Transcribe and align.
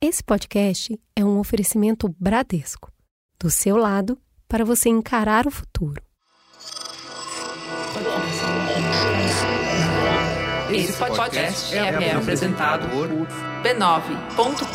Esse 0.00 0.22
podcast 0.22 0.96
é 1.16 1.24
um 1.24 1.40
oferecimento 1.40 2.14
Bradesco. 2.20 2.92
Do 3.36 3.50
seu 3.50 3.76
lado, 3.76 4.16
para 4.46 4.64
você 4.64 4.88
encarar 4.88 5.44
o 5.44 5.50
futuro. 5.50 6.00
Esse 10.70 10.92
podcast 10.92 11.74
é, 11.74 11.78
é 11.78 12.14
apresentado 12.14 12.88
por 12.90 13.08
b9.com.br. 13.64 14.68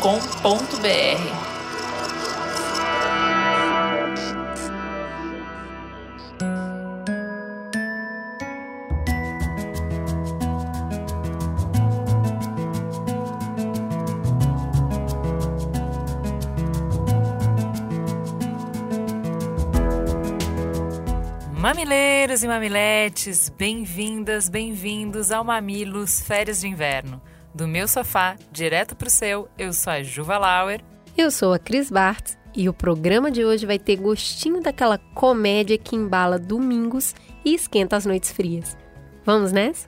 Mamileiros 21.84 22.42
e 22.42 22.48
mamiletes, 22.48 23.50
bem-vindas, 23.50 24.48
bem-vindos 24.48 25.30
ao 25.30 25.44
Mamilos 25.44 26.22
Férias 26.22 26.60
de 26.60 26.66
Inverno. 26.66 27.20
Do 27.54 27.68
meu 27.68 27.86
sofá, 27.86 28.36
direto 28.50 28.96
pro 28.96 29.10
seu, 29.10 29.50
eu 29.58 29.70
sou 29.74 29.92
a 29.92 30.02
Juva 30.02 30.38
Lauer. 30.38 30.80
Eu 31.14 31.30
sou 31.30 31.52
a 31.52 31.58
Cris 31.58 31.90
Bartz 31.90 32.38
e 32.56 32.70
o 32.70 32.72
programa 32.72 33.30
de 33.30 33.44
hoje 33.44 33.66
vai 33.66 33.78
ter 33.78 33.96
gostinho 33.96 34.62
daquela 34.62 34.96
comédia 34.96 35.76
que 35.76 35.94
embala 35.94 36.38
domingos 36.38 37.14
e 37.44 37.54
esquenta 37.54 37.98
as 37.98 38.06
noites 38.06 38.32
frias. 38.32 38.74
Vamos 39.22 39.52
nessa? 39.52 39.86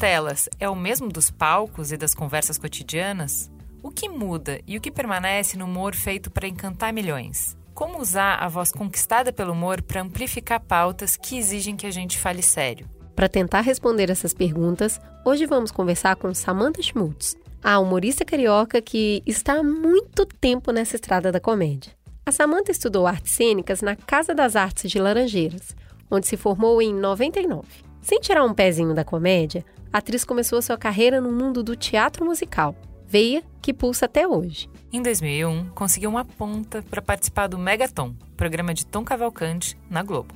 Telas 0.00 0.48
é 0.58 0.66
o 0.66 0.74
mesmo 0.74 1.10
dos 1.10 1.30
palcos 1.30 1.92
e 1.92 1.96
das 1.98 2.14
conversas 2.14 2.56
cotidianas? 2.56 3.50
O 3.82 3.90
que 3.90 4.08
muda 4.08 4.58
e 4.66 4.78
o 4.78 4.80
que 4.80 4.90
permanece 4.90 5.58
no 5.58 5.66
humor 5.66 5.94
feito 5.94 6.30
para 6.30 6.48
encantar 6.48 6.90
milhões? 6.90 7.54
Como 7.74 8.00
usar 8.00 8.36
a 8.36 8.48
voz 8.48 8.72
conquistada 8.72 9.30
pelo 9.30 9.52
humor 9.52 9.82
para 9.82 10.00
amplificar 10.00 10.58
pautas 10.58 11.18
que 11.18 11.36
exigem 11.36 11.76
que 11.76 11.86
a 11.86 11.90
gente 11.90 12.18
fale 12.18 12.40
sério? 12.40 12.88
Para 13.14 13.28
tentar 13.28 13.60
responder 13.60 14.08
essas 14.08 14.32
perguntas, 14.32 14.98
hoje 15.22 15.44
vamos 15.44 15.70
conversar 15.70 16.16
com 16.16 16.32
Samantha 16.32 16.80
Schmutz, 16.80 17.36
a 17.62 17.78
humorista 17.78 18.24
carioca 18.24 18.80
que 18.80 19.22
está 19.26 19.58
há 19.58 19.62
muito 19.62 20.24
tempo 20.24 20.72
nessa 20.72 20.96
estrada 20.96 21.30
da 21.30 21.40
comédia. 21.40 21.92
A 22.24 22.32
Samantha 22.32 22.72
estudou 22.72 23.06
artes 23.06 23.32
cênicas 23.32 23.82
na 23.82 23.94
Casa 23.94 24.34
das 24.34 24.56
Artes 24.56 24.90
de 24.90 24.98
Laranjeiras, 24.98 25.76
onde 26.10 26.26
se 26.26 26.38
formou 26.38 26.80
em 26.80 26.94
99. 26.94 27.89
Sem 28.02 28.18
tirar 28.20 28.44
um 28.44 28.54
pezinho 28.54 28.94
da 28.94 29.04
comédia, 29.04 29.64
a 29.92 29.98
atriz 29.98 30.24
começou 30.24 30.62
sua 30.62 30.78
carreira 30.78 31.20
no 31.20 31.30
mundo 31.30 31.62
do 31.62 31.76
teatro 31.76 32.24
musical, 32.24 32.74
veia 33.06 33.42
que 33.60 33.74
pulsa 33.74 34.06
até 34.06 34.26
hoje. 34.26 34.68
Em 34.92 35.02
2001, 35.02 35.70
conseguiu 35.74 36.10
uma 36.10 36.24
ponta 36.24 36.82
para 36.90 37.02
participar 37.02 37.46
do 37.46 37.58
Megaton, 37.58 38.14
programa 38.36 38.72
de 38.72 38.86
Tom 38.86 39.04
Cavalcante, 39.04 39.76
na 39.88 40.02
Globo. 40.02 40.34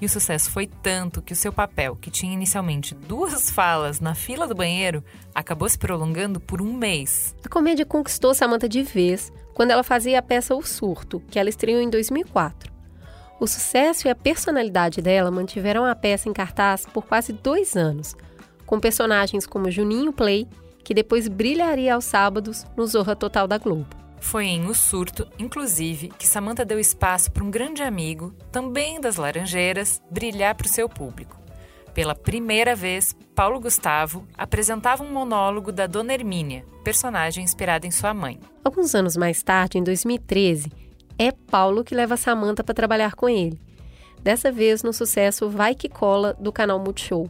E 0.00 0.06
o 0.06 0.08
sucesso 0.08 0.50
foi 0.50 0.66
tanto 0.66 1.22
que 1.22 1.32
o 1.32 1.36
seu 1.36 1.52
papel, 1.52 1.96
que 1.96 2.10
tinha 2.10 2.32
inicialmente 2.32 2.94
duas 2.94 3.50
falas 3.50 4.00
na 4.00 4.14
fila 4.14 4.46
do 4.46 4.54
banheiro, 4.54 5.04
acabou 5.34 5.68
se 5.68 5.78
prolongando 5.78 6.40
por 6.40 6.60
um 6.60 6.72
mês. 6.72 7.34
A 7.44 7.48
comédia 7.48 7.86
conquistou 7.86 8.34
Samantha 8.34 8.68
de 8.68 8.82
vez 8.82 9.32
quando 9.54 9.70
ela 9.70 9.84
fazia 9.84 10.18
a 10.18 10.22
peça 10.22 10.54
O 10.54 10.62
Surto, 10.62 11.22
que 11.30 11.38
ela 11.38 11.48
estreou 11.48 11.80
em 11.80 11.88
2004. 11.88 12.73
O 13.40 13.46
sucesso 13.46 14.06
e 14.06 14.10
a 14.10 14.14
personalidade 14.14 15.02
dela 15.02 15.30
mantiveram 15.30 15.84
a 15.84 15.94
peça 15.94 16.28
em 16.28 16.32
cartaz 16.32 16.86
por 16.86 17.04
quase 17.04 17.32
dois 17.32 17.76
anos, 17.76 18.14
com 18.64 18.80
personagens 18.80 19.46
como 19.46 19.70
Juninho 19.70 20.12
Play, 20.12 20.48
que 20.82 20.94
depois 20.94 21.28
brilharia 21.28 21.94
aos 21.94 22.04
sábados 22.04 22.64
no 22.76 22.86
Zorra 22.86 23.16
Total 23.16 23.48
da 23.48 23.58
Globo. 23.58 23.86
Foi 24.20 24.46
em 24.46 24.66
O 24.66 24.74
Surto, 24.74 25.28
inclusive, 25.38 26.08
que 26.08 26.26
Samantha 26.26 26.64
deu 26.64 26.78
espaço 26.78 27.30
para 27.30 27.44
um 27.44 27.50
grande 27.50 27.82
amigo, 27.82 28.32
também 28.50 29.00
das 29.00 29.16
Laranjeiras, 29.16 30.00
brilhar 30.10 30.54
para 30.54 30.66
o 30.66 30.70
seu 30.70 30.88
público. 30.88 31.38
Pela 31.92 32.14
primeira 32.14 32.74
vez, 32.74 33.14
Paulo 33.34 33.60
Gustavo 33.60 34.26
apresentava 34.36 35.04
um 35.04 35.12
monólogo 35.12 35.70
da 35.70 35.86
Dona 35.86 36.14
Hermínia, 36.14 36.64
personagem 36.82 37.44
inspirada 37.44 37.86
em 37.86 37.90
sua 37.90 38.14
mãe. 38.14 38.40
Alguns 38.64 38.94
anos 38.94 39.16
mais 39.16 39.42
tarde, 39.42 39.78
em 39.78 39.82
2013, 39.82 40.72
é 41.18 41.32
Paulo 41.32 41.84
que 41.84 41.94
leva 41.94 42.16
Samantha 42.16 42.64
para 42.64 42.74
trabalhar 42.74 43.14
com 43.14 43.28
ele. 43.28 43.60
Dessa 44.22 44.50
vez 44.50 44.82
no 44.82 44.92
sucesso 44.92 45.48
Vai 45.48 45.74
Que 45.74 45.88
Cola 45.88 46.34
do 46.34 46.52
canal 46.52 46.78
Multishow. 46.78 47.28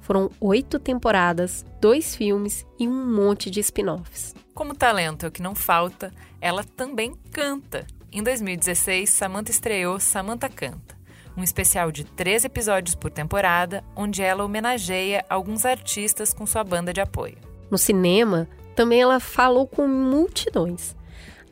Foram 0.00 0.30
oito 0.40 0.78
temporadas, 0.78 1.64
dois 1.80 2.14
filmes 2.14 2.66
e 2.78 2.86
um 2.86 3.06
monte 3.14 3.50
de 3.50 3.60
spin-offs. 3.60 4.34
Como 4.52 4.74
talento 4.74 5.24
é 5.24 5.28
o 5.28 5.32
que 5.32 5.40
não 5.40 5.54
falta, 5.54 6.12
ela 6.40 6.62
também 6.62 7.14
canta. 7.32 7.86
Em 8.12 8.22
2016, 8.22 9.10
Samantha 9.10 9.50
estreou 9.50 9.98
Samantha 9.98 10.48
Canta, 10.48 10.94
um 11.36 11.42
especial 11.42 11.90
de 11.90 12.04
três 12.04 12.44
episódios 12.44 12.94
por 12.94 13.10
temporada, 13.10 13.82
onde 13.96 14.22
ela 14.22 14.44
homenageia 14.44 15.24
alguns 15.28 15.64
artistas 15.64 16.32
com 16.32 16.46
sua 16.46 16.62
banda 16.62 16.92
de 16.92 17.00
apoio. 17.00 17.38
No 17.70 17.78
cinema, 17.78 18.46
também 18.76 19.00
ela 19.00 19.18
falou 19.18 19.66
com 19.66 19.88
multidões. 19.88 20.94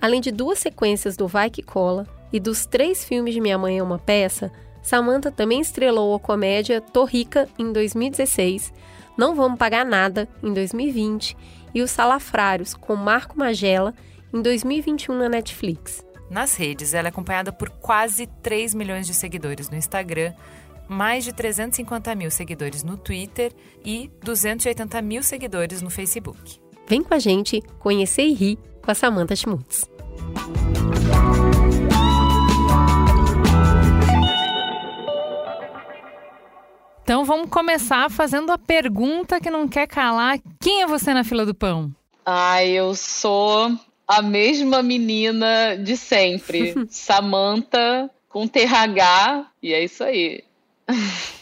Além 0.02 0.20
de 0.20 0.32
duas 0.32 0.58
sequências 0.58 1.16
do 1.16 1.28
Vai 1.28 1.48
Que 1.48 1.62
Cola 1.62 2.08
e 2.32 2.40
dos 2.40 2.66
três 2.66 3.04
filmes 3.04 3.32
de 3.32 3.40
Minha 3.40 3.56
Mãe 3.56 3.78
é 3.78 3.82
uma 3.84 4.00
Peça, 4.00 4.50
Samantha 4.82 5.30
também 5.30 5.60
estrelou 5.60 6.12
a 6.12 6.18
comédia 6.18 6.80
Tô 6.80 7.04
Rica 7.04 7.48
em 7.56 7.72
2016, 7.72 8.74
Não 9.16 9.36
Vamos 9.36 9.60
Pagar 9.60 9.86
Nada 9.86 10.28
em 10.42 10.52
2020 10.52 11.36
e 11.72 11.80
Os 11.80 11.92
Salafrários 11.92 12.74
com 12.74 12.96
Marco 12.96 13.38
Magela 13.38 13.94
em 14.34 14.42
2021 14.42 15.14
na 15.16 15.28
Netflix. 15.28 16.04
Nas 16.28 16.56
redes, 16.56 16.94
ela 16.94 17.06
é 17.06 17.10
acompanhada 17.10 17.52
por 17.52 17.70
quase 17.70 18.26
3 18.42 18.74
milhões 18.74 19.06
de 19.06 19.14
seguidores 19.14 19.70
no 19.70 19.76
Instagram, 19.76 20.32
mais 20.88 21.22
de 21.22 21.32
350 21.32 22.12
mil 22.16 22.30
seguidores 22.30 22.82
no 22.82 22.96
Twitter 22.96 23.52
e 23.84 24.10
280 24.20 25.00
mil 25.00 25.22
seguidores 25.22 25.80
no 25.80 25.90
Facebook. 25.90 26.60
Vem 26.88 27.04
com 27.04 27.14
a 27.14 27.20
gente 27.20 27.62
conhecer 27.78 28.24
e 28.24 28.34
rir 28.34 28.58
com 28.82 28.90
a 28.90 28.94
Samantha 28.94 29.36
Schmutz. 29.36 29.91
Então 37.02 37.26
vamos 37.26 37.50
começar 37.50 38.10
fazendo 38.10 38.50
a 38.50 38.56
pergunta 38.56 39.38
que 39.38 39.50
não 39.50 39.68
quer 39.68 39.86
calar. 39.86 40.38
Quem 40.58 40.82
é 40.82 40.86
você 40.86 41.12
na 41.12 41.22
fila 41.22 41.44
do 41.44 41.54
pão? 41.54 41.94
Ah, 42.24 42.64
eu 42.64 42.94
sou 42.94 43.70
a 44.08 44.22
mesma 44.22 44.82
menina 44.82 45.76
de 45.76 45.96
sempre. 45.96 46.74
Samantha 46.88 48.08
com 48.28 48.48
TH 48.48 49.46
e 49.62 49.74
é 49.74 49.84
isso 49.84 50.02
aí. 50.02 50.42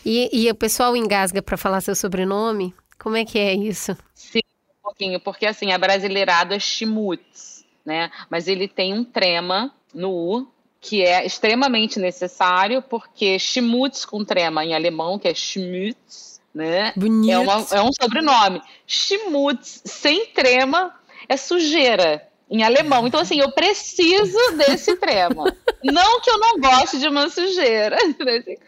E, 0.05 0.29
e 0.33 0.51
o 0.51 0.55
pessoal 0.55 0.97
engasga 0.97 1.41
para 1.41 1.57
falar 1.57 1.81
seu 1.81 1.95
sobrenome? 1.95 2.75
Como 2.99 3.17
é 3.17 3.25
que 3.25 3.39
é 3.39 3.55
isso? 3.55 3.97
Sim, 4.15 4.41
um 4.41 4.83
pouquinho, 4.83 5.21
porque 5.21 5.47
assim, 5.47 5.73
a 5.73 5.79
brasileirada 5.79 6.57
é 6.57 6.59
Schmutz 6.59 7.60
né? 7.85 8.11
Mas 8.29 8.49
ele 8.49 8.69
tem 8.69 8.95
um 8.95 9.05
trema 9.05 9.73
no 9.95 10.11
U, 10.11 10.49
que 10.81 11.03
é 11.03 11.25
extremamente 11.25 11.99
necessário, 11.99 12.83
porque 12.83 13.39
Schmutz 13.39 14.05
com 14.05 14.25
trema 14.25 14.65
em 14.65 14.75
alemão, 14.75 15.19
que 15.19 15.29
é 15.29 15.35
Schmutz, 15.35 16.41
né? 16.55 16.93
Bonito. 16.97 17.31
É, 17.31 17.39
uma, 17.39 17.67
é 17.73 17.83
um 17.83 17.91
sobrenome. 17.93 18.63
Schmutz 18.87 19.83
sem 19.85 20.27
trema 20.27 20.95
é 21.29 21.37
sujeira 21.37 22.27
em 22.51 22.63
alemão. 22.63 23.07
Então, 23.07 23.21
assim, 23.21 23.39
eu 23.39 23.53
preciso 23.53 24.39
desse 24.57 24.97
trema. 24.97 25.45
não 25.85 26.21
que 26.21 26.31
eu 26.31 26.39
não 26.39 26.59
goste 26.59 26.99
de 26.99 27.09
uma 27.09 27.29
sujeira, 27.29 27.97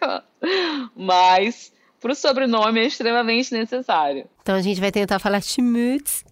mas 0.94 1.72
para 2.00 2.12
o 2.12 2.14
sobrenome 2.14 2.80
é 2.80 2.86
extremamente 2.86 3.52
necessário. 3.52 4.26
Então 4.42 4.54
a 4.54 4.60
gente 4.60 4.80
vai 4.80 4.92
tentar 4.92 5.18
falar 5.18 5.40
Schmutz 5.40 6.24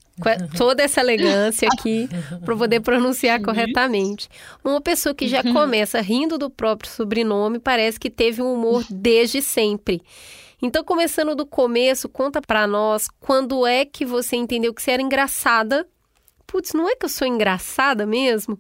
toda 0.56 0.82
essa 0.82 1.00
elegância 1.00 1.69
aqui 1.72 2.08
para 2.44 2.56
poder 2.56 2.81
pronunciar 2.81 3.40
corretamente. 3.40 4.28
Uma 4.64 4.81
pessoa 4.81 5.14
que 5.14 5.28
já 5.28 5.43
começa 5.43 6.00
rindo 6.00 6.38
do 6.38 6.50
próprio 6.50 6.90
sobrenome 6.90 7.58
parece 7.58 7.99
que 7.99 8.11
teve 8.11 8.43
um 8.43 8.55
humor 8.55 8.84
desde 8.90 9.43
sempre. 9.43 10.02
Então, 10.62 10.84
começando 10.84 11.34
do 11.34 11.46
começo, 11.46 12.08
conta 12.08 12.40
para 12.43 12.67
nós 12.67 13.08
quando 13.19 13.67
é 13.67 13.84
que 13.84 14.05
você 14.05 14.37
entendeu 14.37 14.75
que 14.75 14.82
você 14.82 14.90
era 14.90 15.02
engraçada. 15.02 15.88
Putz, 16.46 16.75
não 16.75 16.88
é 16.88 16.94
que 16.94 17.06
eu 17.06 17.08
sou 17.08 17.26
engraçada 17.26 18.05
mesmo? 18.05 18.58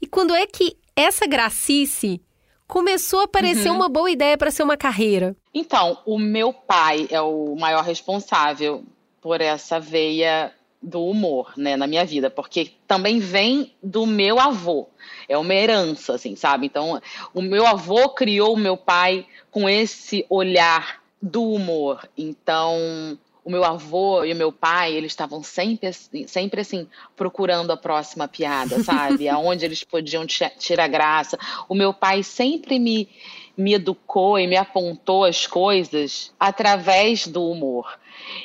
E 0.00 0.06
quando 0.06 0.34
é 0.34 0.46
que 0.46 0.76
essa 0.94 1.26
gracice 1.26 2.20
começou 2.68 3.20
a 3.20 3.28
parecer 3.28 3.70
uhum. 3.70 3.76
uma 3.76 3.88
boa 3.88 4.10
ideia 4.10 4.38
para 4.38 4.50
ser 4.50 4.62
uma 4.62 4.76
carreira? 4.76 5.36
Então, 5.52 5.98
o 6.06 6.18
meu 6.18 6.52
pai 6.52 7.08
é 7.10 7.20
o 7.20 7.56
maior 7.56 7.82
responsável 7.82 8.84
por 9.20 9.40
essa 9.40 9.78
veia 9.78 10.52
do 10.82 11.04
humor, 11.06 11.52
né, 11.56 11.76
na 11.76 11.86
minha 11.86 12.04
vida, 12.04 12.28
porque 12.28 12.72
também 12.86 13.20
vem 13.20 13.72
do 13.82 14.04
meu 14.04 14.40
avô. 14.40 14.88
É 15.28 15.38
uma 15.38 15.54
herança, 15.54 16.14
assim, 16.14 16.34
sabe? 16.34 16.66
Então, 16.66 17.00
o 17.32 17.40
meu 17.40 17.66
avô 17.66 18.08
criou 18.10 18.54
o 18.54 18.58
meu 18.58 18.76
pai 18.76 19.26
com 19.50 19.68
esse 19.68 20.26
olhar 20.28 21.00
do 21.20 21.52
humor. 21.52 22.08
Então, 22.18 23.16
o 23.44 23.50
meu 23.50 23.64
avô 23.64 24.24
e 24.24 24.32
o 24.32 24.36
meu 24.36 24.52
pai, 24.52 24.92
eles 24.92 25.12
estavam 25.12 25.42
sempre, 25.42 25.92
sempre 26.26 26.60
assim, 26.60 26.88
procurando 27.16 27.70
a 27.70 27.76
próxima 27.76 28.26
piada, 28.26 28.82
sabe? 28.84 29.28
Aonde 29.28 29.64
eles 29.64 29.84
podiam 29.84 30.26
tirar 30.26 30.88
graça. 30.88 31.38
O 31.68 31.74
meu 31.74 31.94
pai 31.94 32.22
sempre 32.22 32.78
me, 32.78 33.08
me 33.56 33.74
educou 33.74 34.38
e 34.38 34.46
me 34.46 34.56
apontou 34.56 35.24
as 35.24 35.46
coisas 35.46 36.32
através 36.38 37.26
do 37.26 37.48
humor. 37.48 37.98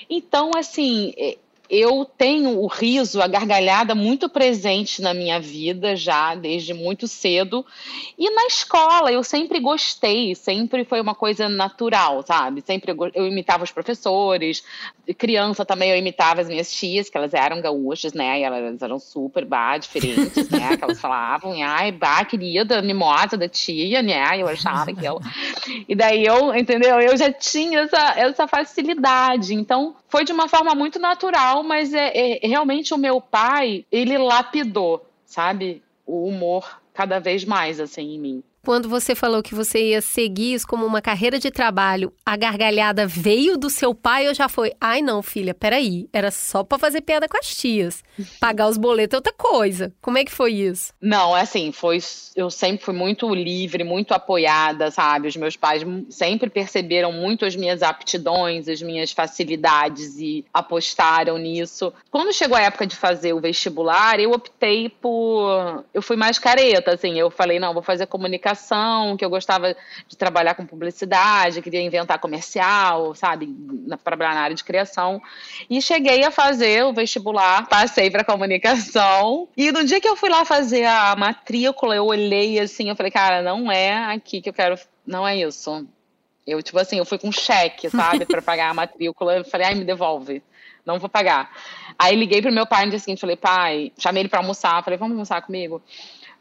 Então, 0.09 0.51
assim, 0.55 1.13
eu 1.69 2.05
tenho 2.17 2.59
o 2.59 2.67
riso, 2.67 3.21
a 3.21 3.27
gargalhada 3.27 3.93
muito 3.93 4.29
presente 4.29 5.01
na 5.01 5.13
minha 5.13 5.39
vida 5.39 5.95
já 5.95 6.35
desde 6.35 6.73
muito 6.73 7.07
cedo. 7.07 7.65
E 8.17 8.29
na 8.29 8.45
escola 8.45 9.11
eu 9.11 9.23
sempre 9.23 9.59
gostei, 9.59 10.35
sempre 10.35 10.85
foi 10.85 11.01
uma 11.01 11.15
coisa 11.15 11.49
natural, 11.49 12.23
sabe? 12.23 12.61
Sempre 12.61 12.95
eu 13.13 13.27
imitava 13.27 13.63
os 13.63 13.71
professores, 13.71 14.63
criança 15.17 15.65
também 15.65 15.89
eu 15.91 15.97
imitava 15.97 16.41
as 16.41 16.47
minhas 16.47 16.71
tias, 16.71 17.09
que 17.09 17.17
elas 17.17 17.33
eram 17.33 17.61
gaúchas, 17.61 18.13
né? 18.13 18.39
E 18.39 18.43
elas 18.43 18.81
eram 18.81 18.99
super 18.99 19.45
bah, 19.45 19.77
diferentes, 19.77 20.49
né? 20.49 20.77
Que 20.77 20.83
elas 20.83 20.99
falavam, 20.99 21.53
ai, 21.63 21.91
bah, 21.91 22.23
querida, 22.25 22.81
mimosa 22.81 23.37
da 23.37 23.47
tia, 23.47 24.01
né? 24.01 24.41
Eu 24.41 24.47
achava 24.47 24.93
que 24.93 25.05
eu. 25.05 25.19
E 25.87 25.95
daí 25.95 26.25
eu, 26.25 26.55
entendeu? 26.55 26.99
Eu 26.99 27.15
já 27.17 27.31
tinha 27.31 27.81
essa, 27.81 28.13
essa 28.17 28.47
facilidade. 28.47 29.53
Então 29.53 29.95
foi 30.09 30.23
de 30.23 30.31
uma 30.31 30.47
forma 30.47 30.73
muito 30.73 30.99
natural, 30.99 31.56
mas 31.63 31.93
é, 31.93 32.37
é 32.43 32.47
realmente 32.47 32.93
o 32.93 32.97
meu 32.97 33.21
pai, 33.21 33.85
ele 33.91 34.17
lapidou, 34.17 35.05
sabe? 35.25 35.81
O 36.05 36.27
humor 36.27 36.81
cada 36.93 37.19
vez 37.19 37.45
mais 37.45 37.79
assim 37.79 38.15
em 38.15 38.19
mim. 38.19 38.43
Quando 38.67 38.89
você 38.89 39.15
falou 39.15 39.41
que 39.41 39.55
você 39.55 39.91
ia 39.91 40.01
seguir 40.01 40.55
isso 40.55 40.67
como 40.67 40.85
uma 40.85 41.01
carreira 41.01 41.39
de 41.39 41.49
trabalho, 41.49 42.11
a 42.25 42.35
gargalhada 42.35 43.07
veio 43.07 43.57
do 43.57 43.69
seu 43.69 43.95
pai 43.95 44.27
ou 44.27 44.33
já 44.33 44.49
foi? 44.49 44.73
Ai, 44.81 45.01
não, 45.01 45.23
filha, 45.23 45.53
peraí. 45.53 46.09
Era 46.11 46.31
só 46.31 46.65
para 46.65 46.77
fazer 46.77 46.99
piada 46.99 47.29
com 47.29 47.37
as 47.37 47.55
tias. 47.55 48.03
Pagar 48.41 48.67
os 48.67 48.75
boletos 48.75 49.13
é 49.13 49.17
outra 49.19 49.31
coisa. 49.31 49.93
Como 50.01 50.17
é 50.17 50.25
que 50.25 50.31
foi 50.33 50.51
isso? 50.51 50.91
Não, 51.01 51.37
é 51.37 51.43
assim, 51.43 51.71
foi. 51.71 51.99
Eu 52.35 52.49
sempre 52.49 52.83
fui 52.83 52.93
muito 52.93 53.33
livre, 53.33 53.85
muito 53.85 54.13
apoiada, 54.13 54.91
sabe? 54.91 55.29
Os 55.29 55.37
meus 55.37 55.55
pais 55.55 55.83
sempre 56.09 56.49
perceberam 56.49 57.13
muito 57.13 57.45
as 57.45 57.55
minhas 57.55 57.81
aptidões, 57.81 58.67
as 58.67 58.81
minhas 58.81 59.13
facilidades 59.13 60.17
e 60.17 60.43
apostaram 60.53 61.37
nisso. 61.37 61.93
Quando 62.11 62.33
chegou 62.33 62.57
a 62.57 62.63
época 62.63 62.85
de 62.85 62.97
fazer 62.97 63.31
o 63.31 63.39
vestibular, 63.39 64.19
eu 64.19 64.31
optei 64.31 64.89
por. 64.89 65.85
Eu 65.93 66.01
fui 66.01 66.17
mais 66.17 66.37
careta, 66.37 66.91
assim. 66.95 67.17
Eu 67.17 67.31
falei, 67.31 67.59
não, 67.59 67.73
vou 67.73 67.81
fazer 67.81 68.07
comunicação 68.07 68.56
comunicação, 68.57 69.15
que 69.15 69.23
eu 69.23 69.29
gostava 69.29 69.75
de 70.07 70.17
trabalhar 70.17 70.55
com 70.55 70.65
publicidade, 70.65 71.61
queria 71.61 71.81
inventar 71.81 72.19
comercial, 72.19 73.13
sabe, 73.13 73.47
trabalhar 74.03 74.33
na 74.33 74.41
área 74.41 74.55
de 74.55 74.63
criação. 74.63 75.21
E 75.69 75.81
cheguei 75.81 76.23
a 76.23 76.31
fazer 76.31 76.83
o 76.83 76.93
vestibular, 76.93 77.67
passei 77.67 78.09
para 78.09 78.23
comunicação. 78.23 79.47
E 79.55 79.71
no 79.71 79.85
dia 79.85 80.01
que 80.01 80.07
eu 80.07 80.15
fui 80.15 80.29
lá 80.29 80.43
fazer 80.43 80.85
a 80.85 81.15
matrícula, 81.15 81.95
eu 81.95 82.05
olhei 82.05 82.59
assim, 82.59 82.89
eu 82.89 82.95
falei, 82.95 83.11
cara, 83.11 83.41
não 83.41 83.71
é 83.71 84.13
aqui 84.13 84.41
que 84.41 84.49
eu 84.49 84.53
quero, 84.53 84.75
não 85.05 85.27
é 85.27 85.37
isso. 85.37 85.87
Eu, 86.45 86.61
tipo 86.63 86.79
assim, 86.79 86.97
eu 86.97 87.05
fui 87.05 87.17
com 87.17 87.31
cheque, 87.31 87.89
sabe, 87.89 88.25
para 88.25 88.41
pagar 88.41 88.69
a 88.69 88.73
matrícula. 88.73 89.37
Eu 89.37 89.45
falei, 89.45 89.67
ai, 89.67 89.75
me 89.75 89.83
devolve. 89.83 90.41
Não 90.85 90.97
vou 90.97 91.09
pagar. 91.09 91.51
Aí 91.99 92.15
liguei 92.15 92.41
pro 92.41 92.53
meu 92.53 92.65
pai 92.65 92.85
no 92.85 92.91
dia 92.91 92.99
seguinte, 92.99 93.19
falei, 93.19 93.35
pai, 93.35 93.91
chamei 93.97 94.21
ele 94.21 94.29
para 94.29 94.39
almoçar, 94.39 94.81
falei, 94.81 94.97
vamos 94.97 95.15
almoçar 95.15 95.41
comigo? 95.41 95.81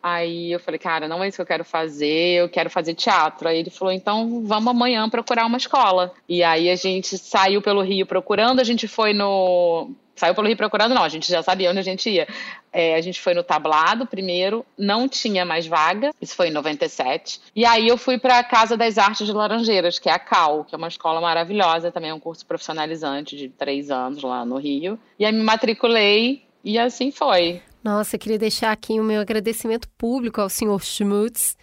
Aí 0.09 0.53
eu 0.53 0.61
falei, 0.61 0.79
cara, 0.79 1.09
não 1.09 1.25
é 1.25 1.27
isso 1.27 1.37
que 1.37 1.43
eu 1.43 1.47
quero 1.47 1.65
fazer, 1.65 2.39
eu 2.39 2.49
quero 2.49 2.71
fazer 2.71 2.95
teatro. 2.95 3.49
Aí 3.49 3.59
ele 3.59 3.71
falou, 3.71 3.93
então 3.93 4.41
vamos 4.45 4.71
amanhã 4.71 5.11
procurar 5.11 5.45
uma 5.45 5.57
escola. 5.57 6.15
E 6.29 6.45
aí 6.45 6.71
a 6.71 6.77
gente 6.77 7.19
saiu 7.19 7.61
pelo 7.61 7.83
Rio 7.83 8.07
procurando, 8.07 8.61
a 8.61 8.65
gente 8.65 8.87
foi 8.87 9.13
no. 9.13 9.91
Saiu 10.15 10.33
pelo 10.33 10.47
Rio 10.47 10.57
procurando, 10.57 10.95
não, 10.95 11.03
a 11.03 11.09
gente 11.09 11.29
já 11.29 11.43
sabia 11.43 11.71
onde 11.71 11.81
a 11.81 11.83
gente 11.83 12.09
ia. 12.09 12.29
É, 12.73 12.95
a 12.95 13.01
gente 13.01 13.21
foi 13.21 13.35
no 13.35 13.43
tablado 13.43 14.07
primeiro, 14.07 14.65
não 14.79 15.09
tinha 15.09 15.45
mais 15.45 15.67
vaga, 15.67 16.13
isso 16.23 16.37
foi 16.37 16.51
em 16.51 16.53
97. 16.53 17.41
E 17.57 17.67
aí 17.67 17.89
eu 17.89 17.99
fui 17.99 18.17
para 18.17 18.39
a 18.39 18.45
Casa 18.45 18.77
das 18.77 18.99
Artes 18.99 19.27
de 19.27 19.33
Laranjeiras, 19.33 19.99
que 19.99 20.09
é 20.09 20.13
a 20.13 20.21
CAL, 20.21 20.65
que 20.65 20.73
é 20.73 20.79
uma 20.79 20.87
escola 20.87 21.21
maravilhosa, 21.21 21.91
também 21.91 22.11
é 22.11 22.15
um 22.15 22.21
curso 22.21 22.47
profissionalizante 22.47 23.37
de 23.37 23.49
três 23.49 23.91
anos 23.91 24.23
lá 24.23 24.45
no 24.45 24.57
Rio. 24.57 25.01
E 25.19 25.27
aí 25.27 25.33
me 25.33 25.43
matriculei 25.43 26.45
e 26.63 26.79
assim 26.79 27.11
foi. 27.11 27.61
Nossa, 27.87 28.17
eu 28.17 28.19
queria 28.19 28.37
deixar 28.37 28.73
aqui 28.73 28.99
o 28.99 29.05
meu 29.05 29.21
agradecimento 29.21 29.89
público 29.97 30.41
ao 30.41 30.49
senhor 30.49 30.83
Schmutz 30.83 31.57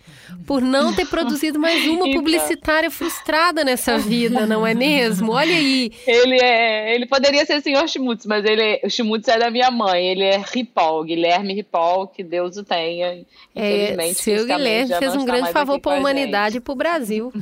por 0.48 0.62
não 0.62 0.96
ter 0.96 1.06
produzido 1.06 1.60
mais 1.60 1.84
uma 1.86 2.08
então. 2.08 2.14
publicitária 2.14 2.90
frustrada 2.90 3.62
nessa 3.66 3.98
vida, 3.98 4.46
não 4.48 4.66
é 4.66 4.74
mesmo? 4.74 5.34
Olha 5.34 5.54
aí. 5.54 5.92
Ele 6.08 6.40
é, 6.42 6.96
ele 6.96 7.08
poderia 7.08 7.46
ser 7.46 7.58
o 7.58 7.62
senhor 7.62 7.86
Schmutz, 7.90 8.26
mas 8.26 8.46
ele, 8.46 8.80
o 8.86 8.90
Schmutz 8.90 9.28
é 9.28 9.38
da 9.38 9.52
minha 9.52 9.70
mãe, 9.70 10.08
ele 10.08 10.24
é 10.24 10.38
Ripoll, 10.38 11.04
Guilherme 11.04 11.56
Ripoll, 11.56 12.08
que 12.08 12.24
Deus 12.24 12.56
o 12.56 12.64
tenha. 12.64 13.26
É, 13.54 14.14
seu 14.14 14.46
Guilherme 14.46 14.96
fez 14.96 15.14
um 15.18 15.26
grande 15.26 15.52
favor 15.52 15.78
para 15.82 15.98
a 15.98 16.00
humanidade 16.00 16.56
e 16.56 16.62
para 16.62 16.72
o 16.72 16.78
Brasil. 16.78 17.34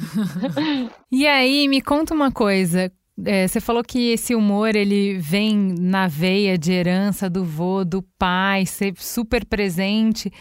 e 1.11 1.27
aí, 1.27 1.67
me 1.67 1.83
conta 1.83 2.15
uma 2.15 2.31
coisa, 2.31 2.91
é, 3.25 3.47
você 3.47 3.59
falou 3.59 3.83
que 3.83 4.11
esse 4.11 4.35
humor 4.35 4.75
ele 4.75 5.17
vem 5.17 5.55
na 5.79 6.07
veia 6.07 6.57
de 6.57 6.71
herança 6.71 7.29
do 7.29 7.43
vô, 7.43 7.83
do 7.83 8.01
pai, 8.17 8.65
ser 8.65 8.93
super 8.97 9.45
presente. 9.45 10.31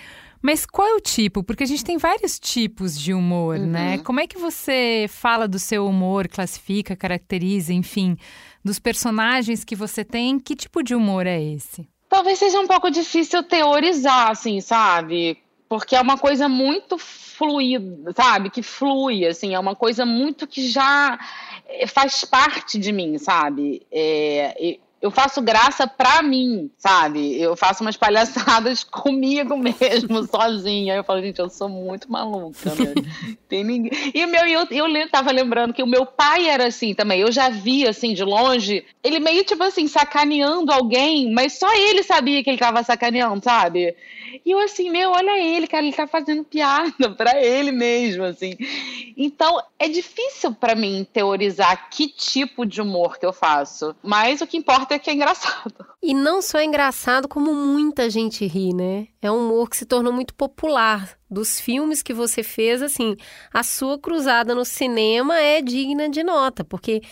Mas 0.42 0.64
qual 0.64 0.88
é 0.88 0.94
o 0.94 1.00
tipo? 1.00 1.44
Porque 1.44 1.64
a 1.64 1.66
gente 1.66 1.84
tem 1.84 1.98
vários 1.98 2.38
tipos 2.38 2.98
de 2.98 3.12
humor, 3.12 3.58
né? 3.58 3.64
uhum. 3.64 3.70
né? 3.70 3.98
Como 3.98 4.20
é 4.20 4.26
que 4.26 4.38
você 4.38 5.06
fala 5.08 5.46
do 5.46 5.58
seu 5.58 5.86
humor, 5.86 6.28
classifica, 6.28 6.96
caracteriza, 6.96 7.72
enfim, 7.72 8.16
dos 8.64 8.78
personagens 8.78 9.64
que 9.64 9.76
você 9.76 10.04
tem? 10.04 10.38
Que 10.38 10.56
tipo 10.56 10.82
de 10.82 10.94
humor 10.94 11.26
é 11.26 11.42
esse? 11.42 11.86
Talvez 12.08 12.38
seja 12.38 12.58
um 12.58 12.66
pouco 12.66 12.90
difícil 12.90 13.42
teorizar, 13.42 14.30
assim, 14.30 14.60
sabe? 14.60 15.38
Porque 15.70 15.94
é 15.94 16.00
uma 16.00 16.18
coisa 16.18 16.48
muito 16.48 16.98
fluida, 16.98 18.12
sabe? 18.12 18.50
Que 18.50 18.60
flui, 18.60 19.24
assim, 19.24 19.54
é 19.54 19.58
uma 19.58 19.76
coisa 19.76 20.04
muito 20.04 20.44
que 20.44 20.68
já 20.68 21.16
é, 21.64 21.86
faz 21.86 22.24
parte 22.24 22.76
de 22.76 22.90
mim, 22.90 23.16
sabe? 23.18 23.86
É, 23.88 24.80
eu 25.00 25.10
faço 25.10 25.40
graça 25.40 25.86
pra 25.86 26.22
mim, 26.22 26.70
sabe? 26.76 27.40
Eu 27.40 27.56
faço 27.56 27.82
umas 27.82 27.96
palhaçadas 27.96 28.84
comigo 28.84 29.56
mesmo, 29.56 30.24
sozinha. 30.28 30.96
Eu 30.96 31.04
falo, 31.04 31.22
gente, 31.22 31.38
eu 31.38 31.48
sou 31.48 31.68
muito 31.68 32.10
maluca, 32.10 32.74
né? 32.74 32.94
Tem 33.48 33.64
ninguém. 33.64 33.90
E 34.14 34.24
o 34.24 34.28
meu, 34.28 34.46
eu, 34.46 34.66
eu 34.70 35.10
tava 35.10 35.32
lembrando 35.32 35.72
que 35.72 35.82
o 35.82 35.86
meu 35.86 36.04
pai 36.04 36.48
era 36.48 36.66
assim 36.66 36.94
também. 36.94 37.20
Eu 37.20 37.32
já 37.32 37.48
vi, 37.48 37.86
assim, 37.86 38.12
de 38.12 38.22
longe, 38.22 38.84
ele 39.02 39.18
meio, 39.18 39.42
tipo 39.42 39.62
assim, 39.62 39.88
sacaneando 39.88 40.70
alguém, 40.70 41.32
mas 41.32 41.58
só 41.58 41.72
ele 41.74 42.02
sabia 42.02 42.44
que 42.44 42.50
ele 42.50 42.58
tava 42.58 42.82
sacaneando, 42.82 43.42
sabe? 43.42 43.96
E 44.44 44.50
eu 44.52 44.58
assim, 44.60 44.90
meu, 44.90 45.10
olha 45.10 45.38
ele, 45.38 45.66
cara, 45.66 45.84
ele 45.84 45.94
tá 45.94 46.06
fazendo 46.06 46.44
piada 46.44 47.10
pra 47.16 47.42
ele 47.42 47.72
mesmo, 47.72 48.24
assim. 48.24 48.56
Então, 49.16 49.60
é 49.78 49.88
difícil 49.88 50.54
para 50.54 50.74
mim 50.74 51.06
teorizar 51.12 51.90
que 51.90 52.06
tipo 52.08 52.64
de 52.64 52.80
humor 52.80 53.18
que 53.18 53.26
eu 53.26 53.32
faço. 53.32 53.94
Mas 54.02 54.40
o 54.40 54.46
que 54.46 54.56
importa 54.56 54.89
é 54.92 54.98
que 54.98 55.10
é 55.10 55.14
engraçado. 55.14 55.74
E 56.02 56.14
não 56.14 56.40
só 56.40 56.58
é 56.58 56.64
engraçado, 56.64 57.28
como 57.28 57.52
muita 57.52 58.08
gente 58.08 58.46
ri, 58.46 58.72
né? 58.72 59.08
É 59.20 59.30
um 59.30 59.44
humor 59.44 59.68
que 59.68 59.76
se 59.76 59.84
tornou 59.84 60.10
muito 60.10 60.34
popular. 60.34 61.10
Dos 61.30 61.60
filmes 61.60 62.02
que 62.02 62.14
você 62.14 62.42
fez, 62.42 62.80
assim, 62.80 63.16
a 63.52 63.62
sua 63.62 63.98
cruzada 63.98 64.54
no 64.54 64.64
cinema 64.64 65.38
é 65.38 65.60
digna 65.60 66.08
de 66.08 66.24
nota, 66.24 66.64
porque 66.64 67.02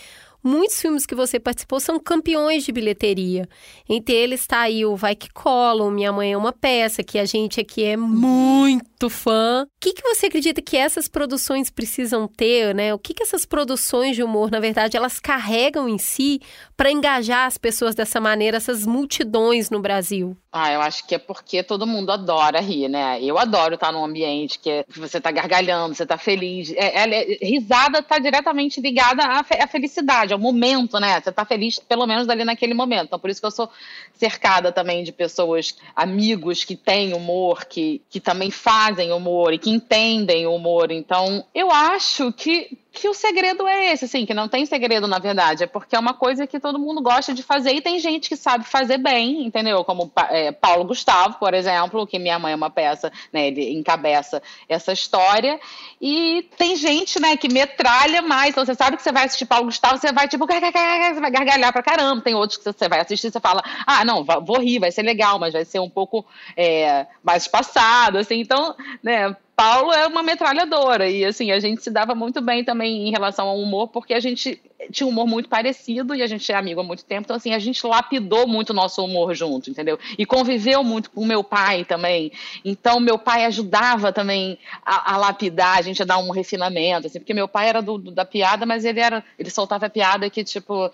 Muitos 0.41 0.79
filmes 0.79 1.05
que 1.05 1.13
você 1.13 1.37
participou 1.37 1.81
são 1.81 1.99
campeões 1.99 2.63
de 2.63 2.71
bilheteria. 2.71 3.47
Entre 3.87 4.15
eles 4.15 4.39
está 4.41 4.61
aí 4.61 4.85
o 4.85 4.95
Vai 4.95 5.13
Que 5.13 5.29
Cola, 5.29 5.91
Minha 5.91 6.13
Mãe 6.13 6.31
é 6.31 6.37
uma 6.37 6.53
Peça, 6.53 7.03
que 7.03 7.19
a 7.19 7.25
gente 7.25 7.59
aqui 7.59 7.83
é 7.83 7.97
muito 7.97 8.88
fã. 9.07 9.63
O 9.63 9.67
que, 9.79 9.93
que 9.93 10.01
você 10.01 10.25
acredita 10.25 10.61
que 10.61 10.75
essas 10.75 11.07
produções 11.07 11.69
precisam 11.69 12.27
ter, 12.27 12.73
né? 12.73 12.93
O 12.93 12.97
que, 12.99 13.13
que 13.13 13.21
essas 13.21 13.45
produções 13.45 14.15
de 14.15 14.23
humor, 14.23 14.49
na 14.49 14.59
verdade, 14.59 14.97
elas 14.97 15.19
carregam 15.19 15.87
em 15.87 15.99
si 15.99 16.41
para 16.75 16.91
engajar 16.91 17.45
as 17.45 17.57
pessoas 17.57 17.93
dessa 17.93 18.19
maneira, 18.19 18.57
essas 18.57 18.85
multidões 18.85 19.69
no 19.69 19.79
Brasil? 19.79 20.35
Ah, 20.51 20.73
eu 20.73 20.81
acho 20.81 21.05
que 21.05 21.15
é 21.15 21.19
porque 21.19 21.61
todo 21.61 21.85
mundo 21.85 22.11
adora 22.11 22.59
rir, 22.59 22.89
né? 22.89 23.21
Eu 23.21 23.37
adoro 23.37 23.75
estar 23.75 23.91
num 23.91 24.03
ambiente 24.03 24.57
que 24.57 24.83
você 24.97 25.19
está 25.19 25.29
gargalhando, 25.29 25.93
você 25.93 26.03
está 26.03 26.17
feliz. 26.17 26.73
É, 26.75 27.07
é, 27.07 27.37
risada 27.41 27.99
está 27.99 28.17
diretamente 28.17 28.81
ligada 28.81 29.23
à, 29.23 29.43
fe 29.43 29.53
à, 29.61 29.67
felicidade, 29.67 30.33
ao 30.33 30.39
momento, 30.39 30.99
né? 30.99 31.21
Você 31.21 31.29
está 31.29 31.45
feliz, 31.45 31.77
pelo 31.77 32.07
menos 32.07 32.27
ali 32.27 32.43
naquele 32.43 32.73
momento. 32.73 33.05
Então, 33.05 33.19
por 33.19 33.29
isso 33.29 33.39
que 33.39 33.45
eu 33.45 33.51
sou 33.51 33.69
cercada 34.13 34.71
também 34.71 35.03
de 35.03 35.11
pessoas, 35.11 35.75
amigos 35.95 36.63
que 36.63 36.75
têm 36.75 37.13
humor, 37.13 37.65
que, 37.65 38.01
que 38.09 38.19
também 38.19 38.49
fazem 38.49 38.88
humor 39.11 39.53
e 39.53 39.57
que 39.57 39.69
entendem 39.69 40.45
o 40.47 40.55
humor. 40.55 40.91
Então, 40.91 41.45
eu 41.53 41.71
acho 41.71 42.31
que 42.33 42.77
que 42.91 43.07
o 43.07 43.13
segredo 43.13 43.67
é 43.67 43.93
esse, 43.93 44.05
assim, 44.05 44.25
que 44.25 44.33
não 44.33 44.47
tem 44.47 44.65
segredo 44.65 45.07
na 45.07 45.19
verdade, 45.19 45.63
é 45.63 45.67
porque 45.67 45.95
é 45.95 45.99
uma 45.99 46.13
coisa 46.13 46.47
que 46.47 46.59
todo 46.59 46.79
mundo 46.79 47.01
gosta 47.01 47.33
de 47.33 47.43
fazer 47.43 47.71
e 47.71 47.81
tem 47.81 47.99
gente 47.99 48.27
que 48.27 48.35
sabe 48.35 48.65
fazer 48.65 48.97
bem, 48.97 49.45
entendeu? 49.45 49.83
Como 49.83 50.11
é, 50.29 50.51
Paulo 50.51 50.85
Gustavo, 50.85 51.37
por 51.37 51.53
exemplo, 51.53 52.07
que 52.07 52.17
Minha 52.17 52.39
Mãe 52.39 52.53
é 52.53 52.55
uma 52.55 52.69
peça, 52.69 53.11
né, 53.31 53.47
ele 53.47 53.73
encabeça 53.73 54.41
essa 54.67 54.91
história, 54.91 55.59
e 56.01 56.49
tem 56.57 56.75
gente, 56.75 57.19
né, 57.19 57.37
que 57.37 57.47
metralha 57.47 58.21
mais, 58.21 58.51
então 58.51 58.65
você 58.65 58.73
sabe 58.73 58.97
que 58.97 59.03
você 59.03 59.11
vai 59.11 59.25
assistir 59.25 59.45
Paulo 59.45 59.65
Gustavo, 59.65 59.97
você 59.97 60.11
vai 60.11 60.27
tipo, 60.27 60.45
você 60.45 61.19
vai 61.19 61.31
gargalhar 61.31 61.71
pra 61.71 61.83
caramba, 61.83 62.23
tem 62.23 62.33
outros 62.33 62.57
que 62.57 62.63
você 62.63 62.89
vai 62.89 62.99
assistir 62.99 63.31
você 63.31 63.39
fala, 63.39 63.63
ah, 63.85 64.03
não, 64.03 64.23
vou 64.23 64.59
rir, 64.59 64.79
vai 64.79 64.91
ser 64.91 65.03
legal, 65.03 65.37
mas 65.37 65.53
vai 65.53 65.63
ser 65.63 65.79
um 65.79 65.89
pouco 65.89 66.25
é, 66.57 67.05
mais 67.23 67.43
espaçado, 67.43 68.17
assim, 68.17 68.39
então, 68.39 68.75
né, 69.03 69.35
Paulo 69.59 69.91
é 69.91 70.07
uma 70.07 70.23
metralhadora 70.23 71.09
e 71.09 71.25
assim 71.25 71.51
a 71.51 71.59
gente 71.59 71.83
se 71.83 71.91
dava 71.91 72.15
muito 72.15 72.39
bem 72.39 72.63
também 72.63 73.09
em 73.09 73.11
relação 73.11 73.45
ao 73.45 73.59
humor 73.59 73.89
porque 73.89 74.13
a 74.13 74.19
gente 74.21 74.61
tinha 74.89 75.05
um 75.05 75.09
humor 75.09 75.27
muito 75.27 75.49
parecido 75.49 76.15
e 76.15 76.23
a 76.23 76.27
gente 76.27 76.49
é 76.49 76.55
amigo 76.55 76.79
há 76.79 76.83
muito 76.83 77.03
tempo. 77.03 77.23
Então 77.25 77.35
assim 77.35 77.53
a 77.53 77.59
gente 77.59 77.85
lapidou 77.85 78.47
muito 78.47 78.69
o 78.69 78.73
nosso 78.73 79.03
humor 79.03 79.35
junto 79.35 79.69
entendeu? 79.69 79.99
E 80.17 80.25
conviveu 80.25 80.81
muito 80.81 81.11
com 81.11 81.25
meu 81.25 81.43
pai 81.43 81.83
também. 81.83 82.31
Então 82.63 83.01
meu 83.01 83.19
pai 83.19 83.43
ajudava 83.45 84.13
também 84.13 84.57
a, 84.85 85.15
a 85.15 85.17
lapidar 85.17 85.77
a 85.77 85.81
gente 85.81 86.01
a 86.01 86.05
dar 86.05 86.19
um 86.19 86.31
refinamento 86.31 87.07
assim 87.07 87.19
porque 87.19 87.33
meu 87.33 87.47
pai 87.47 87.67
era 87.67 87.81
do, 87.81 87.97
do, 87.97 88.11
da 88.11 88.23
piada 88.23 88.65
mas 88.65 88.85
ele 88.85 89.01
era 89.01 89.21
ele 89.37 89.49
soltava 89.49 89.89
piada 89.89 90.29
que 90.29 90.41
tipo 90.41 90.89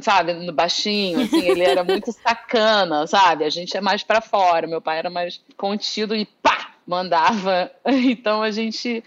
sabe, 0.00 0.34
no 0.34 0.52
baixinho, 0.52 1.22
assim, 1.22 1.40
ele 1.48 1.62
era 1.62 1.82
muito 1.82 2.12
sacana, 2.12 3.06
sabe? 3.06 3.44
A 3.44 3.50
gente 3.50 3.74
é 3.76 3.80
mais 3.80 4.02
para 4.02 4.20
fora, 4.20 4.66
meu 4.66 4.80
pai 4.80 4.98
era 4.98 5.08
mais 5.08 5.40
contido 5.56 6.14
e 6.14 6.26
pá, 6.26 6.69
mandava. 6.90 7.70
Então 7.86 8.42
a 8.42 8.50
gente. 8.50 9.02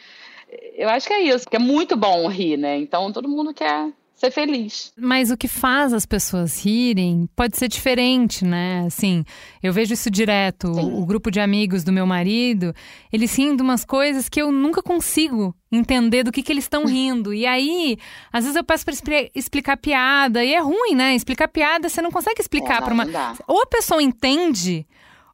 Eu 0.75 0.90
acho 0.90 1.08
que 1.08 1.13
é 1.13 1.22
isso, 1.22 1.50
que 1.50 1.56
é 1.56 1.60
muito 1.60 1.96
bom 1.96 2.28
rir, 2.28 2.58
né? 2.58 2.78
Então 2.78 3.12
todo 3.12 3.28
mundo 3.28 3.54
quer 3.54 3.92
ser 4.16 4.32
feliz. 4.32 4.94
Mas 4.98 5.32
o 5.32 5.38
que 5.38 5.48
faz 5.48 5.92
as 5.94 6.06
pessoas 6.06 6.63
rirem 6.63 7.28
pode 7.36 7.58
ser 7.58 7.68
diferente, 7.68 8.46
né? 8.46 8.84
Assim, 8.86 9.25
eu 9.62 9.74
vejo 9.74 9.94
isso 9.94 10.10
direto. 10.10 10.74
Sim. 10.74 10.94
O 10.94 11.06
grupo 11.06 11.30
de 11.30 11.40
amigos 11.40 11.84
do 11.84 11.92
meu 11.92 12.06
marido, 12.06 12.74
eles 13.12 13.36
riem 13.36 13.56
de 13.56 13.62
umas 13.62 13.84
coisas 13.84 14.30
que 14.30 14.42
eu 14.42 14.52
nunca 14.52 14.82
consigo 14.82 15.56
entender 15.72 16.24
do 16.24 16.32
que, 16.32 16.44
que 16.44 16.52
eles 16.52 16.66
estão 16.66 16.86
rindo. 16.86 17.34
E 17.34 17.46
aí, 17.46 17.98
às 18.32 18.44
vezes 18.44 18.56
eu 18.56 18.63
peço 18.63 18.86
para 18.86 18.94
explicar 19.36 19.75
piada, 19.75 20.44
e 20.44 20.54
é 20.54 20.60
ruim, 20.60 20.96
né? 20.96 21.16
Explicar 21.16 21.48
piada, 21.48 21.90
você 21.90 22.02
não 22.02 22.12
consegue 22.12 22.40
explicar 22.40 22.78
é, 22.78 22.82
para 22.82 22.94
uma. 22.94 23.06
Ou 23.48 23.62
a 23.63 23.66
pessoa 23.66 24.02
entende 24.02 24.86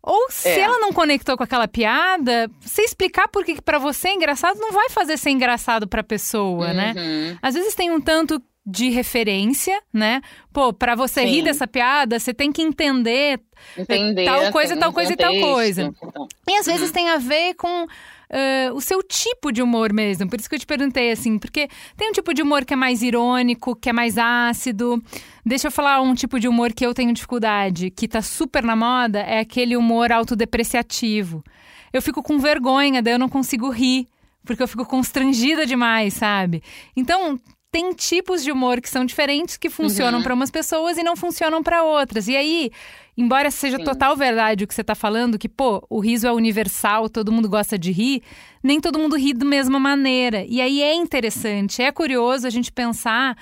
ou 0.01 0.27
se 0.29 0.47
é. 0.47 0.59
ela 0.59 0.79
não 0.79 0.93
conectou 0.93 1.35
com 1.35 1.43
aquela 1.43 1.67
piada, 1.67 2.49
você 2.61 2.83
explicar 2.83 3.27
por 3.27 3.43
que 3.43 3.61
para 3.61 3.77
você 3.77 4.09
é 4.09 4.13
engraçado 4.13 4.57
não 4.59 4.71
vai 4.71 4.89
fazer 4.89 5.17
ser 5.17 5.31
engraçado 5.31 5.87
para 5.87 6.01
a 6.01 6.03
pessoa, 6.03 6.73
né? 6.73 6.93
uhum. 6.95 7.29
né? 7.31 7.37
Às 7.41 7.53
vezes 7.53 7.75
tem 7.75 7.91
um 7.91 7.99
tanto 7.99 8.41
de 8.65 8.89
referência, 8.89 9.81
né? 9.91 10.21
Pô, 10.53 10.71
para 10.71 10.95
você 10.95 11.21
Sim. 11.21 11.27
rir 11.27 11.41
dessa 11.43 11.67
piada, 11.67 12.19
você 12.19 12.33
tem 12.33 12.51
que 12.51 12.61
entender, 12.61 13.39
entender 13.77 14.25
tal 14.25 14.51
coisa, 14.51 14.77
tal 14.77 14.93
coisa 14.93 15.13
e 15.13 15.15
tal 15.17 15.33
coisa. 15.39 15.81
Então. 15.81 16.27
E 16.47 16.55
às 16.55 16.65
vezes 16.65 16.87
uhum. 16.87 16.93
tem 16.93 17.09
a 17.09 17.17
ver 17.17 17.55
com 17.55 17.87
uh, 18.31 18.73
o 18.73 18.81
seu 18.81 19.01
tipo 19.03 19.51
de 19.51 19.61
humor 19.61 19.91
mesmo. 19.91 20.29
Por 20.29 20.39
isso 20.39 20.49
que 20.49 20.55
eu 20.55 20.59
te 20.59 20.65
perguntei, 20.65 21.11
assim, 21.11 21.37
porque 21.37 21.67
tem 21.97 22.09
um 22.09 22.13
tipo 22.13 22.33
de 22.33 22.41
humor 22.41 22.65
que 22.65 22.73
é 22.73 22.75
mais 22.75 23.01
irônico, 23.01 23.75
que 23.75 23.89
é 23.89 23.93
mais 23.93 24.17
ácido. 24.17 25.01
Deixa 25.45 25.67
eu 25.67 25.71
falar 25.71 26.01
um 26.01 26.13
tipo 26.13 26.39
de 26.39 26.47
humor 26.47 26.73
que 26.73 26.85
eu 26.85 26.93
tenho 26.93 27.13
dificuldade, 27.13 27.89
que 27.89 28.07
tá 28.07 28.21
super 28.21 28.63
na 28.63 28.75
moda, 28.75 29.19
é 29.19 29.39
aquele 29.39 29.75
humor 29.75 30.11
autodepreciativo. 30.11 31.43
Eu 31.91 32.01
fico 32.01 32.21
com 32.21 32.37
vergonha, 32.39 33.01
daí 33.01 33.13
eu 33.13 33.19
não 33.19 33.29
consigo 33.29 33.69
rir, 33.69 34.07
porque 34.45 34.61
eu 34.61 34.67
fico 34.67 34.85
constrangida 34.85 35.65
demais, 35.65 36.13
sabe? 36.13 36.61
Então, 36.95 37.39
tem 37.71 37.93
tipos 37.93 38.43
de 38.43 38.51
humor 38.51 38.81
que 38.81 38.89
são 38.89 39.05
diferentes 39.05 39.57
que 39.57 39.69
funcionam 39.69 40.19
uhum. 40.19 40.23
para 40.23 40.33
umas 40.33 40.49
pessoas 40.49 40.97
e 40.97 41.03
não 41.03 41.15
funcionam 41.15 41.61
para 41.61 41.83
outras. 41.83 42.27
E 42.27 42.35
aí, 42.35 42.71
embora 43.19 43.51
seja 43.51 43.77
Sim. 43.77 43.83
total 43.83 44.15
verdade 44.15 44.63
o 44.63 44.67
que 44.67 44.73
você 44.73 44.79
está 44.79 44.95
falando, 44.95 45.37
que 45.37 45.49
pô, 45.49 45.85
o 45.89 45.99
riso 45.99 46.25
é 46.25 46.31
universal, 46.31 47.09
todo 47.09 47.33
mundo 47.33 47.49
gosta 47.49 47.77
de 47.77 47.91
rir, 47.91 48.23
nem 48.63 48.79
todo 48.79 48.97
mundo 48.97 49.17
ri 49.17 49.33
da 49.33 49.45
mesma 49.45 49.77
maneira. 49.77 50.45
E 50.47 50.61
aí 50.61 50.81
é 50.81 50.93
interessante, 50.95 51.81
é 51.81 51.91
curioso 51.91 52.47
a 52.47 52.49
gente 52.49 52.71
pensar 52.71 53.35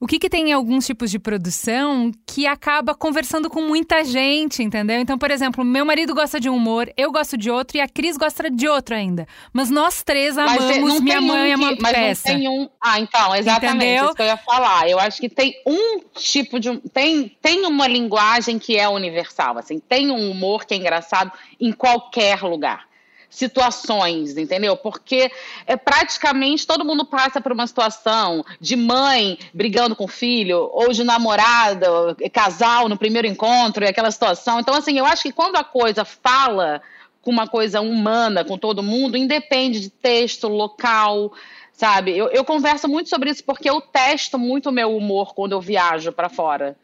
o 0.00 0.06
que, 0.06 0.18
que 0.18 0.30
tem 0.30 0.50
em 0.50 0.52
alguns 0.52 0.86
tipos 0.86 1.10
de 1.10 1.18
produção 1.18 2.12
que 2.24 2.46
acaba 2.46 2.94
conversando 2.94 3.50
com 3.50 3.62
muita 3.62 4.04
gente, 4.04 4.62
entendeu? 4.62 5.00
Então, 5.00 5.18
por 5.18 5.30
exemplo, 5.30 5.64
meu 5.64 5.84
marido 5.84 6.14
gosta 6.14 6.38
de 6.38 6.48
um 6.48 6.54
humor, 6.54 6.88
eu 6.96 7.10
gosto 7.10 7.36
de 7.36 7.50
outro 7.50 7.76
e 7.76 7.80
a 7.80 7.88
Cris 7.88 8.16
gosta 8.16 8.48
de 8.48 8.68
outro 8.68 8.94
ainda. 8.94 9.26
Mas 9.52 9.70
nós 9.70 10.02
três 10.04 10.38
amamos 10.38 11.00
Minha 11.00 11.20
Mãe 11.20 11.50
um 11.50 11.52
é 11.52 11.56
uma 11.56 11.76
mas 11.80 11.92
peça. 11.92 12.32
Não 12.32 12.38
tem 12.38 12.48
um... 12.48 12.68
Ah, 12.80 13.00
então, 13.00 13.34
exatamente 13.34 13.76
entendeu? 13.76 14.04
isso 14.04 14.14
que 14.14 14.22
eu 14.22 14.26
ia 14.26 14.36
falar. 14.36 14.88
Eu 14.88 15.00
acho 15.00 15.20
que 15.20 15.28
tem 15.28 15.54
um 15.66 16.00
tipo 16.14 16.60
de... 16.60 16.78
Tem, 16.92 17.36
tem 17.42 17.66
uma 17.66 17.88
linguagem 17.88 18.58
que 18.58 18.76
é 18.76 18.88
universal, 18.88 19.58
assim. 19.58 19.80
Tem 19.80 20.10
um 20.10 20.30
humor 20.30 20.64
que 20.64 20.74
é 20.74 20.76
engraçado 20.76 21.32
em 21.60 21.72
qualquer 21.72 22.42
lugar 22.42 22.87
situações, 23.30 24.36
entendeu? 24.36 24.76
Porque 24.76 25.30
é 25.66 25.76
praticamente 25.76 26.66
todo 26.66 26.84
mundo 26.84 27.04
passa 27.04 27.40
por 27.40 27.52
uma 27.52 27.66
situação 27.66 28.44
de 28.60 28.74
mãe 28.74 29.38
brigando 29.52 29.94
com 29.94 30.04
o 30.04 30.08
filho, 30.08 30.70
ou 30.72 30.92
de 30.92 31.04
namorada, 31.04 32.16
casal 32.32 32.88
no 32.88 32.96
primeiro 32.96 33.26
encontro, 33.26 33.84
e 33.84 33.88
aquela 33.88 34.10
situação. 34.10 34.60
Então, 34.60 34.74
assim, 34.74 34.98
eu 34.98 35.04
acho 35.04 35.22
que 35.22 35.32
quando 35.32 35.56
a 35.56 35.64
coisa 35.64 36.04
fala 36.04 36.80
com 37.22 37.30
uma 37.30 37.46
coisa 37.46 37.80
humana 37.80 38.44
com 38.44 38.56
todo 38.56 38.82
mundo, 38.82 39.16
independe 39.16 39.80
de 39.80 39.90
texto, 39.90 40.48
local, 40.48 41.32
sabe? 41.72 42.16
Eu, 42.16 42.28
eu 42.28 42.44
converso 42.44 42.88
muito 42.88 43.08
sobre 43.08 43.30
isso 43.30 43.44
porque 43.44 43.70
eu 43.70 43.80
testo 43.80 44.38
muito 44.38 44.70
o 44.70 44.72
meu 44.72 44.96
humor 44.96 45.34
quando 45.34 45.52
eu 45.52 45.60
viajo 45.60 46.10
para 46.10 46.28
fora, 46.28 46.76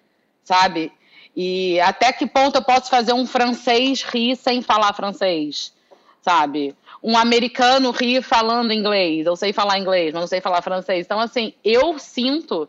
sabe? 0.44 0.92
E 1.36 1.80
até 1.80 2.12
que 2.12 2.26
ponto 2.26 2.56
eu 2.56 2.62
posso 2.62 2.88
fazer 2.88 3.12
um 3.12 3.26
francês 3.26 4.02
rir 4.02 4.36
sem 4.36 4.62
falar 4.62 4.92
francês? 4.92 5.73
Sabe? 6.24 6.74
Um 7.02 7.18
americano 7.18 7.90
ri 7.90 8.22
falando 8.22 8.72
inglês, 8.72 9.26
eu 9.26 9.36
sei 9.36 9.52
falar 9.52 9.78
inglês, 9.78 10.14
mas 10.14 10.22
não 10.22 10.26
sei 10.26 10.40
falar 10.40 10.62
francês. 10.62 11.04
Então, 11.04 11.20
assim, 11.20 11.52
eu 11.62 11.98
sinto 11.98 12.66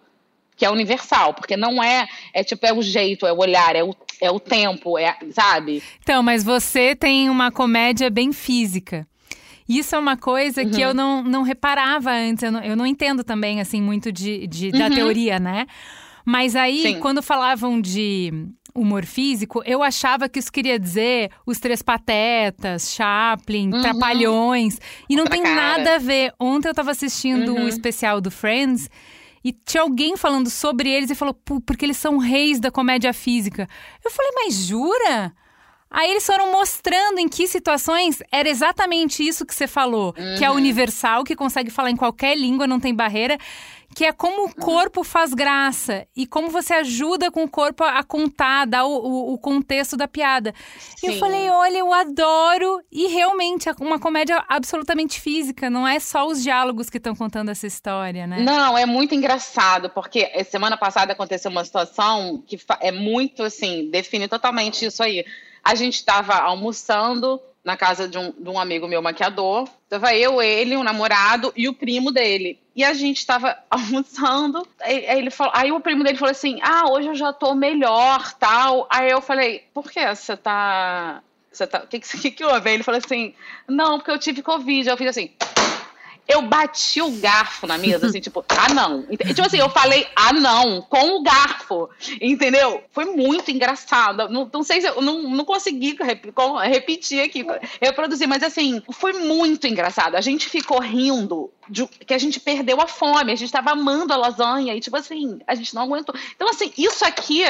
que 0.58 0.66
é 0.66 0.70
universal, 0.70 1.34
porque 1.34 1.56
não 1.56 1.82
é, 1.82 2.06
é 2.34 2.44
tipo, 2.44 2.66
é 2.66 2.74
o 2.74 2.82
jeito, 2.82 3.26
é 3.26 3.32
o 3.32 3.38
olhar, 3.38 3.76
é 3.76 3.84
o, 3.84 3.96
é 4.22 4.30
o 4.30 4.40
tempo, 4.40 4.98
é, 4.98 5.18
sabe? 5.32 5.82
Então, 6.02 6.22
mas 6.22 6.44
você 6.44 6.96
tem 6.96 7.30
uma 7.30 7.50
comédia 7.50 8.10
bem 8.10 8.34
física. 8.34 9.08
Isso 9.68 9.96
é 9.96 10.00
uma 10.00 10.18
coisa 10.18 10.62
uhum. 10.62 10.72
que 10.72 10.82
eu 10.82 10.94
não, 10.94 11.24
não 11.24 11.42
reparava 11.42 12.12
antes, 12.12 12.44
eu 12.44 12.52
não, 12.52 12.62
eu 12.62 12.76
não 12.76 12.86
entendo 12.86 13.24
também, 13.24 13.62
assim, 13.62 13.82
muito 13.82 14.12
de, 14.12 14.48
de 14.48 14.72
da 14.72 14.88
uhum. 14.88 14.96
teoria, 14.96 15.40
né? 15.40 15.66
Mas 16.26 16.56
aí, 16.56 16.82
Sim. 16.82 17.00
quando 17.00 17.22
falavam 17.22 17.80
de 17.80 18.34
humor 18.76 19.06
físico, 19.06 19.64
eu 19.66 19.82
achava 19.82 20.28
que 20.28 20.38
isso 20.38 20.52
queria 20.52 20.78
dizer 20.78 21.32
os 21.46 21.60
Três 21.60 21.82
Patetas, 21.82 22.94
Chaplin, 22.94 23.74
uhum. 23.74 23.82
Trapalhões. 23.82 24.80
E 25.10 25.16
não 25.16 25.24
Outra 25.24 25.38
tem 25.38 25.44
cara. 25.44 25.56
nada 25.56 25.96
a 25.96 25.98
ver. 25.98 26.34
Ontem 26.40 26.68
eu 26.68 26.74
tava 26.74 26.92
assistindo 26.92 27.54
o 27.54 27.56
uhum. 27.56 27.64
um 27.64 27.68
especial 27.68 28.20
do 28.20 28.30
Friends. 28.30 28.90
E 29.44 29.52
tinha 29.52 29.84
alguém 29.84 30.18
falando 30.18 30.50
sobre 30.50 30.90
eles 30.90 31.10
e 31.10 31.16
falou, 31.16 31.34
porque 31.66 31.86
eles 31.86 31.98
são 31.98 32.18
reis 32.18 32.60
da 32.60 32.72
comédia 32.72 33.14
física. 33.14 33.70
Eu 34.04 34.12
falei, 34.12 34.32
mas 34.36 34.56
jura? 34.66 35.32
Aí 35.98 36.12
eles 36.12 36.26
foram 36.26 36.52
mostrando 36.52 37.20
em 37.20 37.30
que 37.30 37.48
situações 37.48 38.22
era 38.30 38.50
exatamente 38.50 39.26
isso 39.26 39.46
que 39.46 39.56
você 39.56 39.66
falou, 39.66 40.14
uhum. 40.18 40.36
que 40.38 40.44
é 40.44 40.50
uhum. 40.50 40.58
universal, 40.58 41.24
que 41.24 41.38
consegue 41.38 41.72
falar 41.72 41.90
em 41.90 41.96
qualquer 41.96 42.38
língua, 42.38 42.68
não 42.68 42.82
tem 42.82 42.94
barreira 42.94 43.38
que 43.96 44.04
é 44.04 44.12
como 44.12 44.48
o 44.48 44.54
corpo 44.54 45.06
faz 45.06 45.34
graça 45.34 46.06
e 46.14 46.28
como 46.28 46.50
você 46.50 46.74
ajuda 46.74 47.32
com 47.32 47.46
o 47.46 47.50
corpo 47.50 47.82
a 47.82 48.04
contar, 48.04 48.66
dar 48.66 48.84
o, 48.84 48.92
o, 48.92 49.34
o 49.34 49.38
contexto 49.38 49.96
da 49.96 50.06
piada. 50.06 50.54
Sim. 50.98 51.08
E 51.08 51.14
eu 51.14 51.20
falei, 51.20 51.50
olha, 51.50 51.78
eu 51.78 51.94
adoro 51.94 52.82
e 52.92 53.08
realmente 53.08 53.70
é 53.70 53.76
uma 53.80 53.98
comédia 53.98 54.44
absolutamente 54.50 55.22
física, 55.22 55.70
não 55.70 55.88
é 55.88 55.98
só 56.02 56.28
os 56.28 56.44
diálogos 56.44 56.90
que 56.90 56.98
estão 56.98 57.16
contando 57.16 57.50
essa 57.50 57.66
história, 57.66 58.28
né? 58.28 58.42
Não, 58.42 58.78
é 58.78 58.86
muito 58.86 59.16
engraçado, 59.16 59.90
porque 59.90 60.30
semana 60.44 60.76
passada 60.76 61.14
aconteceu 61.14 61.50
uma 61.50 61.64
situação 61.64 62.44
que 62.46 62.60
é 62.82 62.92
muito, 62.92 63.44
assim, 63.44 63.90
define 63.90 64.28
totalmente 64.28 64.86
isso 64.86 65.02
aí. 65.02 65.24
A 65.66 65.74
gente 65.74 65.96
estava 65.96 66.36
almoçando 66.36 67.42
na 67.64 67.76
casa 67.76 68.08
de 68.08 68.20
um, 68.20 68.32
de 68.32 68.48
um 68.48 68.60
amigo 68.60 68.88
meu 68.88 69.02
maquiador. 69.02 69.68
Tava 69.90 70.14
eu, 70.14 70.40
ele, 70.40 70.76
o 70.76 70.82
um 70.82 70.84
namorado 70.84 71.52
e 71.56 71.68
o 71.68 71.74
primo 71.74 72.12
dele. 72.12 72.60
E 72.76 72.84
a 72.84 72.94
gente 72.94 73.18
estava 73.18 73.58
almoçando. 73.68 74.66
Aí, 74.80 75.04
ele 75.08 75.32
falou, 75.32 75.52
aí 75.56 75.72
o 75.72 75.80
primo 75.80 76.04
dele 76.04 76.20
falou 76.20 76.32
assim: 76.32 76.60
Ah, 76.62 76.92
hoje 76.92 77.08
eu 77.08 77.16
já 77.16 77.34
tô 77.34 77.56
melhor, 77.56 78.32
tal. 78.34 78.86
Aí 78.92 79.10
eu 79.10 79.20
falei: 79.20 79.64
Por 79.74 79.90
que 79.90 80.08
você 80.08 80.38
tá. 80.38 81.24
Você 81.52 81.66
tá. 81.66 81.80
O 81.80 81.88
que, 81.88 82.00
que, 82.00 82.30
que 82.30 82.46
houve? 82.46 82.70
Aí 82.70 82.76
ele 82.76 82.84
falou 82.84 83.02
assim: 83.04 83.34
Não, 83.68 83.98
porque 83.98 84.12
eu 84.12 84.20
tive 84.20 84.44
Covid. 84.44 84.88
Aí 84.88 84.94
eu 84.94 84.98
fiz 84.98 85.08
assim. 85.08 85.32
Eu 86.28 86.42
bati 86.42 87.02
o 87.02 87.12
garfo 87.12 87.68
na 87.68 87.78
mesa, 87.78 88.08
assim, 88.08 88.20
tipo, 88.20 88.44
ah, 88.50 88.74
não. 88.74 89.04
Tipo 89.04 89.46
assim, 89.46 89.58
eu 89.58 89.70
falei, 89.70 90.08
ah, 90.16 90.34
não, 90.34 90.82
com 90.82 91.18
o 91.18 91.24
garfo, 91.24 91.90
entendeu? 92.20 92.84
Foi 92.92 93.06
muito 93.06 93.52
engraçado. 93.52 94.28
Não, 94.30 94.50
não 94.52 94.64
sei 94.64 94.82
se 94.82 94.88
eu 94.88 95.02
não, 95.02 95.22
não 95.22 95.46
consegui 95.46 95.96
repetir 96.64 97.22
aqui, 97.22 97.46
reproduzir, 97.80 98.28
mas 98.28 98.42
assim, 98.42 98.82
foi 98.92 99.14
muito 99.14 99.68
engraçado. 99.68 100.16
A 100.16 100.22
gente 100.22 100.50
ficou 100.50 100.80
rindo 100.80 101.52
de, 101.70 101.86
que 101.86 102.14
a 102.14 102.18
gente 102.18 102.40
perdeu 102.40 102.82
a 102.82 102.88
fome, 102.88 103.32
a 103.32 103.36
gente 103.36 103.52
tava 103.52 103.72
amando 103.72 104.12
a 104.12 104.18
lasanha 104.18 104.76
e, 104.76 104.80
tipo 104.80 104.98
assim, 104.98 105.40
a 105.46 105.54
gente 105.54 105.76
não 105.76 105.84
aguentou. 105.84 106.16
Então, 106.36 106.50
assim, 106.50 106.74
isso 106.76 107.06
aqui 107.06 107.44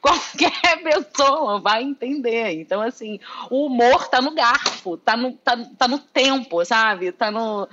qualquer 0.00 0.82
pessoa 0.82 1.60
vai 1.60 1.82
entender. 1.82 2.52
Então, 2.60 2.80
assim, 2.80 3.18
o 3.50 3.66
humor 3.66 4.08
tá 4.08 4.20
no 4.20 4.30
garfo, 4.30 4.96
tá 4.96 5.16
no, 5.16 5.32
tá, 5.32 5.56
tá 5.76 5.88
no 5.88 5.98
tempo, 5.98 6.64
sabe? 6.64 7.12
Tá 7.12 7.30
no 7.30 7.68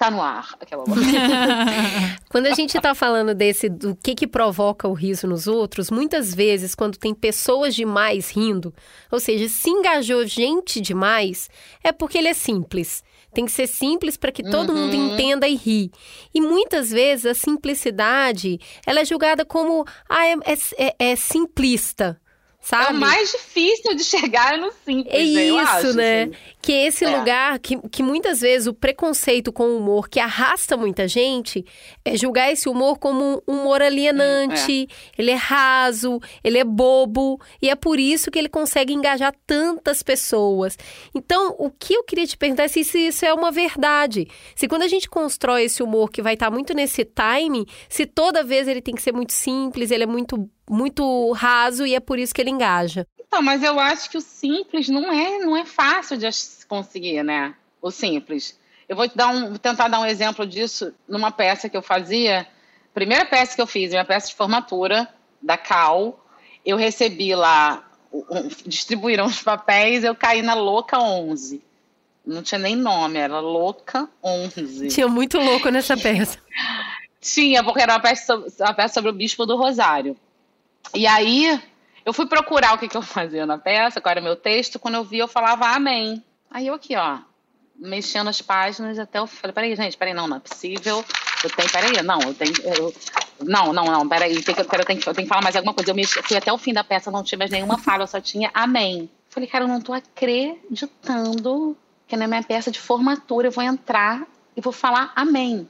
tá 0.00 0.10
no 0.10 0.22
ar. 0.22 0.54
Aquela 0.58 0.82
quando 2.30 2.46
a 2.46 2.54
gente 2.54 2.74
está 2.74 2.94
falando 2.94 3.34
desse 3.34 3.68
do 3.68 3.94
que 3.94 4.14
que 4.14 4.26
provoca 4.26 4.88
o 4.88 4.94
riso 4.94 5.26
nos 5.26 5.46
outros, 5.46 5.90
muitas 5.90 6.34
vezes 6.34 6.74
quando 6.74 6.96
tem 6.96 7.12
pessoas 7.12 7.74
demais 7.74 8.30
rindo, 8.30 8.74
ou 9.12 9.20
seja, 9.20 9.46
se 9.46 9.68
engajou 9.68 10.26
gente 10.26 10.80
demais, 10.80 11.50
é 11.84 11.92
porque 11.92 12.16
ele 12.16 12.28
é 12.28 12.34
simples. 12.34 13.04
Tem 13.34 13.44
que 13.44 13.52
ser 13.52 13.66
simples 13.66 14.16
para 14.16 14.32
que 14.32 14.42
todo 14.42 14.70
uhum. 14.70 14.86
mundo 14.86 14.96
entenda 14.96 15.46
e 15.46 15.54
ri. 15.54 15.92
E 16.34 16.40
muitas 16.40 16.90
vezes 16.90 17.26
a 17.26 17.34
simplicidade 17.34 18.58
ela 18.86 19.00
é 19.00 19.04
julgada 19.04 19.44
como 19.44 19.84
ah, 20.08 20.26
é, 20.26 20.34
é, 20.78 21.10
é 21.10 21.14
simplista. 21.16 22.18
Sabe? 22.62 22.92
É 22.92 22.96
o 22.96 23.00
mais 23.00 23.32
difícil 23.32 23.96
de 23.96 24.04
chegar 24.04 24.58
no 24.58 24.70
simples, 24.84 25.14
é 25.14 25.22
isso, 25.22 25.58
acho, 25.58 25.92
né? 25.94 26.22
Assim. 26.24 26.32
Que 26.60 26.72
esse 26.72 27.04
é. 27.06 27.16
lugar 27.16 27.58
que, 27.58 27.78
que 27.88 28.02
muitas 28.02 28.42
vezes 28.42 28.66
o 28.66 28.74
preconceito 28.74 29.50
com 29.50 29.64
o 29.64 29.78
humor 29.78 30.10
que 30.10 30.20
arrasta 30.20 30.76
muita 30.76 31.08
gente 31.08 31.64
é 32.04 32.18
julgar 32.18 32.52
esse 32.52 32.68
humor 32.68 32.98
como 32.98 33.42
um 33.48 33.60
humor 33.60 33.80
alienante, 33.80 34.86
é. 34.90 35.22
ele 35.22 35.30
é 35.30 35.34
raso, 35.34 36.20
ele 36.44 36.58
é 36.58 36.64
bobo, 36.64 37.40
e 37.62 37.70
é 37.70 37.74
por 37.74 37.98
isso 37.98 38.30
que 38.30 38.38
ele 38.38 38.48
consegue 38.48 38.92
engajar 38.92 39.34
tantas 39.46 40.02
pessoas. 40.02 40.76
Então, 41.14 41.54
o 41.58 41.70
que 41.70 41.94
eu 41.94 42.04
queria 42.04 42.26
te 42.26 42.36
perguntar 42.36 42.64
é 42.64 42.68
se 42.68 42.80
isso 42.80 43.24
é 43.24 43.32
uma 43.32 43.50
verdade. 43.50 44.28
Se 44.54 44.68
quando 44.68 44.82
a 44.82 44.88
gente 44.88 45.08
constrói 45.08 45.64
esse 45.64 45.82
humor 45.82 46.10
que 46.10 46.20
vai 46.20 46.34
estar 46.34 46.50
muito 46.50 46.74
nesse 46.74 47.06
time, 47.06 47.66
se 47.88 48.04
toda 48.04 48.44
vez 48.44 48.68
ele 48.68 48.82
tem 48.82 48.94
que 48.94 49.02
ser 49.02 49.12
muito 49.12 49.32
simples, 49.32 49.90
ele 49.90 50.04
é 50.04 50.06
muito 50.06 50.48
muito 50.70 51.32
raso 51.32 51.84
e 51.84 51.94
é 51.94 52.00
por 52.00 52.18
isso 52.18 52.32
que 52.32 52.40
ele 52.40 52.50
engaja. 52.50 53.06
Então, 53.18 53.42
mas 53.42 53.62
eu 53.62 53.78
acho 53.78 54.08
que 54.08 54.16
o 54.16 54.20
simples 54.20 54.88
não 54.88 55.12
é, 55.12 55.38
não 55.40 55.56
é 55.56 55.64
fácil 55.64 56.16
de 56.16 56.28
conseguir, 56.68 57.22
né? 57.24 57.54
O 57.82 57.90
simples. 57.90 58.58
Eu 58.88 58.96
vou 58.96 59.08
dar 59.14 59.28
um, 59.28 59.56
tentar 59.56 59.88
dar 59.88 60.00
um 60.00 60.06
exemplo 60.06 60.46
disso 60.46 60.94
numa 61.08 61.30
peça 61.30 61.68
que 61.68 61.76
eu 61.76 61.82
fazia. 61.82 62.46
Primeira 62.94 63.24
peça 63.24 63.54
que 63.54 63.62
eu 63.62 63.66
fiz, 63.66 63.90
minha 63.90 64.04
peça 64.04 64.28
de 64.28 64.34
formatura 64.34 65.08
da 65.42 65.56
Cal. 65.56 66.24
Eu 66.64 66.76
recebi 66.76 67.34
lá, 67.34 67.84
distribuíram 68.66 69.26
os 69.26 69.42
papéis, 69.42 70.04
eu 70.04 70.14
caí 70.14 70.42
na 70.42 70.54
Louca 70.54 70.98
11. 70.98 71.62
Não 72.24 72.42
tinha 72.42 72.58
nem 72.58 72.76
nome, 72.76 73.18
era 73.18 73.40
Louca 73.40 74.08
11. 74.22 74.88
Tinha 74.88 75.08
muito 75.08 75.38
louco 75.38 75.68
nessa 75.68 75.96
peça. 75.96 76.38
tinha, 77.20 77.62
porque 77.62 77.80
era 77.80 77.94
uma 77.94 78.00
peça, 78.00 78.26
sobre, 78.26 78.52
uma 78.60 78.74
peça 78.74 78.94
sobre 78.94 79.10
o 79.10 79.14
Bispo 79.14 79.46
do 79.46 79.56
Rosário. 79.56 80.16
E 80.94 81.06
aí, 81.06 81.60
eu 82.04 82.12
fui 82.12 82.26
procurar 82.26 82.74
o 82.74 82.78
que, 82.78 82.88
que 82.88 82.96
eu 82.96 83.02
fazia 83.02 83.46
na 83.46 83.58
peça, 83.58 84.00
qual 84.00 84.10
era 84.10 84.20
o 84.20 84.24
meu 84.24 84.36
texto. 84.36 84.78
Quando 84.78 84.94
eu 84.94 85.04
vi, 85.04 85.18
eu 85.18 85.28
falava 85.28 85.66
amém. 85.68 86.24
Aí 86.50 86.66
eu 86.66 86.74
aqui, 86.74 86.96
ó, 86.96 87.18
mexendo 87.76 88.28
as 88.28 88.42
páginas 88.42 88.98
até 88.98 89.18
eu 89.18 89.26
falei, 89.26 89.54
peraí, 89.54 89.76
gente, 89.76 89.96
peraí, 89.96 90.12
não, 90.12 90.26
não 90.26 90.36
é 90.36 90.40
possível. 90.40 91.04
Eu 91.42 91.50
tenho, 91.50 91.70
peraí, 91.70 92.02
não, 92.02 92.20
eu 92.20 92.34
tenho. 92.34 92.52
Eu, 92.62 92.94
não, 93.42 93.72
não, 93.72 93.84
não, 93.84 94.08
peraí, 94.08 94.42
tem 94.42 94.54
que, 94.54 94.60
eu, 94.60 94.66
tenho, 94.66 94.98
eu 94.98 95.14
tenho 95.14 95.14
que 95.14 95.26
falar 95.26 95.42
mais 95.42 95.56
alguma 95.56 95.72
coisa. 95.72 95.90
Eu 95.90 95.94
mexi, 95.94 96.20
fui 96.22 96.36
até 96.36 96.52
o 96.52 96.58
fim 96.58 96.72
da 96.72 96.84
peça, 96.84 97.10
não 97.10 97.22
tinha 97.22 97.38
mais 97.38 97.50
nenhuma 97.50 97.78
fala, 97.78 98.02
eu 98.02 98.06
só 98.06 98.20
tinha 98.20 98.50
amém. 98.52 99.08
Falei, 99.28 99.48
cara, 99.48 99.64
eu 99.64 99.68
não 99.68 99.80
tô 99.80 99.92
acreditando 99.92 101.76
que 102.06 102.16
na 102.16 102.26
minha 102.26 102.42
peça 102.42 102.70
de 102.70 102.80
formatura 102.80 103.46
eu 103.46 103.52
vou 103.52 103.62
entrar 103.62 104.26
e 104.56 104.60
vou 104.60 104.72
falar 104.72 105.12
amém. 105.14 105.68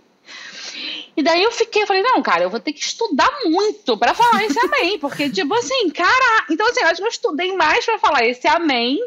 E 1.16 1.22
daí 1.22 1.42
eu 1.42 1.50
fiquei, 1.52 1.86
falei, 1.86 2.02
não, 2.02 2.22
cara, 2.22 2.42
eu 2.42 2.50
vou 2.50 2.60
ter 2.60 2.72
que 2.72 2.80
estudar 2.80 3.30
muito 3.44 3.96
para 3.96 4.14
falar 4.14 4.44
esse 4.44 4.58
amém, 4.58 4.98
porque, 4.98 5.28
tipo 5.28 5.52
assim, 5.54 5.90
cara. 5.90 6.46
Então, 6.50 6.66
assim, 6.68 6.80
eu 6.80 6.86
acho 6.86 6.96
que 7.00 7.06
eu 7.06 7.08
estudei 7.08 7.52
mais 7.56 7.84
para 7.84 7.98
falar 7.98 8.24
esse 8.24 8.46
amém. 8.46 8.98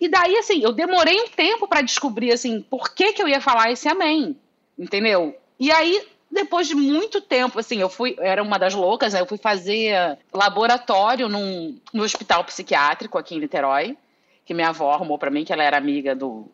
E 0.00 0.08
daí, 0.08 0.36
assim, 0.36 0.62
eu 0.62 0.72
demorei 0.72 1.20
um 1.20 1.28
tempo 1.28 1.66
para 1.66 1.80
descobrir, 1.80 2.32
assim, 2.32 2.60
por 2.60 2.94
que, 2.94 3.12
que 3.12 3.22
eu 3.22 3.28
ia 3.28 3.40
falar 3.40 3.70
esse 3.70 3.88
amém, 3.88 4.36
entendeu? 4.78 5.36
E 5.58 5.70
aí, 5.70 6.02
depois 6.30 6.68
de 6.68 6.74
muito 6.74 7.20
tempo, 7.20 7.58
assim, 7.58 7.80
eu 7.80 7.88
fui, 7.88 8.16
era 8.18 8.42
uma 8.42 8.58
das 8.58 8.74
loucas, 8.74 9.12
né? 9.12 9.20
Eu 9.20 9.26
fui 9.26 9.38
fazer 9.38 10.18
laboratório 10.32 11.28
num, 11.28 11.78
no 11.92 12.02
hospital 12.02 12.44
psiquiátrico 12.44 13.18
aqui 13.18 13.34
em 13.34 13.40
Niterói, 13.40 13.96
que 14.44 14.54
minha 14.54 14.68
avó 14.68 14.92
arrumou 14.92 15.18
para 15.18 15.30
mim, 15.30 15.44
que 15.44 15.52
ela 15.52 15.64
era 15.64 15.76
amiga 15.76 16.14
do, 16.14 16.50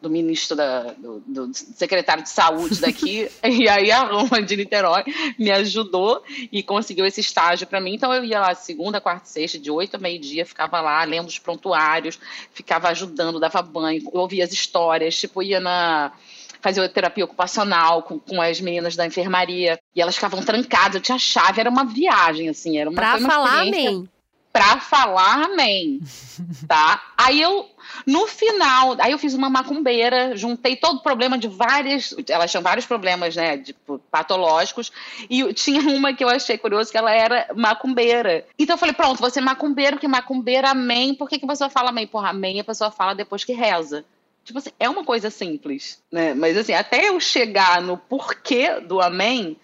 do 0.00 0.10
ministro 0.10 0.56
da, 0.56 0.94
do, 0.94 1.22
do, 1.26 1.50
secretário 1.54 2.22
de 2.22 2.28
saúde 2.30 2.80
daqui, 2.80 3.28
e 3.42 3.68
aí 3.68 3.90
a 3.90 4.04
Roma 4.04 4.42
de 4.42 4.56
Niterói 4.56 5.04
me 5.38 5.50
ajudou 5.50 6.22
e 6.50 6.62
conseguiu 6.62 7.04
esse 7.06 7.20
estágio 7.20 7.66
para 7.66 7.80
mim. 7.80 7.94
Então 7.94 8.12
eu 8.12 8.24
ia 8.24 8.40
lá 8.40 8.54
segunda, 8.54 9.00
quarta, 9.00 9.26
sexta, 9.26 9.58
de 9.58 9.70
oito 9.70 9.96
a 9.96 9.98
meio-dia, 9.98 10.46
ficava 10.46 10.80
lá 10.80 11.02
lendo 11.04 11.28
os 11.28 11.38
prontuários, 11.38 12.18
ficava 12.52 12.88
ajudando, 12.88 13.40
dava 13.40 13.62
banho, 13.62 14.02
ouvia 14.12 14.44
as 14.44 14.52
histórias, 14.52 15.16
tipo, 15.18 15.42
ia 15.42 15.60
na 15.60 16.12
fazia 16.60 16.88
terapia 16.88 17.24
ocupacional 17.24 18.02
com, 18.02 18.18
com 18.18 18.40
as 18.42 18.60
meninas 18.60 18.96
da 18.96 19.06
enfermaria 19.06 19.78
e 19.94 20.00
elas 20.00 20.16
ficavam 20.16 20.42
trancadas, 20.42 20.96
eu 20.96 21.00
tinha 21.00 21.18
chave, 21.18 21.60
era 21.60 21.70
uma 21.70 21.84
viagem, 21.84 22.48
assim, 22.48 22.78
era 22.78 22.90
uma, 22.90 22.96
pra 22.96 23.20
falar 23.20 23.60
amém 23.60 24.08
pra 24.56 24.80
falar 24.80 25.44
amém, 25.44 26.00
tá? 26.66 27.02
Aí 27.14 27.42
eu, 27.42 27.68
no 28.06 28.26
final, 28.26 28.96
aí 28.98 29.12
eu 29.12 29.18
fiz 29.18 29.34
uma 29.34 29.50
macumbeira, 29.50 30.34
juntei 30.34 30.76
todo 30.76 30.96
o 30.96 31.02
problema 31.02 31.36
de 31.36 31.46
várias, 31.46 32.14
elas 32.26 32.50
tinham 32.50 32.62
vários 32.62 32.86
problemas, 32.86 33.36
né, 33.36 33.58
tipo, 33.58 33.98
patológicos, 34.10 34.90
e 35.28 35.52
tinha 35.52 35.82
uma 35.94 36.14
que 36.14 36.24
eu 36.24 36.30
achei 36.30 36.56
curioso, 36.56 36.90
que 36.90 36.96
ela 36.96 37.12
era 37.12 37.48
macumbeira. 37.54 38.46
Então 38.58 38.74
eu 38.74 38.78
falei, 38.78 38.94
pronto, 38.94 39.20
você 39.20 39.40
é 39.40 39.42
macumbeiro, 39.42 39.96
porque 39.96 40.08
macumbeira, 40.08 40.70
amém, 40.70 41.14
por 41.14 41.28
que, 41.28 41.38
que 41.38 41.44
a 41.44 41.48
pessoa 41.48 41.68
fala 41.68 41.90
amém? 41.90 42.06
Porra, 42.06 42.30
amém 42.30 42.58
a 42.58 42.64
pessoa 42.64 42.90
fala 42.90 43.14
depois 43.14 43.44
que 43.44 43.52
reza. 43.52 44.06
Tipo 44.42 44.58
assim, 44.58 44.70
é 44.80 44.88
uma 44.88 45.04
coisa 45.04 45.28
simples, 45.28 46.00
né? 46.10 46.32
Mas 46.32 46.56
assim, 46.56 46.72
até 46.72 47.08
eu 47.08 47.20
chegar 47.20 47.82
no 47.82 47.98
porquê 47.98 48.80
do 48.80 49.02
amém, 49.02 49.56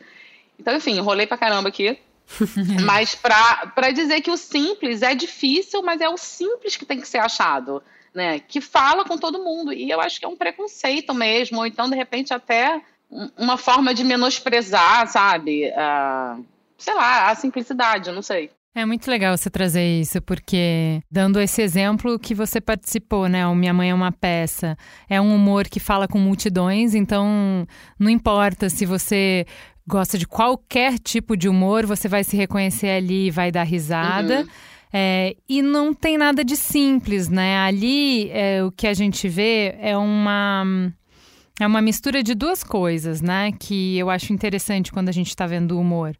então 0.59 0.76
enfim, 0.76 0.98
enrolei 0.98 1.26
pra 1.26 1.38
caramba 1.38 1.70
aqui, 1.70 1.98
mas 2.85 3.14
para 3.14 3.90
dizer 3.92 4.20
que 4.20 4.30
o 4.30 4.37
simples 4.37 5.02
é 5.02 5.14
difícil, 5.14 5.82
mas 5.82 6.00
é 6.00 6.08
o 6.08 6.16
simples 6.16 6.76
que 6.76 6.87
tem 6.87 7.00
que 7.00 7.08
ser 7.08 7.18
achado, 7.18 7.82
né? 8.14 8.40
Que 8.40 8.61
fala 8.61 9.04
com 9.04 9.18
todo 9.18 9.42
mundo. 9.42 9.72
E 9.72 9.90
eu 9.90 10.00
acho 10.00 10.18
que 10.18 10.24
é 10.24 10.28
um 10.28 10.37
preconceito 10.37 11.12
mesmo, 11.14 11.58
ou 11.58 11.66
então, 11.66 11.88
de 11.88 11.96
repente, 11.96 12.32
até 12.32 12.80
uma 13.37 13.56
forma 13.56 13.92
de 13.92 14.04
menosprezar, 14.04 15.06
sabe? 15.06 15.68
Uh, 15.68 16.44
sei 16.78 16.94
lá, 16.94 17.30
a 17.30 17.35
simplicidade, 17.35 18.11
não 18.11 18.22
sei. 18.22 18.50
É 18.74 18.87
muito 18.87 19.11
legal 19.11 19.37
você 19.37 19.50
trazer 19.50 19.85
isso, 20.00 20.22
porque 20.22 21.02
dando 21.11 21.38
esse 21.38 21.61
exemplo 21.61 22.18
que 22.18 22.35
você 22.35 22.58
participou, 22.58 23.28
né? 23.28 23.46
O 23.46 23.54
Minha 23.54 23.74
Mãe 23.74 23.90
é 23.90 23.94
uma 23.94 24.11
peça. 24.11 24.78
É 25.11 25.20
um 25.20 25.35
humor 25.35 25.68
que 25.68 25.78
fala 25.78 26.08
com 26.08 26.18
multidões, 26.18 26.94
então 26.94 27.66
não 27.98 28.08
importa 28.08 28.70
se 28.70 28.87
você 28.87 29.44
gosta 29.87 30.16
de 30.16 30.27
qualquer 30.27 30.99
tipo 30.99 31.37
de 31.37 31.49
humor, 31.49 31.87
você 31.87 32.09
vai 32.09 32.25
se 32.25 32.37
reconhecer 32.37 32.90
ali 32.90 33.27
e 33.27 33.31
vai 33.31 33.51
dar 33.51 33.64
risada. 33.64 34.40
Uhum. 34.40 34.49
É, 34.92 35.37
e 35.49 35.62
não 35.62 35.95
tem 35.95 36.18
nada 36.18 36.45
de 36.45 36.55
simples, 36.55 37.29
né? 37.29 37.57
Ali 37.59 38.31
é, 38.31 38.62
o 38.62 38.71
que 38.71 38.87
a 38.87 38.95
gente 38.95 39.29
vê 39.29 39.75
é 39.81 39.97
uma. 39.97 40.92
É 41.61 41.66
uma 41.66 41.81
mistura 41.81 42.23
de 42.23 42.35
duas 42.35 42.64
coisas, 42.64 43.21
né? 43.21 43.53
Que 43.53 43.97
eu 43.97 44.11
acho 44.11 44.33
interessante 44.33 44.92
quando 44.92 45.09
a 45.09 45.12
gente 45.12 45.29
está 45.29 45.47
vendo 45.47 45.73
o 45.73 45.81
humor. 45.81 46.16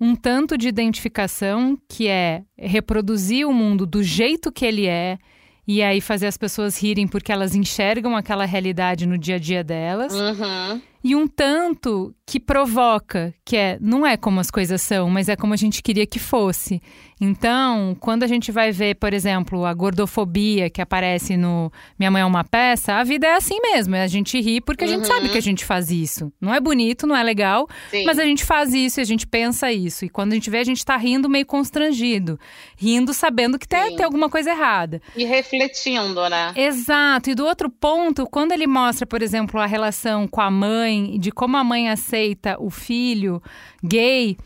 Um 0.00 0.14
tanto 0.14 0.56
de 0.56 0.68
identificação, 0.68 1.76
que 1.88 2.06
é 2.06 2.42
reproduzir 2.56 3.46
o 3.46 3.52
mundo 3.52 3.84
do 3.84 4.02
jeito 4.02 4.52
que 4.52 4.64
ele 4.64 4.86
é, 4.86 5.18
e 5.66 5.82
aí 5.82 6.00
fazer 6.00 6.26
as 6.26 6.38
pessoas 6.38 6.80
rirem 6.80 7.06
porque 7.06 7.32
elas 7.32 7.54
enxergam 7.54 8.16
aquela 8.16 8.46
realidade 8.46 9.06
no 9.06 9.18
dia 9.18 9.34
a 9.34 9.38
dia 9.38 9.62
delas. 9.62 10.14
Uhum. 10.14 10.80
E 11.02 11.14
um 11.14 11.26
tanto 11.26 12.14
que 12.26 12.38
provoca, 12.38 13.32
que 13.44 13.56
é 13.56 13.78
não 13.80 14.06
é 14.06 14.16
como 14.16 14.38
as 14.40 14.50
coisas 14.50 14.82
são, 14.82 15.08
mas 15.08 15.28
é 15.28 15.36
como 15.36 15.54
a 15.54 15.56
gente 15.56 15.82
queria 15.82 16.06
que 16.06 16.18
fosse. 16.18 16.82
Então, 17.20 17.96
quando 17.98 18.22
a 18.22 18.26
gente 18.26 18.52
vai 18.52 18.70
ver, 18.70 18.94
por 18.96 19.12
exemplo, 19.12 19.64
a 19.64 19.74
gordofobia 19.74 20.70
que 20.70 20.80
aparece 20.80 21.36
no 21.36 21.72
Minha 21.98 22.10
Mãe 22.10 22.22
é 22.22 22.24
uma 22.24 22.44
Peça, 22.44 22.94
a 22.94 23.02
vida 23.04 23.26
é 23.26 23.34
assim 23.34 23.58
mesmo. 23.60 23.96
É 23.96 24.02
a 24.02 24.06
gente 24.06 24.40
ri 24.40 24.60
porque 24.60 24.84
a 24.84 24.86
gente 24.86 25.06
sabe 25.06 25.26
Uhum. 25.26 25.32
que 25.32 25.38
a 25.38 25.42
gente 25.42 25.64
faz 25.64 25.90
isso. 25.90 26.32
Não 26.40 26.54
é 26.54 26.60
bonito, 26.60 27.06
não 27.06 27.16
é 27.16 27.22
legal, 27.22 27.66
Sim. 27.90 28.04
mas 28.04 28.18
a 28.18 28.24
gente 28.24 28.44
faz 28.44 28.72
isso 28.72 29.00
e 29.00 29.02
a 29.02 29.04
gente 29.04 29.26
pensa 29.26 29.72
isso. 29.72 30.04
E 30.04 30.08
quando 30.08 30.32
a 30.32 30.34
gente 30.34 30.48
vê, 30.50 30.58
a 30.58 30.64
gente 30.64 30.84
tá 30.84 30.96
rindo 30.96 31.28
meio 31.28 31.46
constrangido. 31.46 32.38
Rindo 32.76 33.12
sabendo 33.12 33.58
que 33.58 33.66
tem, 33.66 33.96
tem 33.96 34.04
alguma 34.04 34.28
coisa 34.28 34.50
errada. 34.50 35.00
E 35.16 35.24
refletindo, 35.24 36.28
né? 36.28 36.52
Exato. 36.54 37.30
E 37.30 37.34
do 37.34 37.44
outro 37.46 37.68
ponto, 37.68 38.26
quando 38.30 38.52
ele 38.52 38.66
mostra, 38.66 39.06
por 39.06 39.22
exemplo, 39.22 39.58
a 39.60 39.66
relação 39.66 40.28
com 40.28 40.40
a 40.40 40.50
mãe, 40.50 40.87
e 40.88 41.18
de 41.18 41.30
como 41.30 41.56
a 41.56 41.64
mãe 41.64 41.88
aceita 41.88 42.56
o 42.58 42.70
filho 42.70 43.42
gay, 43.82 44.36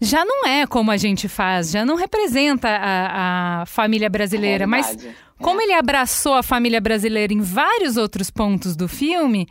já 0.00 0.24
não 0.24 0.46
é 0.46 0.66
como 0.66 0.90
a 0.90 0.96
gente 0.96 1.28
faz, 1.28 1.70
já 1.70 1.84
não 1.84 1.94
representa 1.96 2.68
a, 2.68 3.62
a 3.62 3.66
família 3.66 4.10
brasileira. 4.10 4.66
Mas 4.66 4.86
Realidade. 4.86 5.16
como 5.40 5.60
ele 5.60 5.72
abraçou 5.72 6.34
a 6.34 6.42
família 6.42 6.80
brasileira 6.80 7.32
em 7.32 7.40
vários 7.40 7.96
outros 7.96 8.30
pontos 8.30 8.74
do 8.76 8.88
filme. 8.88 9.46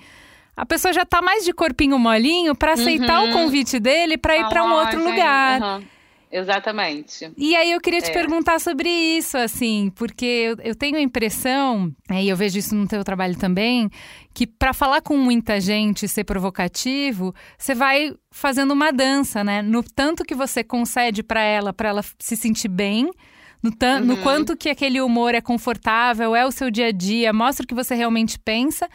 A 0.55 0.65
pessoa 0.65 0.93
já 0.93 1.05
tá 1.05 1.21
mais 1.21 1.45
de 1.45 1.53
corpinho 1.53 1.97
molinho 1.97 2.53
para 2.53 2.73
aceitar 2.73 3.23
o 3.23 3.31
convite 3.31 3.79
dele 3.79 4.17
para 4.17 4.37
ir 4.37 4.47
para 4.49 4.63
um 4.63 4.67
Ah, 4.67 4.81
outro 4.81 5.03
lugar. 5.03 5.61
aham. 5.61 5.83
Exatamente. 6.31 7.31
E 7.37 7.55
aí 7.55 7.71
eu 7.71 7.81
queria 7.81 8.01
te 8.01 8.09
É. 8.09 8.13
perguntar 8.13 8.59
sobre 8.59 8.89
isso, 8.89 9.37
assim, 9.37 9.91
porque 9.95 10.55
eu, 10.63 10.75
tenho 10.75 10.95
a 10.95 11.01
impressão, 11.01 11.91
é, 12.09 12.23
e 12.23 12.29
eu 12.29 12.37
vejo 12.37 12.57
isso 12.57 12.73
no 12.75 12.87
teu 12.87 13.03
trabalho 13.03 13.37
também, 13.37 13.89
que 14.33 14.47
para 14.47 14.73
falar 14.73 15.01
com 15.01 15.17
muita 15.17 15.59
gente 15.59 16.05
e 16.05 16.07
ser 16.09 16.23
provocativo, 16.23 17.33
você 17.57 17.75
vai 17.75 18.13
fazendo 18.31 18.71
uma 18.71 18.91
dança, 18.91 19.43
né? 19.43 19.61
No 19.61 19.83
tanto 19.83 20.23
que 20.23 20.33
você 20.33 20.63
concede 20.63 21.21
para 21.23 21.41
ela, 21.41 21.73
para 21.73 21.89
ela 21.89 22.03
se 22.19 22.37
sentir 22.37 22.69
bem, 22.69 23.09
no, 23.61 23.71
tan- 23.75 23.99
no 23.99 24.13
Uhum. 24.15 24.21
quanto 24.21 24.55
que 24.57 24.69
aquele 24.69 25.01
humor 25.01 25.35
é 25.35 25.41
confortável, 25.41 26.35
é 26.35 26.45
o 26.45 26.51
seu 26.51 26.71
dia 26.71 26.87
a 26.87 26.91
dia, 26.91 27.33
mostra 27.33 27.63
o 27.63 27.67
que 27.67 27.75
você 27.75 27.93
realmente 27.93 28.39
pensa. 28.39 28.87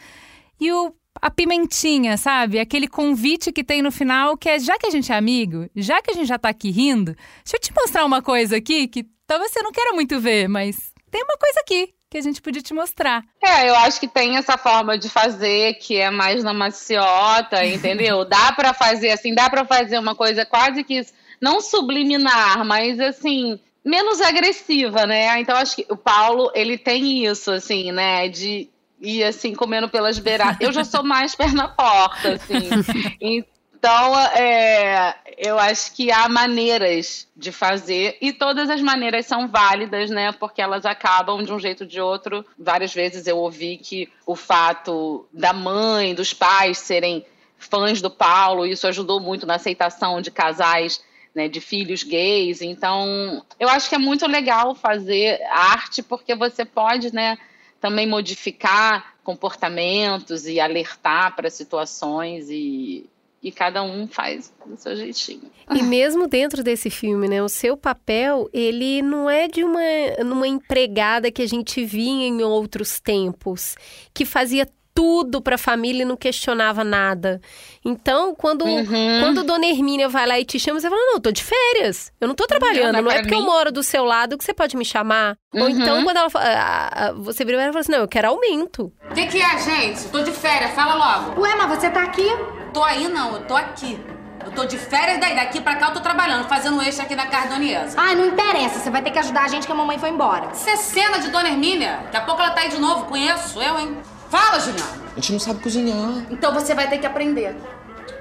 E 0.58 0.72
o, 0.72 0.92
a 1.20 1.30
pimentinha, 1.30 2.16
sabe? 2.16 2.58
Aquele 2.58 2.88
convite 2.88 3.52
que 3.52 3.64
tem 3.64 3.82
no 3.82 3.90
final, 3.90 4.36
que 4.36 4.48
é 4.48 4.58
já 4.58 4.78
que 4.78 4.86
a 4.86 4.90
gente 4.90 5.12
é 5.12 5.16
amigo, 5.16 5.68
já 5.74 6.00
que 6.02 6.10
a 6.10 6.14
gente 6.14 6.26
já 6.26 6.38
tá 6.38 6.48
aqui 6.48 6.70
rindo, 6.70 7.14
deixa 7.44 7.56
eu 7.56 7.60
te 7.60 7.72
mostrar 7.74 8.04
uma 8.04 8.22
coisa 8.22 8.56
aqui 8.56 8.86
que 8.88 9.06
talvez 9.26 9.52
você 9.52 9.62
não 9.62 9.72
queira 9.72 9.92
muito 9.92 10.20
ver, 10.20 10.48
mas 10.48 10.92
tem 11.10 11.22
uma 11.22 11.36
coisa 11.36 11.60
aqui 11.60 11.94
que 12.08 12.18
a 12.18 12.22
gente 12.22 12.40
podia 12.40 12.62
te 12.62 12.72
mostrar. 12.72 13.24
É, 13.42 13.68
eu 13.68 13.74
acho 13.76 13.98
que 13.98 14.06
tem 14.08 14.36
essa 14.36 14.56
forma 14.56 14.96
de 14.96 15.08
fazer 15.08 15.74
que 15.74 15.96
é 15.96 16.10
mais 16.10 16.44
na 16.44 16.54
maciota, 16.54 17.64
entendeu? 17.64 18.24
dá 18.28 18.52
pra 18.52 18.72
fazer 18.72 19.10
assim, 19.10 19.34
dá 19.34 19.50
pra 19.50 19.64
fazer 19.64 19.98
uma 19.98 20.14
coisa 20.14 20.46
quase 20.46 20.84
que 20.84 21.04
não 21.40 21.60
subliminar, 21.60 22.64
mas 22.64 23.00
assim, 23.00 23.58
menos 23.84 24.20
agressiva, 24.20 25.06
né? 25.06 25.40
Então 25.40 25.56
acho 25.56 25.76
que 25.76 25.86
o 25.88 25.96
Paulo, 25.96 26.50
ele 26.54 26.78
tem 26.78 27.26
isso 27.26 27.50
assim, 27.50 27.92
né, 27.92 28.28
de 28.28 28.68
ir 29.00 29.24
assim 29.24 29.54
comendo 29.54 29.88
pelas 29.88 30.18
beiradas. 30.18 30.58
Eu 30.60 30.72
já 30.72 30.84
sou 30.84 31.02
mais 31.02 31.34
perna 31.36 31.68
porta, 31.68 32.34
assim. 32.34 33.44
Então, 33.78 34.18
é, 34.30 35.14
eu 35.36 35.58
acho 35.58 35.94
que 35.94 36.10
há 36.10 36.28
maneiras 36.28 37.28
de 37.36 37.52
fazer 37.52 38.16
e 38.20 38.32
todas 38.32 38.70
as 38.70 38.80
maneiras 38.80 39.26
são 39.26 39.46
válidas, 39.46 40.10
né? 40.10 40.32
Porque 40.32 40.62
elas 40.62 40.84
acabam 40.84 41.44
de 41.44 41.52
um 41.52 41.58
jeito 41.60 41.82
ou 41.82 41.86
de 41.86 42.00
outro. 42.00 42.44
Várias 42.58 42.92
vezes 42.92 43.26
eu 43.26 43.36
ouvi 43.36 43.76
que 43.76 44.08
o 44.24 44.34
fato 44.34 45.26
da 45.32 45.52
mãe, 45.52 46.14
dos 46.14 46.32
pais 46.32 46.78
serem 46.78 47.24
fãs 47.58 48.00
do 48.00 48.10
Paulo, 48.10 48.66
isso 48.66 48.86
ajudou 48.86 49.20
muito 49.20 49.46
na 49.46 49.54
aceitação 49.54 50.20
de 50.20 50.30
casais, 50.30 51.02
né, 51.34 51.48
de 51.48 51.60
filhos 51.60 52.02
gays. 52.02 52.62
Então, 52.62 53.44
eu 53.60 53.68
acho 53.68 53.88
que 53.88 53.94
é 53.94 53.98
muito 53.98 54.26
legal 54.26 54.74
fazer 54.74 55.40
arte 55.50 56.02
porque 56.02 56.34
você 56.34 56.64
pode, 56.64 57.14
né, 57.14 57.38
também 57.80 58.06
modificar 58.06 59.14
comportamentos 59.22 60.46
e 60.46 60.60
alertar 60.60 61.34
para 61.34 61.50
situações 61.50 62.48
e 62.50 63.08
e 63.46 63.52
cada 63.52 63.80
um 63.80 64.08
faz 64.08 64.52
do 64.66 64.76
seu 64.76 64.96
jeitinho. 64.96 65.48
E 65.72 65.80
mesmo 65.80 66.26
dentro 66.26 66.64
desse 66.64 66.90
filme, 66.90 67.28
né, 67.28 67.40
o 67.40 67.48
seu 67.48 67.76
papel, 67.76 68.50
ele 68.52 69.00
não 69.02 69.30
é 69.30 69.46
de 69.46 69.62
uma, 69.62 69.80
uma 70.20 70.48
empregada 70.48 71.30
que 71.30 71.42
a 71.42 71.46
gente 71.46 71.84
via 71.84 72.26
em 72.26 72.42
outros 72.42 72.98
tempos, 72.98 73.76
que 74.12 74.24
fazia 74.24 74.66
tudo 74.96 75.42
para 75.42 75.54
a 75.56 75.58
família 75.58 76.02
e 76.02 76.04
não 76.06 76.16
questionava 76.16 76.82
nada. 76.82 77.38
Então, 77.84 78.34
quando, 78.34 78.64
Uhum. 78.64 79.20
quando 79.20 79.44
Dona 79.44 79.66
Hermínia 79.66 80.08
vai 80.08 80.26
lá 80.26 80.40
e 80.40 80.44
te 80.44 80.58
chama, 80.58 80.80
você 80.80 80.88
fala: 80.88 81.00
Não, 81.00 81.14
eu 81.16 81.20
tô 81.20 81.30
de 81.30 81.44
férias. 81.44 82.10
Eu 82.20 82.26
não 82.26 82.34
tô 82.34 82.46
trabalhando. 82.46 82.94
Não, 82.94 83.02
Não, 83.02 83.10
é 83.12 83.20
porque 83.20 83.34
eu 83.34 83.40
mim- 83.40 83.46
moro 83.46 83.70
do 83.70 83.82
seu 83.82 84.04
lado 84.04 84.36
que 84.38 84.44
você 84.44 84.54
pode 84.54 84.76
me 84.76 84.84
chamar. 84.84 85.36
Ou 85.54 85.62
Uhum. 85.62 85.68
então, 85.68 86.02
quando 86.02 86.16
ela, 86.16 86.30
fa- 86.30 86.40
ah, 86.42 87.12
você 87.12 87.44
vira 87.44 87.62
e 87.62 87.66
fala 87.68 87.80
assim: 87.80 87.92
Não, 87.92 87.98
eu 88.00 88.08
quero 88.08 88.28
aumento. 88.28 88.90
O 89.10 89.14
que, 89.14 89.26
que 89.26 89.40
é, 89.40 89.58
gente? 89.58 90.08
Tô 90.08 90.20
de 90.22 90.32
férias, 90.32 90.70
fala 90.72 90.94
logo. 90.94 91.40
Ué, 91.42 91.54
mas 91.56 91.78
você 91.78 91.90
tá 91.90 92.02
aqui? 92.02 92.26
Tô 92.72 92.82
aí 92.82 93.06
não, 93.08 93.34
eu 93.36 93.42
tô 93.44 93.54
aqui. 93.54 94.00
Eu 94.44 94.52
tô 94.52 94.64
de 94.64 94.78
férias 94.78 95.18
daí, 95.18 95.34
daqui 95.34 95.60
pra 95.60 95.74
cá 95.74 95.88
eu 95.88 95.94
tô 95.94 96.00
trabalhando, 96.00 96.46
fazendo 96.48 96.80
extra 96.80 97.04
aqui 97.04 97.16
na 97.16 97.26
Cardoniesa. 97.26 97.96
Ai, 98.00 98.14
não 98.14 98.26
interessa. 98.26 98.78
Você 98.78 98.90
vai 98.90 99.02
ter 99.02 99.10
que 99.10 99.18
ajudar 99.18 99.42
a 99.44 99.48
gente 99.48 99.66
que 99.66 99.72
a 99.72 99.74
mamãe 99.74 99.98
foi 99.98 100.08
embora. 100.10 100.50
Isso 100.54 100.68
é 100.70 100.76
cena 100.76 101.18
de 101.18 101.28
Dona 101.30 101.48
Hermínia. 101.48 101.98
Daqui 102.04 102.16
a 102.18 102.20
pouco 102.22 102.40
ela 102.40 102.52
tá 102.52 102.60
aí 102.60 102.68
de 102.68 102.78
novo, 102.78 103.06
conheço 103.06 103.60
eu, 103.60 103.78
hein? 103.80 103.96
Fala, 104.30 104.58
Juliana. 104.60 105.06
A 105.12 105.14
gente 105.16 105.32
não 105.32 105.40
sabe 105.40 105.62
cozinhar. 105.62 106.26
Então 106.30 106.52
você 106.52 106.74
vai 106.74 106.88
ter 106.88 106.98
que 106.98 107.06
aprender. 107.06 107.56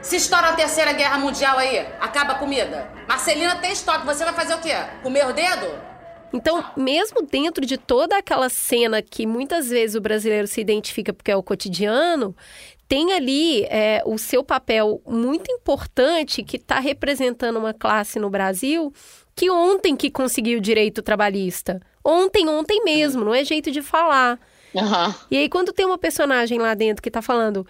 Se 0.02 0.18
estoura 0.18 0.50
a 0.50 0.54
terceira 0.54 0.94
guerra 0.94 1.18
mundial 1.18 1.58
aí, 1.58 1.80
acaba 2.00 2.34
a 2.34 2.36
comida. 2.36 2.88
Marcelina 3.08 3.56
tem 3.56 3.72
estoque, 3.72 4.06
você 4.06 4.24
vai 4.24 4.34
fazer 4.34 4.54
o 4.54 4.60
quê? 4.60 4.74
Comer 5.02 5.28
o 5.28 5.34
dedo? 5.34 5.68
Então, 6.32 6.63
mesmo 6.76 7.22
dentro 7.22 7.65
de 7.65 7.78
toda 7.78 8.18
aquela 8.18 8.50
cena 8.50 9.02
que 9.02 9.26
muitas 9.26 9.70
vezes 9.70 9.96
o 9.96 10.02
brasileiro 10.02 10.48
se 10.48 10.62
identifica 10.62 11.13
porque 11.13 11.32
é 11.32 11.36
o 11.36 11.44
cotidiano, 11.44 12.36
tem 12.88 13.13
ali 13.13 13.63
é, 13.65 14.04
o 14.06 14.18
seu 14.18 14.44
papel 14.44 15.02
muito 15.08 15.52
importante 15.52 16.44
que 16.44 16.58
está 16.58 16.80
representando 16.80 17.58
uma 17.58 17.74
classe 17.74 18.20
no 18.20 18.30
Brasil 18.30 18.94
que 19.36 19.50
ontem 19.50 19.96
que 19.96 20.10
conseguiu 20.10 20.60
o 20.60 20.62
direito 20.62 21.02
trabalhista. 21.02 21.82
Ontem, 22.04 22.48
ontem 22.48 22.84
mesmo, 22.84 23.26
não 23.26 23.34
é 23.34 23.44
jeito 23.44 23.72
de 23.72 23.82
falar. 23.82 24.39
Aham. 24.76 25.16
E 25.32 25.38
aí, 25.38 25.50
quando 25.50 25.72
tem 25.74 25.86
uma 25.86 25.98
personagem 25.98 26.60
lá 26.60 26.74
dentro 26.74 27.02
que 27.02 27.12
tá 27.12 27.22
falando. 27.22 27.66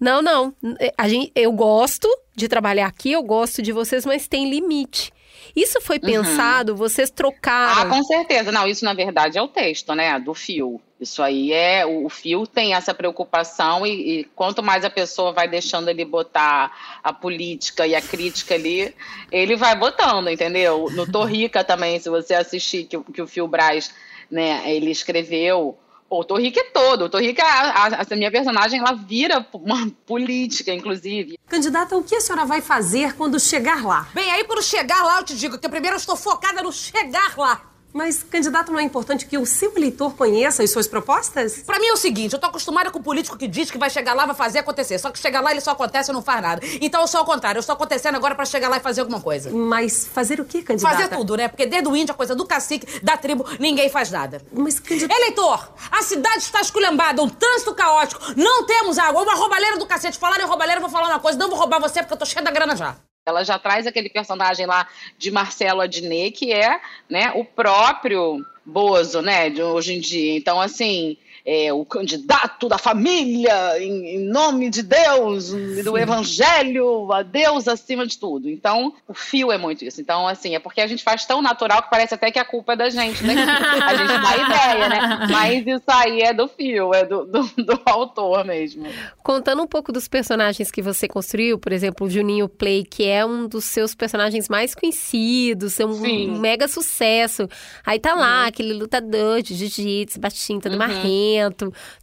Não, 0.00 0.22
não, 0.22 0.54
a 0.96 1.08
gente, 1.08 1.32
eu 1.34 1.50
gosto 1.50 2.08
de 2.36 2.46
trabalhar 2.46 2.86
aqui, 2.86 3.10
eu 3.10 3.22
gosto 3.22 3.60
de 3.60 3.72
vocês, 3.72 4.06
mas 4.06 4.28
tem 4.28 4.48
limite. 4.48 5.12
Isso 5.56 5.80
foi 5.80 5.98
pensado, 5.98 6.76
vocês 6.76 7.10
Ah, 7.10 7.14
trocaram. 7.16 7.90
com 7.90 8.04
certeza. 8.04 8.52
Não, 8.52 8.64
isso 8.68 8.84
na 8.84 8.94
verdade 8.94 9.38
é 9.38 9.42
o 9.42 9.48
texto, 9.48 9.92
né? 9.96 10.16
Do 10.20 10.34
fio. 10.34 10.80
Isso 11.00 11.20
aí 11.20 11.52
é. 11.52 11.84
O, 11.84 12.08
fio 12.08 12.46
tem 12.46 12.74
essa 12.74 12.94
preocupação 12.94 13.84
e, 13.84 14.20
e 14.20 14.24
quanto 14.36 14.62
mais 14.62 14.84
a 14.84 14.90
pessoa 14.90 15.32
vai 15.32 15.48
deixando 15.48 15.88
ele 15.88 16.04
botar 16.04 16.70
a 17.02 17.12
política 17.12 17.84
e 17.84 17.96
a 17.96 18.00
crítica 18.00 18.54
ali, 18.54 18.94
ele 19.32 19.56
vai 19.56 19.74
botando, 19.76 20.28
entendeu? 20.30 20.88
No 20.92 21.10
Torrica 21.10 21.64
também, 21.64 21.98
se 21.98 22.08
você 22.08 22.34
assistir 22.34 22.84
que, 22.84 22.96
o- 22.96 23.02
que 23.04 23.20
o 23.22 23.26
Fio 23.26 23.48
Braz, 23.48 23.92
né, 24.30 24.62
ele 24.66 24.92
escreveu. 24.92 25.76
Pô, 26.08 26.20
o 26.20 26.24
Torrica 26.24 26.58
é 26.60 26.64
todo. 26.64 27.04
O 27.04 27.08
Torrica, 27.10 27.44
a, 27.44 27.86
a, 27.86 28.02
a 28.10 28.16
minha 28.16 28.30
personagem, 28.30 28.80
ela 28.80 28.94
vira 28.94 29.46
uma 29.52 29.90
política, 30.06 30.72
inclusive. 30.72 31.38
Candidata, 31.46 31.96
o 31.96 32.02
que 32.02 32.14
a 32.14 32.20
senhora 32.20 32.46
vai 32.46 32.62
fazer 32.62 33.14
quando 33.14 33.38
chegar 33.38 33.84
lá? 33.84 34.08
Bem, 34.14 34.30
aí 34.30 34.44
quando 34.44 34.62
chegar 34.62 35.04
lá 35.04 35.18
eu 35.18 35.24
te 35.24 35.36
digo 35.36 35.58
que 35.58 35.68
primeiro 35.68 35.96
eu 35.96 36.00
estou 36.00 36.16
focada 36.16 36.62
no 36.62 36.72
chegar 36.72 37.36
lá. 37.36 37.60
Mas, 37.98 38.22
candidata, 38.22 38.70
não 38.70 38.78
é 38.78 38.84
importante 38.84 39.26
que 39.26 39.36
o 39.36 39.44
seu 39.44 39.72
eleitor 39.76 40.14
conheça 40.14 40.62
as 40.62 40.70
suas 40.70 40.86
propostas? 40.86 41.64
Pra 41.66 41.80
mim 41.80 41.88
é 41.88 41.92
o 41.92 41.96
seguinte, 41.96 42.32
eu 42.32 42.38
tô 42.38 42.46
acostumada 42.46 42.92
com 42.92 43.00
o 43.00 43.02
político 43.02 43.36
que 43.36 43.48
diz 43.48 43.72
que 43.72 43.76
vai 43.76 43.90
chegar 43.90 44.14
lá, 44.14 44.24
vai 44.24 44.36
fazer 44.36 44.60
acontecer. 44.60 45.00
Só 45.00 45.10
que 45.10 45.18
chega 45.18 45.40
lá, 45.40 45.50
ele 45.50 45.60
só 45.60 45.72
acontece 45.72 46.12
e 46.12 46.14
não 46.14 46.22
faz 46.22 46.40
nada. 46.40 46.62
Então 46.80 47.00
eu 47.00 47.08
sou 47.08 47.18
ao 47.18 47.26
contrário, 47.26 47.58
eu 47.58 47.60
estou 47.60 47.72
acontecendo 47.72 48.14
agora 48.14 48.36
pra 48.36 48.44
chegar 48.44 48.68
lá 48.68 48.76
e 48.76 48.80
fazer 48.80 49.00
alguma 49.00 49.20
coisa. 49.20 49.50
Mas 49.50 50.06
fazer 50.06 50.38
o 50.40 50.44
que, 50.44 50.62
candidata? 50.62 50.94
Fazer 50.94 51.08
tudo, 51.08 51.36
né? 51.36 51.48
Porque 51.48 51.66
desde 51.66 51.88
o 51.88 51.96
índio, 51.96 52.12
a 52.12 52.16
coisa 52.16 52.36
do 52.36 52.46
cacique, 52.46 53.00
da 53.00 53.16
tribo, 53.16 53.44
ninguém 53.58 53.90
faz 53.90 54.12
nada. 54.12 54.40
Mas, 54.52 54.78
candidata... 54.78 55.20
Eleitor, 55.20 55.68
a 55.90 56.00
cidade 56.00 56.38
está 56.38 56.60
esculhambada, 56.60 57.20
um 57.20 57.28
trânsito 57.28 57.74
caótico, 57.74 58.20
não 58.36 58.64
temos 58.64 58.96
água, 58.96 59.24
uma 59.24 59.34
roubalheira 59.34 59.76
do 59.76 59.86
cacete. 59.86 60.16
Falar 60.16 60.38
em 60.38 60.46
roubalheira, 60.46 60.78
eu 60.78 60.82
vou 60.82 60.90
falar 60.90 61.08
uma 61.08 61.18
coisa, 61.18 61.36
não 61.36 61.48
vou 61.48 61.58
roubar 61.58 61.80
você 61.80 61.98
porque 61.98 62.14
eu 62.14 62.18
tô 62.18 62.24
cheia 62.24 62.44
da 62.44 62.52
grana 62.52 62.76
já. 62.76 62.94
Ela 63.28 63.44
já 63.44 63.58
traz 63.58 63.86
aquele 63.86 64.08
personagem 64.08 64.66
lá 64.66 64.88
de 65.16 65.30
Marcelo 65.30 65.80
Adnet, 65.80 66.32
que 66.32 66.52
é 66.52 66.80
né, 67.08 67.32
o 67.34 67.44
próprio 67.44 68.44
Bozo, 68.64 69.22
né, 69.22 69.48
de 69.48 69.62
hoje 69.62 69.94
em 69.94 70.00
dia. 70.00 70.36
Então, 70.36 70.60
assim, 70.60 71.16
é, 71.50 71.72
o 71.72 71.82
candidato 71.82 72.68
da 72.68 72.76
família, 72.76 73.82
em, 73.82 74.16
em 74.16 74.18
nome 74.18 74.68
de 74.68 74.82
Deus, 74.82 75.48
do 75.82 75.96
evangelho, 75.96 77.10
a 77.10 77.22
Deus 77.22 77.66
acima 77.66 78.06
de 78.06 78.18
tudo. 78.18 78.50
Então, 78.50 78.92
o 79.08 79.14
fio 79.14 79.50
é 79.50 79.56
muito 79.56 79.82
isso. 79.82 79.98
Então, 79.98 80.28
assim, 80.28 80.54
é 80.54 80.58
porque 80.58 80.82
a 80.82 80.86
gente 80.86 81.02
faz 81.02 81.24
tão 81.24 81.40
natural 81.40 81.82
que 81.82 81.88
parece 81.88 82.12
até 82.12 82.30
que 82.30 82.38
a 82.38 82.44
culpa 82.44 82.74
é 82.74 82.76
da 82.76 82.90
gente, 82.90 83.24
né? 83.24 83.32
A 83.34 83.96
gente 83.96 84.08
dá 84.08 84.36
ideia, 84.36 84.88
né? 84.90 85.26
Mas 85.32 85.66
isso 85.66 85.84
aí 85.86 86.20
é 86.20 86.34
do 86.34 86.48
fio, 86.48 86.92
é 86.92 87.06
do, 87.06 87.24
do, 87.24 87.42
do 87.64 87.80
autor 87.86 88.44
mesmo. 88.44 88.86
Contando 89.22 89.62
um 89.62 89.66
pouco 89.66 89.90
dos 89.90 90.06
personagens 90.06 90.70
que 90.70 90.82
você 90.82 91.08
construiu, 91.08 91.58
por 91.58 91.72
exemplo, 91.72 92.06
o 92.06 92.10
Juninho 92.10 92.46
Play, 92.46 92.84
que 92.84 93.06
é 93.06 93.24
um 93.24 93.48
dos 93.48 93.64
seus 93.64 93.94
personagens 93.94 94.50
mais 94.50 94.74
conhecidos, 94.74 95.80
é 95.80 95.86
um, 95.86 96.38
mega 96.38 96.68
sucesso. 96.68 97.48
Aí 97.86 97.98
tá 97.98 98.14
lá, 98.14 98.42
uhum. 98.42 98.48
aquele 98.48 98.74
lutador 98.74 99.40
de 99.40 99.54
jiu-jitsu, 99.54 100.20
baixinho, 100.20 100.60
todo 100.60 100.72
uhum. 100.72 100.78
marrento 100.78 101.37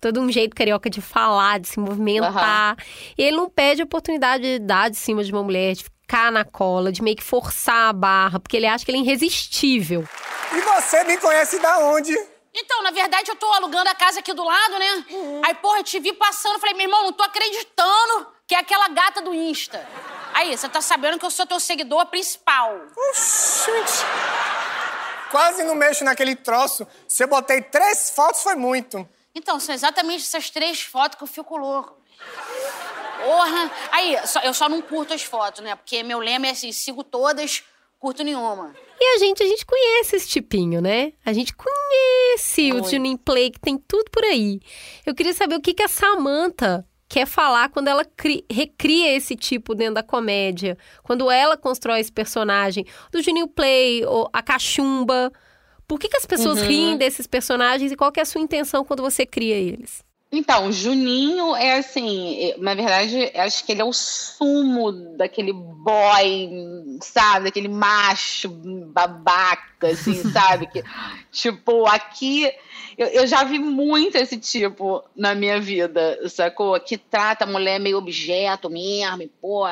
todo 0.02 0.22
um 0.22 0.32
jeito 0.32 0.56
carioca 0.56 0.90
de 0.90 1.02
falar, 1.02 1.60
de 1.60 1.68
se 1.68 1.80
movimentar. 1.80 2.72
Uhum. 2.72 3.14
E 3.18 3.24
ele 3.24 3.38
não 3.38 3.50
pede 3.50 3.84
oportunidade 3.84 4.44
de 4.44 4.60
dar 4.60 4.90
de 4.90 4.98
cima 4.98 5.24
de 5.24 5.32
uma 5.32 5.44
mulher, 5.44 5.74
de 5.74 5.84
ficar 5.84 6.32
na 6.32 6.46
cola, 6.46 6.92
de 6.92 7.02
meio 7.02 7.16
que 7.16 7.24
forçar 7.24 7.90
a 7.90 7.94
barra, 7.94 8.40
porque 8.40 8.58
ele 8.58 8.68
acha 8.68 8.86
que 8.86 8.92
ele 8.92 9.00
é 9.00 9.02
irresistível. 9.02 10.08
E 10.54 10.62
você 10.62 11.04
me 11.04 11.18
conhece 11.18 11.60
da 11.60 11.80
onde? 11.80 12.16
Então, 12.58 12.82
na 12.84 12.92
verdade, 12.92 13.30
eu 13.30 13.36
tô 13.36 13.52
alugando 13.52 13.90
a 13.90 13.96
casa 13.96 14.20
aqui 14.20 14.34
do 14.34 14.44
lado, 14.44 14.80
né? 14.80 15.06
Uhum. 15.10 15.42
Aí, 15.44 15.54
porra, 15.56 15.80
eu 15.80 15.84
te 15.84 16.00
vi 16.00 16.14
passando, 16.14 16.58
falei, 16.58 16.76
meu 16.76 16.86
irmão, 16.86 17.04
não 17.04 17.12
tô 17.12 17.24
acreditando 17.24 18.28
que 18.48 18.56
é 18.56 18.60
aquela 18.60 18.88
gata 18.88 19.22
do 19.22 19.34
Insta. 19.34 19.86
Aí, 20.34 20.56
você 20.56 20.70
tá 20.70 20.80
sabendo 20.80 21.20
que 21.20 21.26
eu 21.26 21.32
sou 21.32 21.46
teu 21.46 21.60
seguidor 21.60 22.06
principal. 22.06 22.80
Oxi, 23.10 23.72
quase 25.32 25.66
não 25.66 25.76
mexo 25.76 26.06
naquele 26.06 26.34
troço. 26.34 26.88
Se 27.08 27.24
eu 27.24 27.28
botei 27.28 27.62
três 27.62 28.10
fotos, 28.12 28.42
foi 28.42 28.56
muito. 28.56 29.06
Então, 29.36 29.60
são 29.60 29.76
exatamente 29.76 30.24
essas 30.24 30.50
três 30.50 30.82
fotos 30.82 31.18
que 31.18 31.24
eu 31.24 31.28
fico 31.28 31.58
louco. 31.58 31.98
Porra! 33.24 33.72
Aí, 33.92 34.18
eu 34.44 34.54
só 34.54 34.70
não 34.70 34.82
curto 34.82 35.14
as 35.14 35.24
fotos, 35.24 35.62
né? 35.62 35.76
Porque 35.76 36.02
meu 36.04 36.20
lema 36.20 36.48
é 36.48 36.52
assim, 36.52 36.72
sigo 36.72 37.04
todas, 37.04 37.64
curto 38.00 38.24
nenhuma. 38.24 38.74
E 39.00 39.16
a 39.16 39.20
gente, 39.20 39.44
a 39.44 39.46
gente 39.46 39.66
conhece 39.66 40.16
esse 40.16 40.30
tipinho, 40.30 40.82
né? 40.82 41.14
A 41.26 41.34
gente 41.34 41.54
conhece 41.54 42.72
Muito. 42.72 42.88
o 42.88 42.90
Juninho 42.90 43.18
Play, 43.18 43.52
que 43.52 43.60
tem 43.60 43.78
tudo 43.78 44.10
por 44.10 44.24
aí. 44.24 44.60
Eu 45.06 45.14
queria 45.14 45.34
saber 45.34 45.56
o 45.56 45.62
que, 45.62 45.74
que 45.74 45.84
a 45.84 45.88
Samantha 45.88 46.88
quer 47.08 47.26
falar 47.26 47.70
quando 47.70 47.88
ela 47.88 48.06
cria, 48.06 48.44
recria 48.50 49.16
esse 49.16 49.36
tipo 49.36 49.76
dentro 49.76 49.96
da 49.96 50.04
comédia. 50.04 50.78
Quando 51.04 51.30
ela 51.30 51.58
constrói 51.58 52.00
esse 52.00 52.12
personagem 52.12 52.86
do 53.12 53.22
Juninho 53.22 53.48
Play, 53.48 54.06
ou 54.06 54.30
a 54.32 54.42
Cachumba. 54.42 55.32
Por 55.88 56.00
que, 56.00 56.10
que 56.10 56.18
as 56.18 56.26
pessoas 56.26 56.60
uhum. 56.60 56.68
riem 56.68 56.98
desses 56.98 57.28
personagens 57.28 57.92
e 57.92 57.96
qual 57.96 58.12
que 58.12 58.20
é 58.20 58.24
a 58.24 58.26
sua 58.26 58.42
intenção 58.42 58.84
quando 58.84 59.04
você 59.04 59.26
cria 59.26 59.56
eles? 59.56 60.04
Então, 60.32 60.72
Juninho 60.72 61.56
é 61.56 61.78
assim, 61.78 62.54
na 62.58 62.74
verdade, 62.74 63.32
acho 63.36 63.64
que 63.64 63.72
ele 63.72 63.82
é 63.82 63.86
o 63.86 63.94
sumo 63.94 64.92
daquele 65.16 65.54
boy, 65.54 66.98
sabe? 67.02 67.46
Daquele 67.46 67.70
macho 67.70 68.50
babaca, 68.50 69.88
assim, 69.88 70.16
sabe? 70.34 70.68
Que, 70.68 70.84
tipo, 71.32 71.86
aqui 71.86 72.52
eu, 72.98 73.08
eu, 73.08 73.28
já 73.28 73.44
vi 73.44 73.60
muito 73.60 74.18
esse 74.18 74.38
tipo 74.38 75.04
na 75.16 75.36
minha 75.36 75.60
vida, 75.60 76.20
sacou? 76.28 76.78
Que 76.80 76.98
trata 76.98 77.46
a 77.46 77.48
mulher 77.48 77.80
meio 77.80 77.98
objeto 77.98 78.70
mesmo, 78.70 79.22
e, 79.22 79.28
pô, 79.28 79.66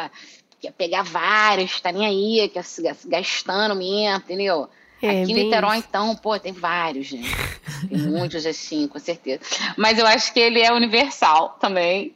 quer 0.62 0.72
pegar 0.72 1.04
várias, 1.04 1.82
tá 1.82 1.92
nem 1.92 2.06
aí, 2.06 2.50
quer 2.50 2.64
gastando 3.06 3.76
mesmo, 3.76 4.18
entendeu? 4.18 4.70
É, 5.04 5.24
Aqui 5.24 5.34
em 5.34 5.36
Niterói, 5.36 5.80
isso. 5.80 5.88
então, 5.90 6.16
pô, 6.16 6.40
tem 6.40 6.54
vários, 6.54 7.12
né? 7.12 7.28
Tem 7.90 7.98
muitos 7.98 8.46
assim, 8.46 8.88
com 8.88 8.98
certeza. 8.98 9.42
Mas 9.76 10.00
eu 10.00 10.08
acho 10.08 10.34
que 10.34 10.40
ele 10.40 10.62
é 10.62 10.72
universal 10.72 11.58
também. 11.60 12.16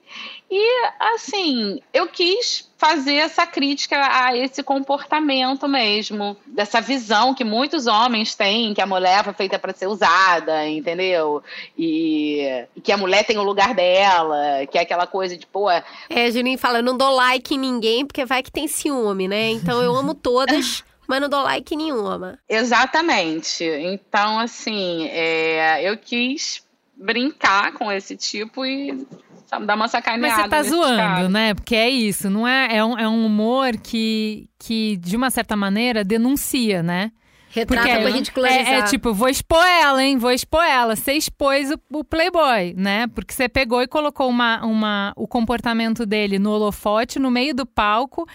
E, 0.49 0.85
assim, 0.97 1.81
eu 1.93 2.07
quis 2.07 2.69
fazer 2.77 3.15
essa 3.15 3.45
crítica 3.45 3.97
a 3.99 4.37
esse 4.37 4.63
comportamento 4.63 5.67
mesmo, 5.67 6.37
dessa 6.45 6.79
visão 6.79 7.33
que 7.33 7.43
muitos 7.43 7.87
homens 7.87 8.33
têm, 8.33 8.73
que 8.73 8.79
a 8.79 8.85
mulher 8.85 9.25
foi 9.25 9.33
feita 9.33 9.59
para 9.59 9.73
ser 9.73 9.87
usada, 9.87 10.65
entendeu? 10.65 11.43
E, 11.77 12.43
e, 12.73 12.79
que 12.79 12.93
a 12.93 12.97
mulher 12.97 13.25
tem 13.25 13.37
o 13.37 13.43
lugar 13.43 13.73
dela, 13.73 14.65
que 14.71 14.77
é 14.77 14.81
aquela 14.81 15.05
coisa 15.05 15.35
de, 15.35 15.45
pô. 15.45 15.69
É, 15.69 16.31
Juninho 16.31 16.57
fala, 16.57 16.77
eu 16.79 16.83
não 16.83 16.95
dou 16.95 17.09
like 17.09 17.53
em 17.53 17.59
ninguém 17.59 18.05
porque 18.05 18.23
vai 18.23 18.41
que 18.41 18.51
tem 18.51 18.69
ciúme, 18.69 19.27
né? 19.27 19.49
Então 19.49 19.81
eu 19.81 19.93
amo 19.93 20.13
todas 20.13 20.85
mas 21.07 21.21
não 21.21 21.29
dou 21.29 21.41
like 21.43 21.75
nenhuma. 21.75 22.37
Exatamente. 22.47 23.63
Então, 23.63 24.39
assim, 24.39 25.07
é, 25.07 25.89
eu 25.89 25.97
quis 25.97 26.63
brincar 26.95 27.73
com 27.73 27.91
esse 27.91 28.17
tipo 28.17 28.65
e 28.65 29.07
sabe, 29.45 29.65
dar 29.65 29.75
uma 29.75 29.87
sacaneada. 29.87 30.35
Mas 30.35 30.43
você 30.43 30.49
tá 30.49 30.63
zoando, 30.63 31.29
né? 31.29 31.53
Porque 31.53 31.75
é 31.75 31.89
isso, 31.89 32.29
não 32.29 32.47
é? 32.47 32.77
É 32.77 32.83
um, 32.83 32.97
é 32.97 33.07
um 33.07 33.25
humor 33.25 33.77
que, 33.77 34.49
que, 34.59 34.97
de 34.97 35.15
uma 35.15 35.29
certa 35.29 35.55
maneira, 35.55 36.03
denuncia, 36.03 36.83
né? 36.83 37.11
Retrata 37.49 37.87
Porque 37.87 38.01
pra 38.01 38.11
ridicularizar. 38.11 38.73
É, 38.73 38.79
é 38.79 38.83
tipo, 38.83 39.13
vou 39.13 39.29
expor 39.29 39.65
ela, 39.65 40.03
hein? 40.03 40.17
Vou 40.17 40.31
expor 40.31 40.63
ela. 40.63 40.95
Você 40.95 41.13
expôs 41.13 41.71
o, 41.71 41.79
o, 41.91 42.03
Playboy, 42.03 42.73
né? 42.75 43.07
Porque 43.07 43.33
você 43.33 43.47
pegou 43.47 43.81
e 43.81 43.87
colocou 43.87 44.29
uma, 44.29 44.63
uma, 44.65 45.13
o 45.15 45.27
comportamento 45.27 46.05
dele 46.05 46.37
no 46.37 46.51
holofote, 46.51 47.17
no 47.17 47.31
meio 47.31 47.55
do 47.55 47.65
palco. 47.65 48.27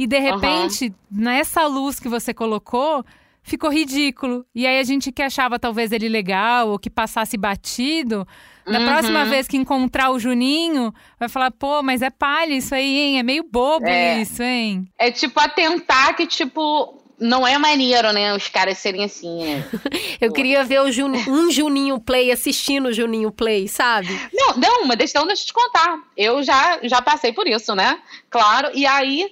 E 0.00 0.06
de 0.06 0.18
repente, 0.18 0.86
uhum. 0.86 0.94
nessa 1.10 1.66
luz 1.66 2.00
que 2.00 2.08
você 2.08 2.32
colocou, 2.32 3.04
ficou 3.42 3.70
ridículo. 3.70 4.46
E 4.54 4.66
aí 4.66 4.78
a 4.78 4.82
gente 4.82 5.12
que 5.12 5.20
achava 5.20 5.58
talvez 5.58 5.92
ele 5.92 6.08
legal 6.08 6.70
ou 6.70 6.78
que 6.78 6.88
passasse 6.88 7.36
batido, 7.36 8.26
na 8.66 8.78
uhum. 8.78 8.86
próxima 8.86 9.26
vez 9.26 9.46
que 9.46 9.58
encontrar 9.58 10.10
o 10.10 10.18
Juninho, 10.18 10.90
vai 11.18 11.28
falar, 11.28 11.50
pô, 11.50 11.82
mas 11.82 12.00
é 12.00 12.08
palha 12.08 12.54
isso 12.54 12.74
aí, 12.74 12.98
hein? 12.98 13.18
É 13.18 13.22
meio 13.22 13.44
bobo 13.44 13.86
é. 13.86 14.22
isso, 14.22 14.42
hein? 14.42 14.88
É 14.98 15.10
tipo 15.10 15.38
atentar 15.38 16.16
que, 16.16 16.26
tipo, 16.26 16.98
não 17.18 17.46
é 17.46 17.58
maneiro, 17.58 18.10
né? 18.10 18.34
Os 18.34 18.48
caras 18.48 18.78
serem 18.78 19.04
assim, 19.04 19.44
né? 19.44 19.68
Eu 20.18 20.32
queria 20.32 20.64
ver 20.64 20.80
o 20.80 20.90
Jun... 20.90 21.12
um 21.28 21.50
Juninho 21.50 22.00
Play 22.00 22.32
assistindo 22.32 22.86
o 22.86 22.92
Juninho 22.94 23.30
Play, 23.30 23.68
sabe? 23.68 24.18
Não, 24.32 24.56
não, 24.56 24.86
mas 24.86 24.96
deixa, 24.96 25.10
então 25.10 25.26
deixa 25.26 25.42
eu 25.42 25.46
te 25.48 25.52
contar. 25.52 25.98
Eu 26.16 26.42
já, 26.42 26.78
já 26.84 27.02
passei 27.02 27.34
por 27.34 27.46
isso, 27.46 27.74
né? 27.74 27.98
Claro. 28.30 28.70
E 28.72 28.86
aí, 28.86 29.30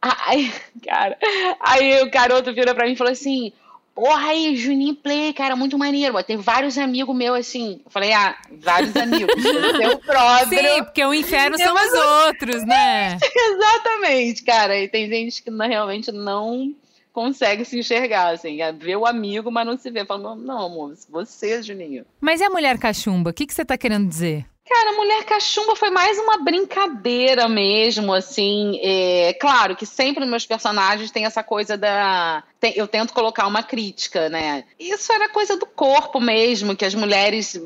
aí, 0.00 0.52
cara, 0.84 1.18
aí 1.60 2.02
o 2.02 2.10
garoto 2.10 2.52
vira 2.52 2.74
pra 2.74 2.86
mim 2.86 2.92
e 2.92 2.96
falou 2.96 3.12
assim: 3.12 3.52
Porra 3.96 4.28
aí, 4.28 4.54
Juninho 4.56 4.94
Play, 4.94 5.32
cara, 5.32 5.56
muito 5.56 5.78
maneiro. 5.78 6.22
Tem 6.22 6.36
vários 6.36 6.76
amigos 6.76 7.16
meus 7.16 7.38
assim. 7.38 7.80
Eu 7.82 7.90
falei, 7.90 8.12
ah, 8.12 8.36
vários 8.60 8.92
amigos. 8.94 9.42
Seu 9.42 9.98
próprio. 10.00 10.58
Sim, 10.58 10.84
porque 10.84 11.02
o 11.02 11.14
inferno 11.14 11.56
são 11.56 11.74
os 11.74 12.26
outros, 12.26 12.62
né? 12.66 13.16
Exatamente, 13.24 14.42
cara. 14.42 14.78
E 14.78 14.86
tem 14.86 15.08
gente 15.08 15.42
que 15.42 15.50
não, 15.50 15.66
realmente 15.66 16.12
não 16.12 16.74
consegue 17.10 17.64
se 17.64 17.78
enxergar, 17.78 18.34
assim, 18.34 18.60
é 18.60 18.70
ver 18.70 18.96
o 18.96 19.06
amigo, 19.06 19.50
mas 19.50 19.66
não 19.66 19.78
se 19.78 19.90
vê. 19.90 20.04
Falando, 20.04 20.42
não, 20.42 20.66
amor, 20.66 20.94
você, 21.08 21.62
Juninho. 21.62 22.04
Mas 22.20 22.42
e 22.42 22.44
a 22.44 22.50
mulher 22.50 22.78
cachumba? 22.78 23.30
O 23.30 23.32
que, 23.32 23.46
que 23.46 23.54
você 23.54 23.64
tá 23.64 23.78
querendo 23.78 24.06
dizer? 24.06 24.44
Cara, 24.68 24.92
Mulher 24.96 25.24
Cachumba 25.24 25.76
foi 25.76 25.90
mais 25.90 26.18
uma 26.18 26.38
brincadeira 26.38 27.48
mesmo, 27.48 28.12
assim. 28.12 28.80
É, 28.82 29.32
claro 29.34 29.76
que 29.76 29.86
sempre 29.86 30.20
nos 30.20 30.28
meus 30.30 30.46
personagens 30.46 31.12
tem 31.12 31.24
essa 31.24 31.42
coisa 31.42 31.78
da. 31.78 32.42
Tem, 32.58 32.72
eu 32.74 32.88
tento 32.88 33.12
colocar 33.12 33.46
uma 33.46 33.62
crítica, 33.62 34.28
né? 34.28 34.64
Isso 34.78 35.12
era 35.12 35.28
coisa 35.28 35.56
do 35.56 35.66
corpo 35.66 36.20
mesmo, 36.20 36.74
que 36.74 36.84
as 36.84 36.94
mulheres 36.94 37.60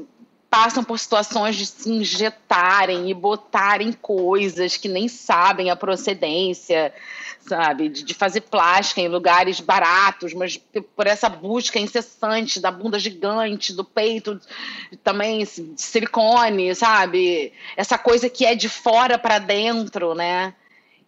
passam 0.51 0.83
por 0.83 0.99
situações 0.99 1.55
de 1.55 1.65
se 1.65 1.89
injetarem 1.89 3.09
e 3.09 3.15
botarem 3.15 3.93
coisas 3.93 4.77
que 4.77 4.89
nem 4.89 5.07
sabem 5.07 5.71
a 5.71 5.77
procedência 5.77 6.93
sabe? 7.41 7.89
De, 7.89 8.05
de, 8.05 8.15
fazer 8.15 8.43
plástica 8.43 9.01
em 9.01 9.09
lugares 9.09 9.61
baratos, 9.61 10.35
mas 10.35 10.57
por 10.95 11.07
essa 11.07 11.29
busca 11.29 11.79
incessante 11.79 12.61
da 12.61 12.71
bunda 12.71 12.99
gigante, 12.99 13.73
do 13.73 13.85
peito 13.85 14.39
também 15.03 15.39
de 15.39 15.81
silicone, 15.81 16.75
sabe? 16.75 17.53
Essa 17.77 17.97
coisa 17.97 18.29
que 18.29 18.45
é 18.45 18.55
de 18.55 18.69
fora 18.69 19.19
para 19.19 19.39
dentro, 19.39 20.15
né? 20.15 20.55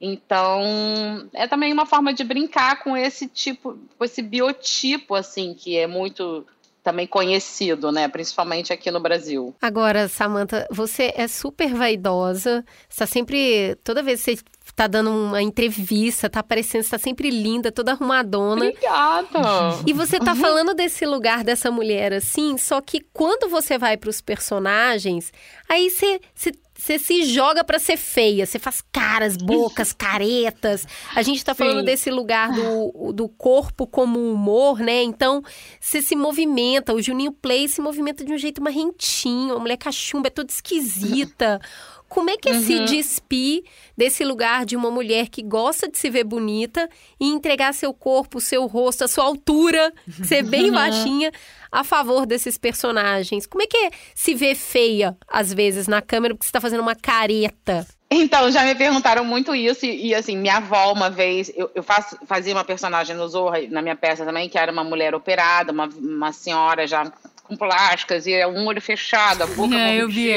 Então, 0.00 1.28
é 1.32 1.46
também 1.46 1.72
uma 1.72 1.86
forma 1.86 2.12
de 2.12 2.24
brincar 2.24 2.82
com 2.82 2.96
esse 2.96 3.28
tipo, 3.28 3.78
com 3.96 4.04
esse 4.04 4.20
biotipo, 4.20 5.14
assim, 5.14 5.54
que 5.54 5.76
é 5.76 5.86
muito 5.86 6.44
também 6.82 7.06
conhecido, 7.06 7.92
né? 7.92 8.08
Principalmente 8.08 8.72
aqui 8.72 8.90
no 8.90 9.00
Brasil. 9.00 9.54
Agora, 9.62 10.08
Samantha, 10.08 10.66
você 10.70 11.12
é 11.16 11.28
super 11.28 11.72
vaidosa, 11.72 12.64
está 12.88 13.06
sempre. 13.06 13.76
Toda 13.84 14.02
vez 14.02 14.24
que 14.24 14.36
você 14.36 14.42
tá 14.74 14.86
dando 14.86 15.10
uma 15.10 15.42
entrevista, 15.42 16.28
tá 16.28 16.40
aparecendo, 16.40 16.82
está 16.82 16.98
sempre 16.98 17.30
linda, 17.30 17.70
toda 17.70 17.92
arrumadona. 17.92 18.66
Obrigada. 18.66 19.40
E 19.86 19.92
você 19.92 20.18
tá 20.18 20.34
falando 20.34 20.74
desse 20.74 21.06
lugar 21.06 21.44
dessa 21.44 21.70
mulher 21.70 22.12
assim, 22.12 22.58
só 22.58 22.80
que 22.80 23.00
quando 23.12 23.48
você 23.48 23.78
vai 23.78 23.96
para 23.96 24.10
os 24.10 24.20
personagens, 24.20 25.32
aí 25.68 25.90
você, 25.90 26.20
você 26.34 26.52
você 26.82 26.98
se 26.98 27.22
joga 27.26 27.62
para 27.62 27.78
ser 27.78 27.96
feia, 27.96 28.44
você 28.44 28.58
faz 28.58 28.82
caras, 28.90 29.36
bocas, 29.36 29.92
caretas. 29.96 30.84
A 31.14 31.22
gente 31.22 31.44
tá 31.44 31.54
falando 31.54 31.78
Sim. 31.78 31.84
desse 31.84 32.10
lugar 32.10 32.50
do, 32.52 33.12
do 33.12 33.28
corpo 33.28 33.86
como 33.86 34.18
humor, 34.18 34.80
né? 34.80 35.00
Então, 35.00 35.44
você 35.78 36.02
se 36.02 36.16
movimenta. 36.16 36.92
O 36.92 37.00
Juninho 37.00 37.30
Play 37.30 37.68
se 37.68 37.80
movimenta 37.80 38.24
de 38.24 38.32
um 38.32 38.38
jeito 38.38 38.60
marrentinho. 38.60 39.54
A 39.54 39.60
mulher 39.60 39.76
cachumba 39.76 40.26
é 40.26 40.30
toda 40.30 40.50
esquisita. 40.50 41.60
Como 42.14 42.28
é 42.28 42.36
que 42.36 42.50
é 42.50 42.60
se 42.60 42.74
Uhum. 42.78 42.84
despir 42.84 43.62
desse 43.96 44.22
lugar 44.22 44.66
de 44.66 44.76
uma 44.76 44.90
mulher 44.90 45.28
que 45.30 45.42
gosta 45.42 45.88
de 45.88 45.96
se 45.98 46.10
ver 46.10 46.24
bonita 46.24 46.86
e 47.18 47.26
entregar 47.26 47.72
seu 47.72 47.94
corpo, 47.94 48.38
seu 48.38 48.66
rosto, 48.66 49.04
a 49.04 49.08
sua 49.08 49.24
altura, 49.24 49.90
ser 50.22 50.42
bem 50.42 50.68
Uhum. 50.68 50.74
baixinha, 50.74 51.32
a 51.70 51.82
favor 51.82 52.26
desses 52.26 52.58
personagens? 52.58 53.46
Como 53.46 53.62
é 53.62 53.66
que 53.66 53.76
é 53.78 53.90
se 54.14 54.34
ver 54.34 54.54
feia, 54.54 55.16
às 55.26 55.54
vezes, 55.54 55.88
na 55.88 56.02
câmera, 56.02 56.34
porque 56.34 56.46
você 56.46 56.52
tá 56.52 56.60
fazendo 56.60 56.80
uma 56.80 56.94
careta? 56.94 57.86
Então, 58.10 58.50
já 58.50 58.62
me 58.62 58.74
perguntaram 58.74 59.24
muito 59.24 59.54
isso, 59.54 59.86
e, 59.86 60.08
e, 60.08 60.14
assim, 60.14 60.36
minha 60.36 60.58
avó, 60.58 60.92
uma 60.92 61.08
vez, 61.08 61.50
eu, 61.56 61.70
eu 61.74 61.82
faço- 61.82 62.18
fazia 62.26 62.52
uma 62.52 62.62
personagem 62.62 63.16
no 63.16 63.26
Zorra, 63.26 63.62
na 63.70 63.80
minha 63.80 63.96
peça 63.96 64.22
também, 64.22 64.50
que 64.50 64.58
era 64.58 64.70
uma 64.70 64.84
mulher 64.84 65.14
operada, 65.14 65.72
uma, 65.72 65.86
uma 65.86 66.30
senhora 66.30 66.86
já 66.86 67.10
com 67.44 67.56
plásticas, 67.56 68.26
e 68.26 68.44
um 68.46 68.66
olho 68.66 68.82
fechado, 68.82 69.42
a 69.42 69.46
boca 69.46 69.74
É, 69.74 69.96
eu 70.02 70.08
vi 70.08 70.30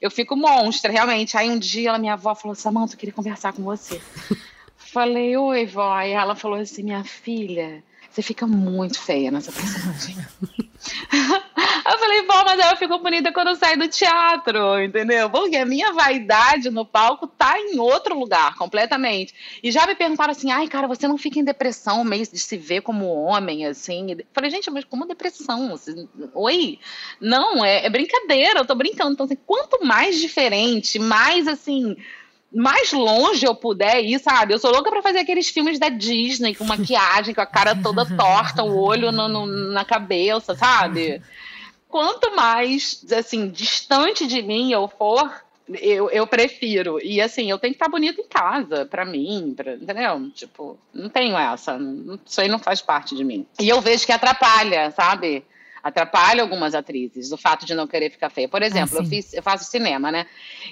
Eu 0.00 0.10
fico 0.10 0.34
monstra, 0.34 0.90
realmente. 0.90 1.36
Aí 1.36 1.50
um 1.50 1.58
dia, 1.58 1.90
ela, 1.90 1.98
minha 1.98 2.14
avó 2.14 2.34
falou, 2.34 2.54
Samanta, 2.54 2.94
eu 2.94 2.98
queria 2.98 3.12
conversar 3.12 3.52
com 3.52 3.62
você. 3.62 4.00
Falei, 4.76 5.36
oi, 5.36 5.66
vó. 5.66 6.00
E 6.00 6.12
ela 6.12 6.34
falou 6.34 6.58
assim, 6.58 6.82
minha 6.82 7.04
filha, 7.04 7.82
você 8.10 8.22
fica 8.22 8.46
muito 8.46 8.98
feia 8.98 9.30
nessa 9.30 9.52
personagem. 9.52 10.16
Eu 11.90 11.98
falei, 11.98 12.22
bom, 12.22 12.42
mas 12.44 12.70
eu 12.70 12.76
fico 12.76 12.98
bonita 12.98 13.32
quando 13.32 13.48
eu 13.48 13.56
saio 13.56 13.78
do 13.78 13.88
teatro, 13.88 14.80
entendeu? 14.82 15.28
Porque 15.28 15.56
a 15.56 15.66
minha 15.66 15.92
vaidade 15.92 16.70
no 16.70 16.84
palco 16.84 17.26
tá 17.26 17.58
em 17.58 17.78
outro 17.78 18.18
lugar, 18.18 18.54
completamente. 18.56 19.34
E 19.62 19.70
já 19.70 19.86
me 19.86 19.94
perguntaram 19.94 20.30
assim, 20.30 20.50
ai, 20.50 20.68
cara, 20.68 20.86
você 20.86 21.08
não 21.08 21.18
fica 21.18 21.38
em 21.38 21.44
depressão 21.44 22.04
meio 22.04 22.26
de 22.26 22.38
se 22.38 22.56
ver 22.56 22.82
como 22.82 23.06
homem, 23.06 23.66
assim? 23.66 24.12
Eu 24.12 24.24
falei, 24.32 24.50
gente, 24.50 24.70
mas 24.70 24.84
como 24.84 25.06
depressão? 25.06 25.74
Oi? 26.34 26.78
Não, 27.20 27.64
é, 27.64 27.86
é 27.86 27.90
brincadeira, 27.90 28.60
eu 28.60 28.66
tô 28.66 28.74
brincando. 28.74 29.12
Então, 29.12 29.26
assim, 29.26 29.38
quanto 29.46 29.84
mais 29.84 30.18
diferente, 30.18 30.98
mais, 30.98 31.48
assim, 31.48 31.96
mais 32.52 32.92
longe 32.92 33.46
eu 33.46 33.54
puder 33.54 34.02
ir, 34.04 34.18
sabe? 34.18 34.52
Eu 34.54 34.58
sou 34.58 34.70
louca 34.72 34.90
pra 34.90 35.02
fazer 35.02 35.18
aqueles 35.20 35.48
filmes 35.48 35.78
da 35.78 35.88
Disney 35.88 36.54
com 36.54 36.64
maquiagem, 36.64 37.34
com 37.34 37.40
a 37.40 37.46
cara 37.46 37.74
toda 37.76 38.04
torta, 38.16 38.62
o 38.64 38.76
olho 38.80 39.12
no- 39.12 39.28
no- 39.28 39.46
na 39.46 39.84
cabeça, 39.84 40.54
sabe? 40.54 41.22
Quanto 41.88 42.34
mais, 42.36 43.04
assim, 43.16 43.48
distante 43.48 44.26
de 44.26 44.42
mim 44.42 44.72
eu 44.72 44.86
for, 44.88 45.28
eu, 45.68 46.08
eu 46.10 46.26
prefiro. 46.26 46.98
E, 47.04 47.20
assim, 47.20 47.50
eu 47.50 47.58
tenho 47.58 47.72
que 47.72 47.76
estar 47.76 47.88
bonita 47.90 48.20
em 48.20 48.26
casa, 48.28 48.84
pra 48.86 49.04
mim, 49.04 49.54
pra, 49.56 49.74
entendeu? 49.74 50.30
Tipo, 50.34 50.78
não 50.94 51.08
tenho 51.08 51.36
essa. 51.36 51.78
Isso 52.24 52.40
aí 52.40 52.48
não 52.48 52.58
faz 52.58 52.80
parte 52.80 53.14
de 53.16 53.24
mim. 53.24 53.46
E 53.60 53.68
eu 53.68 53.80
vejo 53.80 54.06
que 54.06 54.12
atrapalha, 54.12 54.90
sabe? 54.92 55.44
Atrapalha 55.82 56.42
algumas 56.42 56.74
atrizes, 56.74 57.32
o 57.32 57.36
fato 57.36 57.64
de 57.64 57.74
não 57.74 57.86
querer 57.86 58.10
ficar 58.10 58.30
feia. 58.30 58.48
Por 58.48 58.62
exemplo, 58.62 58.98
eu, 58.98 59.04
sim. 59.04 59.10
fiz, 59.10 59.32
eu 59.32 59.42
faço 59.42 59.70
cinema, 59.70 60.10
né? 60.10 60.26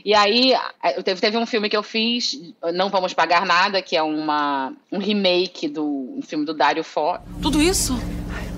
E 0.05 0.14
aí, 0.14 0.55
eu 0.97 1.03
teve, 1.03 1.21
teve 1.21 1.37
um 1.37 1.47
filme 1.47 1.68
que 1.68 1.77
eu 1.77 1.83
fiz, 1.83 2.38
Não 2.75 2.90
Vamos 2.90 3.14
Pagar 3.14 3.47
Nada, 3.47 3.81
que 3.81 3.97
é 3.97 4.03
uma, 4.03 4.73
um 4.92 4.99
remake 4.99 5.68
do 5.68 5.85
um 6.16 6.23
filme 6.23 6.44
do 6.44 6.55
Dário 6.55 6.85
Fo. 6.85 7.18
Tudo 7.40 7.62
isso? 7.62 7.99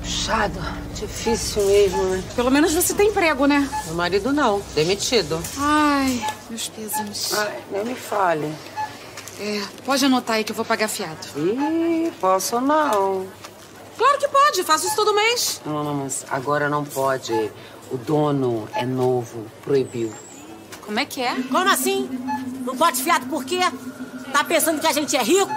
Puxado. 0.03 0.59
Difícil 0.95 1.65
mesmo, 1.67 2.03
né? 2.05 2.25
Pelo 2.35 2.51
menos 2.51 2.73
você 2.73 2.95
tem 2.95 3.09
emprego, 3.09 3.47
né? 3.47 3.69
Meu 3.87 3.95
marido 3.95 4.33
não. 4.33 4.61
Demitido. 4.75 5.41
Ai, 5.59 6.27
meus 6.49 6.69
pêsames. 6.69 7.33
Ai, 7.35 7.61
nem 7.71 7.85
me 7.85 7.95
fale. 7.95 8.53
É, 9.39 9.63
pode 9.87 10.05
anotar 10.05 10.37
aí 10.37 10.45
que 10.45 10.53
eu 10.53 10.57
vou 10.57 10.65
pagar 10.65 10.89
fiado. 10.89 11.27
Ih, 11.37 12.13
posso 12.21 12.61
não. 12.61 13.27
Claro 14.01 14.19
que 14.19 14.29
pode, 14.29 14.65
faço 14.65 14.87
isso 14.87 14.97
todo 14.97 15.13
mês. 15.15 15.61
Não, 15.67 15.85
não, 15.85 15.95
mas 15.95 16.25
agora 16.31 16.71
não 16.71 16.87
pode. 16.87 17.35
O 17.91 17.99
dono 17.99 18.67
é 18.75 18.87
novo, 18.87 19.45
proibiu. 19.63 20.11
Como 20.81 20.99
é 20.99 21.05
que 21.05 21.21
é? 21.21 21.35
Como 21.35 21.69
assim? 21.69 22.09
Não 22.65 22.75
pode 22.75 23.03
fiado 23.03 23.27
por 23.27 23.45
quê? 23.45 23.59
Tá 24.33 24.43
pensando 24.43 24.81
que 24.81 24.87
a 24.87 24.93
gente 24.93 25.15
é 25.15 25.23
rico? 25.23 25.51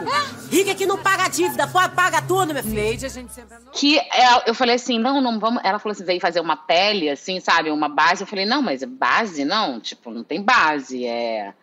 Rico 0.51 0.69
é 0.69 0.75
que 0.75 0.85
não 0.85 0.97
paga 0.97 1.29
dívida, 1.29 1.65
pagar 1.67 2.27
tudo, 2.27 2.53
meu 2.53 2.61
filho. 2.61 2.75
Neide, 2.75 3.05
a 3.05 3.09
gente 3.09 3.31
sempre... 3.31 3.55
que 3.71 3.97
ela- 4.11 4.43
eu 4.45 4.53
falei 4.53 4.75
assim, 4.75 4.99
não, 4.99 5.21
não 5.21 5.39
vamos. 5.39 5.63
Ela 5.63 5.79
falou 5.79 5.93
assim, 5.93 6.03
veio 6.03 6.19
fazer 6.19 6.41
uma 6.41 6.57
pele, 6.57 7.09
assim, 7.09 7.39
sabe, 7.39 7.71
uma 7.71 7.87
base. 7.87 8.23
Eu 8.23 8.27
falei, 8.27 8.45
não, 8.45 8.61
mas 8.61 8.83
base 8.83 9.45
não, 9.45 9.79
tipo, 9.79 10.11
não 10.11 10.21
tem 10.21 10.41
base. 10.41 11.05
É 11.05 11.53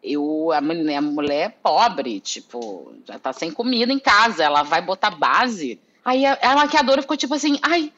eu 0.00 0.52
a 0.52 0.60
mulher, 0.60 0.96
a 0.96 1.02
mulher 1.02 1.46
é 1.46 1.48
pobre, 1.48 2.20
tipo, 2.20 2.94
já 3.04 3.18
tá 3.18 3.32
sem 3.32 3.50
comida 3.50 3.92
em 3.92 3.98
casa, 3.98 4.44
ela 4.44 4.62
vai 4.62 4.80
botar 4.80 5.10
base. 5.10 5.80
Aí 6.04 6.24
a, 6.26 6.38
a 6.42 6.54
maquiadora 6.56 7.02
ficou 7.02 7.16
tipo 7.16 7.34
assim, 7.34 7.58
ai, 7.62 7.92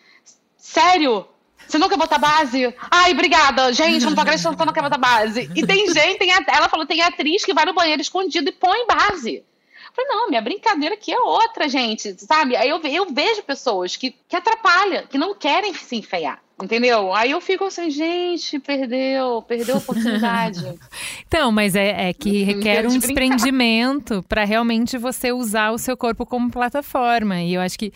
sério? 0.56 1.26
Você 1.66 1.78
não 1.78 1.88
quer 1.88 1.96
botar 1.96 2.18
base? 2.18 2.74
Ai, 2.90 3.12
obrigada. 3.12 3.72
Gente, 3.72 4.02
eu 4.04 4.10
não 4.10 4.14
tô 4.16 4.20
acreditando 4.22 4.56
que 4.56 4.62
eu 4.62 4.66
não 4.66 4.72
quer 4.72 4.82
botar 4.82 4.98
base. 4.98 5.50
E 5.54 5.64
tem 5.66 5.86
gente, 5.92 6.18
tem 6.18 6.32
a- 6.32 6.44
ela 6.48 6.68
falou, 6.68 6.84
tem 6.86 7.00
atriz 7.00 7.44
que 7.44 7.54
vai 7.54 7.64
no 7.64 7.72
banheiro 7.74 8.02
escondido 8.02 8.48
e 8.48 8.52
põe 8.52 8.86
base. 8.86 9.36
Eu 9.36 9.92
falei, 9.94 10.10
não, 10.10 10.28
minha 10.28 10.42
brincadeira 10.42 10.94
aqui 10.94 11.12
é 11.12 11.20
outra, 11.20 11.68
gente, 11.68 12.14
sabe? 12.24 12.56
Aí 12.56 12.68
eu, 12.68 12.80
eu 12.82 13.06
vejo 13.12 13.42
pessoas 13.42 13.94
que, 13.96 14.10
que 14.28 14.34
atrapalham, 14.34 15.06
que 15.06 15.16
não 15.18 15.34
querem 15.34 15.72
se 15.74 15.96
enfeiar, 15.96 16.41
entendeu? 16.62 17.14
Aí 17.14 17.30
eu 17.30 17.40
fico 17.40 17.64
assim, 17.64 17.90
gente, 17.90 18.58
perdeu, 18.58 19.42
perdeu 19.42 19.76
a 19.76 19.78
oportunidade. 19.78 20.62
Então, 21.26 21.50
mas 21.50 21.74
é, 21.74 22.10
é 22.10 22.12
que 22.12 22.42
requer 22.42 22.82
Deu 22.82 22.90
um 22.90 22.92
de 22.92 22.98
desprendimento 22.98 24.22
para 24.28 24.44
realmente 24.44 24.98
você 24.98 25.32
usar 25.32 25.70
o 25.70 25.78
seu 25.78 25.96
corpo 25.96 26.26
como 26.26 26.50
plataforma. 26.50 27.40
E 27.40 27.54
eu 27.54 27.60
acho 27.62 27.78
que 27.78 27.90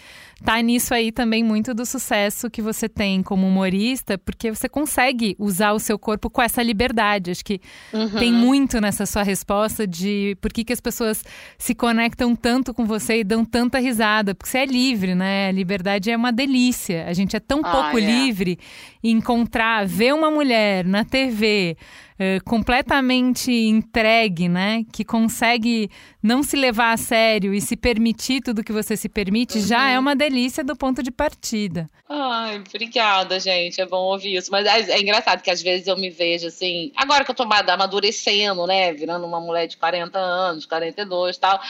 tá 0.44 0.60
nisso 0.60 0.92
aí 0.92 1.10
também 1.10 1.42
muito 1.42 1.72
do 1.72 1.86
sucesso 1.86 2.50
que 2.50 2.60
você 2.60 2.88
tem 2.88 3.22
como 3.22 3.46
humorista, 3.46 4.18
porque 4.18 4.50
você 4.50 4.68
consegue 4.68 5.34
usar 5.38 5.72
o 5.72 5.78
seu 5.80 5.98
corpo 5.98 6.28
com 6.28 6.42
essa 6.42 6.62
liberdade. 6.62 7.30
Acho 7.30 7.44
que 7.44 7.60
Uhum. 7.92 8.10
tem 8.18 8.32
muito 8.32 8.80
nessa 8.80 9.06
sua 9.06 9.22
resposta 9.22 9.86
de 9.86 10.36
por 10.40 10.52
que, 10.52 10.62
que 10.64 10.72
as 10.72 10.80
pessoas 10.80 11.24
se 11.58 11.74
conectam 11.74 12.36
tanto 12.36 12.74
com 12.74 12.84
você 12.84 13.20
e 13.20 13.24
dão 13.24 13.44
tanta 13.44 13.78
risada. 13.78 14.34
Porque 14.34 14.50
você 14.50 14.58
é 14.58 14.66
livre, 14.66 15.14
né? 15.14 15.48
A 15.48 15.52
liberdade 15.52 16.10
é 16.10 16.16
uma 16.16 16.30
delícia. 16.32 17.06
A 17.08 17.12
gente 17.14 17.34
é 17.34 17.40
tão 17.40 17.60
Ah, 17.64 17.72
pouco 17.72 17.98
é. 17.98 18.00
livre 18.02 18.58
e 19.02 19.10
encontrar, 19.10 19.86
ver 19.86 20.12
uma 20.14 20.30
mulher 20.30 20.84
na 20.84 21.04
TV 21.04 21.76
eh, 22.18 22.38
completamente 22.44 23.50
entregue, 23.52 24.48
né? 24.48 24.84
Que 24.92 25.04
consegue 25.04 25.90
não 26.22 26.42
se 26.42 26.56
levar 26.56 26.92
a 26.92 26.96
sério 26.96 27.54
e 27.54 27.60
se 27.60 27.76
permitir 27.76 28.40
tudo 28.42 28.64
que 28.64 28.72
você 28.72 28.96
se 28.96 29.08
permite, 29.08 29.60
já 29.60 29.80
Uhum. 29.84 29.88
é 29.90 29.98
uma 29.98 30.16
delícia 30.16 30.64
do 30.64 30.74
ponto 30.76 31.02
de 31.02 31.10
partida. 31.10 31.88
Ai, 32.08 32.62
obrigada, 32.68 33.38
gente. 33.40 33.80
É 33.80 33.86
bom 33.86 33.98
ouvir 34.12 34.36
isso. 34.36 34.50
Mas 34.50 34.66
é, 34.66 34.92
é 34.92 35.00
engraçado 35.00 35.42
que 35.42 35.50
às 35.50 35.60
vezes 35.62 35.86
eu 35.88 35.96
me 35.96 36.08
vejo 36.10 36.46
assim, 36.46 36.92
agora 36.96 37.24
que 37.24 37.30
eu 37.30 37.34
tô 37.34 37.42
ama- 37.42 37.58
amadurecendo, 37.60 38.66
né? 38.66 38.92
Virando 38.92 39.26
uma 39.26 39.40
mulher 39.40 39.66
de 39.66 39.76
40 39.76 40.18
anos, 40.18 40.66
42 40.66 41.36
e 41.36 41.40
tal. 41.40 41.60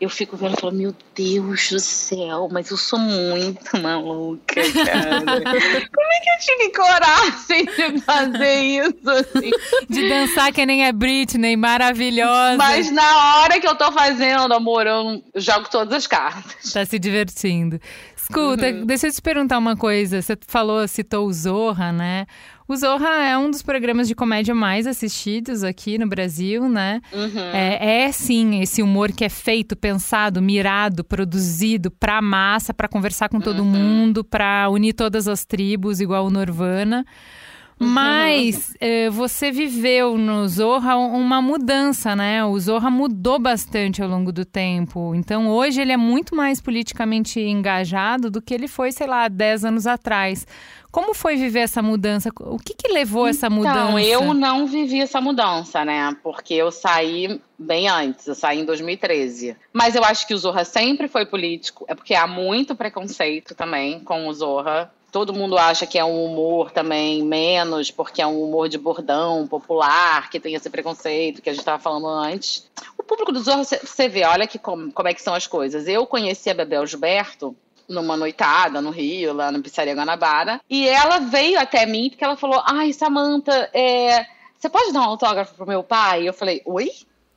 Eu 0.00 0.10
fico 0.10 0.36
vendo 0.36 0.54
e 0.58 0.60
falo, 0.60 0.72
meu 0.74 0.94
Deus 1.14 1.70
do 1.70 1.78
céu, 1.80 2.48
mas 2.50 2.70
eu 2.70 2.76
sou 2.76 2.98
muito 2.98 3.78
maluca, 3.80 4.54
cara. 4.84 5.20
Como 5.24 6.12
é 6.12 6.20
que 6.20 6.30
eu 6.30 6.38
tive 6.40 6.72
coragem 6.76 7.64
de 7.94 8.00
fazer 8.00 8.54
isso? 8.60 9.08
assim? 9.10 9.50
De 9.88 10.08
dançar 10.08 10.52
que 10.52 10.66
nem 10.66 10.84
a 10.86 10.92
Britney, 10.92 11.56
maravilhosa. 11.56 12.56
Mas 12.56 12.90
na 12.90 13.38
hora 13.40 13.60
que 13.60 13.66
eu 13.66 13.74
tô 13.76 13.90
fazendo, 13.92 14.52
amor, 14.52 14.86
eu 14.86 15.22
jogo 15.36 15.68
todas 15.70 15.94
as 15.94 16.06
cartas. 16.06 16.72
Tá 16.72 16.84
se 16.84 16.98
divertindo. 16.98 17.80
Escuta, 18.16 18.66
Uhum. 18.66 18.86
deixa 18.86 19.06
eu 19.06 19.12
te 19.12 19.22
perguntar 19.22 19.58
uma 19.58 19.76
coisa. 19.76 20.20
Você 20.20 20.36
falou, 20.48 20.86
citou 20.88 21.26
o 21.26 21.32
Zorra, 21.32 21.92
né? 21.92 22.26
O 22.66 22.74
Zorra 22.76 23.08
é 23.24 23.36
um 23.36 23.50
dos 23.50 23.60
programas 23.62 24.08
de 24.08 24.14
comédia 24.14 24.54
mais 24.54 24.86
assistidos 24.86 25.62
aqui 25.62 25.98
no 25.98 26.06
Brasil, 26.06 26.66
né? 26.68 27.00
Uhum. 27.12 27.38
É, 27.52 28.04
é, 28.04 28.12
sim 28.12 28.62
esse 28.62 28.82
humor 28.82 29.12
que 29.12 29.22
é 29.24 29.28
feito, 29.28 29.76
pensado, 29.76 30.40
mirado, 30.40 31.04
produzido 31.04 31.90
pra 31.90 32.22
massa, 32.22 32.72
pra 32.72 32.88
conversar 32.88 33.28
com 33.28 33.38
todo 33.38 33.58
Uhum. 33.60 33.66
mundo, 33.66 34.24
pra 34.24 34.68
unir 34.70 34.94
todas 34.94 35.28
as 35.28 35.44
tribos, 35.44 36.00
igual 36.00 36.24
o 36.26 36.30
Norvana. 36.30 37.04
Mas 37.78 38.72
eh, 38.80 39.10
você 39.10 39.50
viveu 39.50 40.16
no 40.16 40.46
Zorra 40.48 40.96
uma 40.96 41.42
mudança, 41.42 42.14
né? 42.14 42.44
O 42.44 42.58
Zorra 42.58 42.88
mudou 42.88 43.38
bastante 43.38 44.00
ao 44.00 44.08
longo 44.08 44.30
do 44.32 44.44
tempo. 44.44 45.12
Então 45.14 45.48
hoje 45.48 45.80
ele 45.80 45.90
é 45.92 45.96
muito 45.96 46.36
mais 46.36 46.60
politicamente 46.60 47.40
engajado 47.40 48.30
do 48.30 48.40
que 48.40 48.54
ele 48.54 48.68
foi, 48.68 48.92
sei 48.92 49.08
lá, 49.08 49.26
10 49.28 49.64
anos 49.64 49.86
atrás. 49.88 50.46
Como 50.94 51.12
foi 51.12 51.34
viver 51.34 51.58
essa 51.58 51.82
mudança? 51.82 52.30
O 52.38 52.56
que, 52.56 52.72
que 52.72 52.86
levou 52.86 53.26
essa 53.26 53.50
mudança? 53.50 53.80
Então, 53.80 53.98
eu 53.98 54.32
não 54.32 54.64
vivi 54.64 55.00
essa 55.00 55.20
mudança, 55.20 55.84
né? 55.84 56.16
Porque 56.22 56.54
eu 56.54 56.70
saí 56.70 57.40
bem 57.58 57.88
antes, 57.88 58.28
eu 58.28 58.34
saí 58.36 58.60
em 58.60 58.64
2013. 58.64 59.56
Mas 59.72 59.96
eu 59.96 60.04
acho 60.04 60.24
que 60.24 60.32
o 60.32 60.38
Zorra 60.38 60.64
sempre 60.64 61.08
foi 61.08 61.26
político, 61.26 61.84
é 61.88 61.96
porque 61.96 62.14
há 62.14 62.28
muito 62.28 62.76
preconceito 62.76 63.56
também 63.56 63.98
com 63.98 64.28
o 64.28 64.32
Zorra. 64.32 64.88
Todo 65.10 65.34
mundo 65.34 65.58
acha 65.58 65.84
que 65.84 65.98
é 65.98 66.04
um 66.04 66.26
humor 66.26 66.70
também 66.70 67.24
menos, 67.24 67.90
porque 67.90 68.22
é 68.22 68.26
um 68.28 68.44
humor 68.44 68.68
de 68.68 68.78
bordão 68.78 69.48
popular, 69.48 70.30
que 70.30 70.38
tem 70.38 70.54
esse 70.54 70.70
preconceito 70.70 71.42
que 71.42 71.50
a 71.50 71.52
gente 71.52 71.62
estava 71.62 71.82
falando 71.82 72.06
antes. 72.06 72.70
O 72.96 73.02
público 73.02 73.32
do 73.32 73.40
Zorra, 73.40 73.64
você 73.64 74.08
vê, 74.08 74.22
olha 74.22 74.46
que 74.46 74.60
como, 74.60 74.92
como 74.92 75.08
é 75.08 75.12
que 75.12 75.22
são 75.22 75.34
as 75.34 75.48
coisas. 75.48 75.88
Eu 75.88 76.06
conheci 76.06 76.50
a 76.50 76.54
Bebel 76.54 76.86
Gilberto 76.86 77.56
numa 77.88 78.16
noitada 78.16 78.80
no 78.80 78.90
Rio, 78.90 79.32
lá 79.32 79.50
na 79.50 79.60
Pizzaria 79.60 79.94
Guanabara. 79.94 80.60
E 80.68 80.88
ela 80.88 81.18
veio 81.18 81.58
até 81.58 81.86
mim 81.86 82.10
porque 82.10 82.24
ela 82.24 82.36
falou: 82.36 82.62
Ai, 82.64 82.92
Samanta, 82.92 83.70
é, 83.72 84.26
você 84.58 84.68
pode 84.68 84.92
dar 84.92 85.00
um 85.00 85.10
autógrafo 85.10 85.54
pro 85.54 85.66
meu 85.66 85.82
pai? 85.82 86.28
Eu 86.28 86.32
falei: 86.32 86.62
Oi? 86.64 86.90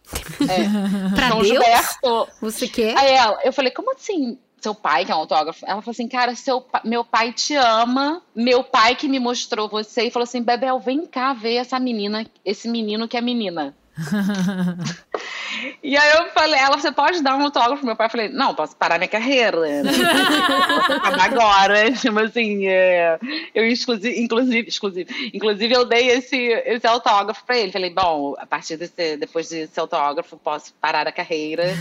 É, 0.40 1.14
pra 1.14 1.28
João 1.28 1.42
Deus? 1.42 1.48
Gilberto. 1.48 2.28
Você 2.40 2.68
quer? 2.68 2.98
Aí 2.98 3.12
ela, 3.12 3.40
eu 3.44 3.52
falei: 3.52 3.72
Como 3.72 3.94
assim? 3.94 4.38
Seu 4.62 4.74
pai 4.74 5.06
que 5.06 5.12
é 5.12 5.16
um 5.16 5.20
autógrafo? 5.20 5.66
Ela 5.66 5.82
falou 5.82 5.92
assim: 5.92 6.08
Cara, 6.08 6.36
seu, 6.36 6.66
meu 6.84 7.04
pai 7.04 7.34
te 7.34 7.56
ama. 7.56 8.22
Meu 8.34 8.64
pai 8.64 8.96
que 8.96 9.08
me 9.10 9.20
mostrou 9.20 9.68
você 9.68 10.04
e 10.04 10.12
falou 10.12 10.24
assim: 10.24 10.42
Bebel, 10.42 10.80
vem 10.80 11.06
cá 11.06 11.34
ver 11.34 11.56
essa 11.56 11.80
menina, 11.80 12.26
esse 12.46 12.70
menino 12.70 13.08
que 13.08 13.18
é 13.18 13.22
menina. 13.22 13.76
E 15.84 15.96
aí 15.96 16.12
eu 16.18 16.30
falei, 16.32 16.60
ela, 16.60 16.78
você 16.78 16.92
pode 16.92 17.22
dar 17.22 17.36
um 17.36 17.44
autógrafo 17.44 17.78
pro 17.78 17.86
meu 17.86 17.96
pai? 17.96 18.08
Eu 18.08 18.12
falei, 18.12 18.30
não, 18.30 18.54
posso 18.54 18.76
parar 18.76 18.98
minha 18.98 19.08
carreira. 19.08 19.60
Né? 19.84 19.92
agora. 21.22 21.92
Tipo 21.98 22.20
assim, 22.20 22.68
é, 22.68 23.18
eu 23.56 23.66
exclusive, 23.66 24.20
inclusive, 24.20 24.68
exclusive, 24.68 25.32
inclusive 25.34 25.74
eu 25.74 25.86
dei 25.86 26.10
esse, 26.10 26.38
esse 26.38 26.86
autógrafo 26.86 27.44
pra 27.46 27.58
ele. 27.58 27.72
Falei, 27.72 27.90
bom, 27.90 28.36
a 28.38 28.46
partir 28.46 28.78
desse, 28.78 29.18
depois 29.18 29.50
desse 29.50 29.80
autógrafo, 29.80 30.38
posso 30.38 30.74
parar 30.76 31.08
a 31.08 31.12
carreira. 31.12 31.64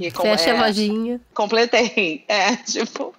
E, 0.00 0.10
Fecha 0.10 0.50
é, 0.50 0.56
a 0.58 0.66
lojinha. 0.66 1.20
Completei. 1.32 2.24
É, 2.28 2.56
tipo. 2.56 3.14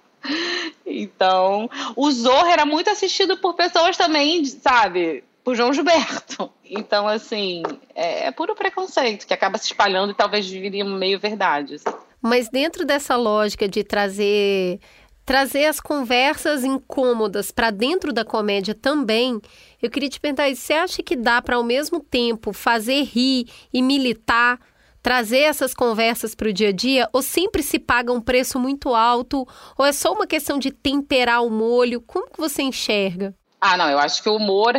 Então, 0.86 1.68
o 1.96 2.10
Zorro 2.10 2.46
era 2.46 2.64
muito 2.64 2.90
assistido 2.90 3.36
por 3.38 3.54
pessoas 3.54 3.96
também, 3.96 4.44
sabe? 4.44 5.24
Por 5.48 5.56
João 5.56 5.72
Gilberto. 5.72 6.52
Então, 6.62 7.08
assim, 7.08 7.62
é, 7.94 8.26
é, 8.26 8.30
puro 8.30 8.54
preconceito 8.54 9.26
que 9.26 9.32
acaba 9.32 9.56
se 9.56 9.64
espalhando 9.64 10.10
e 10.10 10.14
talvez 10.14 10.46
viria 10.46 10.84
meio 10.84 11.18
verdade. 11.18 11.76
Mas 12.20 12.50
dentro 12.50 12.84
dessa 12.84 13.16
lógica 13.16 13.66
de 13.66 13.82
trazer 13.82 14.78
trazer 15.24 15.64
as 15.64 15.80
conversas 15.80 16.64
incômodas 16.64 17.50
para 17.50 17.70
dentro 17.70 18.12
da 18.12 18.26
comédia 18.26 18.74
também, 18.74 19.40
eu 19.80 19.88
queria 19.88 20.10
te 20.10 20.20
perguntar, 20.20 20.54
você 20.54 20.74
acha 20.74 21.02
que 21.02 21.16
dá 21.16 21.40
para 21.40 21.56
ao 21.56 21.64
mesmo 21.64 21.98
tempo 21.98 22.52
fazer 22.52 23.04
rir 23.04 23.46
e 23.72 23.80
militar, 23.80 24.60
trazer 25.02 25.44
essas 25.44 25.72
conversas 25.72 26.34
para 26.34 26.50
o 26.50 26.52
dia 26.52 26.68
a 26.68 26.72
dia, 26.72 27.08
ou 27.10 27.22
sempre 27.22 27.62
se 27.62 27.78
paga 27.78 28.12
um 28.12 28.20
preço 28.20 28.58
muito 28.60 28.94
alto, 28.94 29.48
ou 29.78 29.86
é 29.86 29.92
só 29.92 30.12
uma 30.12 30.26
questão 30.26 30.58
de 30.58 30.70
temperar 30.70 31.42
o 31.42 31.48
molho? 31.48 32.02
Como 32.02 32.30
que 32.30 32.38
você 32.38 32.60
enxerga? 32.60 33.34
Ah, 33.60 33.76
não, 33.76 33.90
eu 33.90 33.98
acho 33.98 34.22
que 34.22 34.28
o 34.28 34.36
humor 34.36 34.74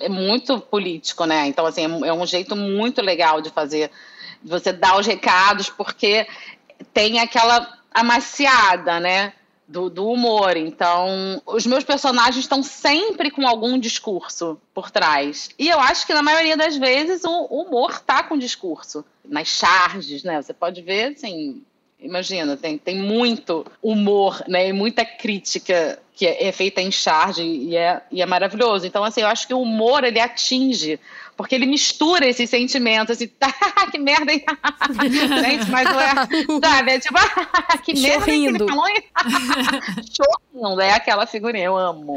é, 0.00 0.08
muito 0.08 0.60
político, 0.60 1.24
né? 1.24 1.46
Então, 1.46 1.66
assim, 1.66 1.82
é, 1.82 2.08
é 2.08 2.12
um 2.12 2.26
jeito 2.26 2.56
muito 2.56 3.00
legal 3.02 3.40
de 3.40 3.50
fazer, 3.50 3.90
de 4.42 4.50
você 4.50 4.72
dar 4.72 4.98
os 4.98 5.06
recados, 5.06 5.68
porque 5.68 6.26
tem 6.92 7.18
aquela 7.20 7.78
amaciada, 7.92 9.00
né? 9.00 9.32
Do, 9.66 9.90
do, 9.90 10.08
humor. 10.08 10.56
Então, 10.56 11.42
os 11.44 11.66
meus 11.66 11.84
personagens 11.84 12.38
estão 12.38 12.62
sempre 12.62 13.30
com 13.30 13.46
algum 13.46 13.78
discurso 13.78 14.58
por 14.72 14.90
trás. 14.90 15.50
E 15.58 15.68
eu 15.68 15.78
acho 15.78 16.06
que 16.06 16.14
na 16.14 16.22
maioria 16.22 16.56
das 16.56 16.74
vezes 16.78 17.22
o, 17.22 17.46
o 17.50 17.64
humor 17.64 18.00
tá 18.00 18.22
com 18.22 18.38
discurso. 18.38 19.04
Nas 19.22 19.48
charges, 19.48 20.22
né? 20.22 20.40
Você 20.40 20.54
pode 20.54 20.80
ver, 20.80 21.12
assim, 21.12 21.62
imagina, 22.00 22.56
tem, 22.56 22.78
tem 22.78 22.96
muito 22.98 23.66
humor, 23.82 24.42
né? 24.46 24.68
E 24.68 24.72
muita 24.72 25.04
crítica 25.04 25.98
que 26.14 26.26
é, 26.26 26.48
é, 26.48 26.52
feita 26.52 26.80
em 26.80 26.90
charge 26.90 27.42
e 27.42 27.76
é, 27.76 28.02
e 28.10 28.20
é 28.20 28.26
maravilhoso. 28.26 28.86
Então, 28.86 29.04
assim, 29.04 29.20
eu 29.20 29.28
acho 29.28 29.46
que 29.46 29.54
o 29.54 29.60
humor, 29.60 30.02
ele 30.02 30.18
atinge, 30.18 30.98
porque 31.36 31.54
ele 31.54 31.66
mistura 31.66 32.26
esses 32.26 32.50
sentimentos, 32.50 33.16
assim, 33.16 33.28
tá, 33.38 33.52
que 33.90 33.98
merda, 33.98 34.32
hein? 34.32 34.44
Gente, 35.44 35.70
mas 35.70 35.84
não 35.84 36.00
é, 36.00 36.14
sabe, 36.60 36.90
é 36.90 37.00
tipo, 37.00 37.18
que 37.84 38.00
merda 38.00 38.24
que 38.24 38.30
ele 38.30 38.58
falou, 38.58 38.84
Chorrindo, 40.52 40.80
é 40.80 40.92
aquela 40.92 41.26
figurinha, 41.26 41.66
eu 41.66 41.76
amo. 41.76 42.16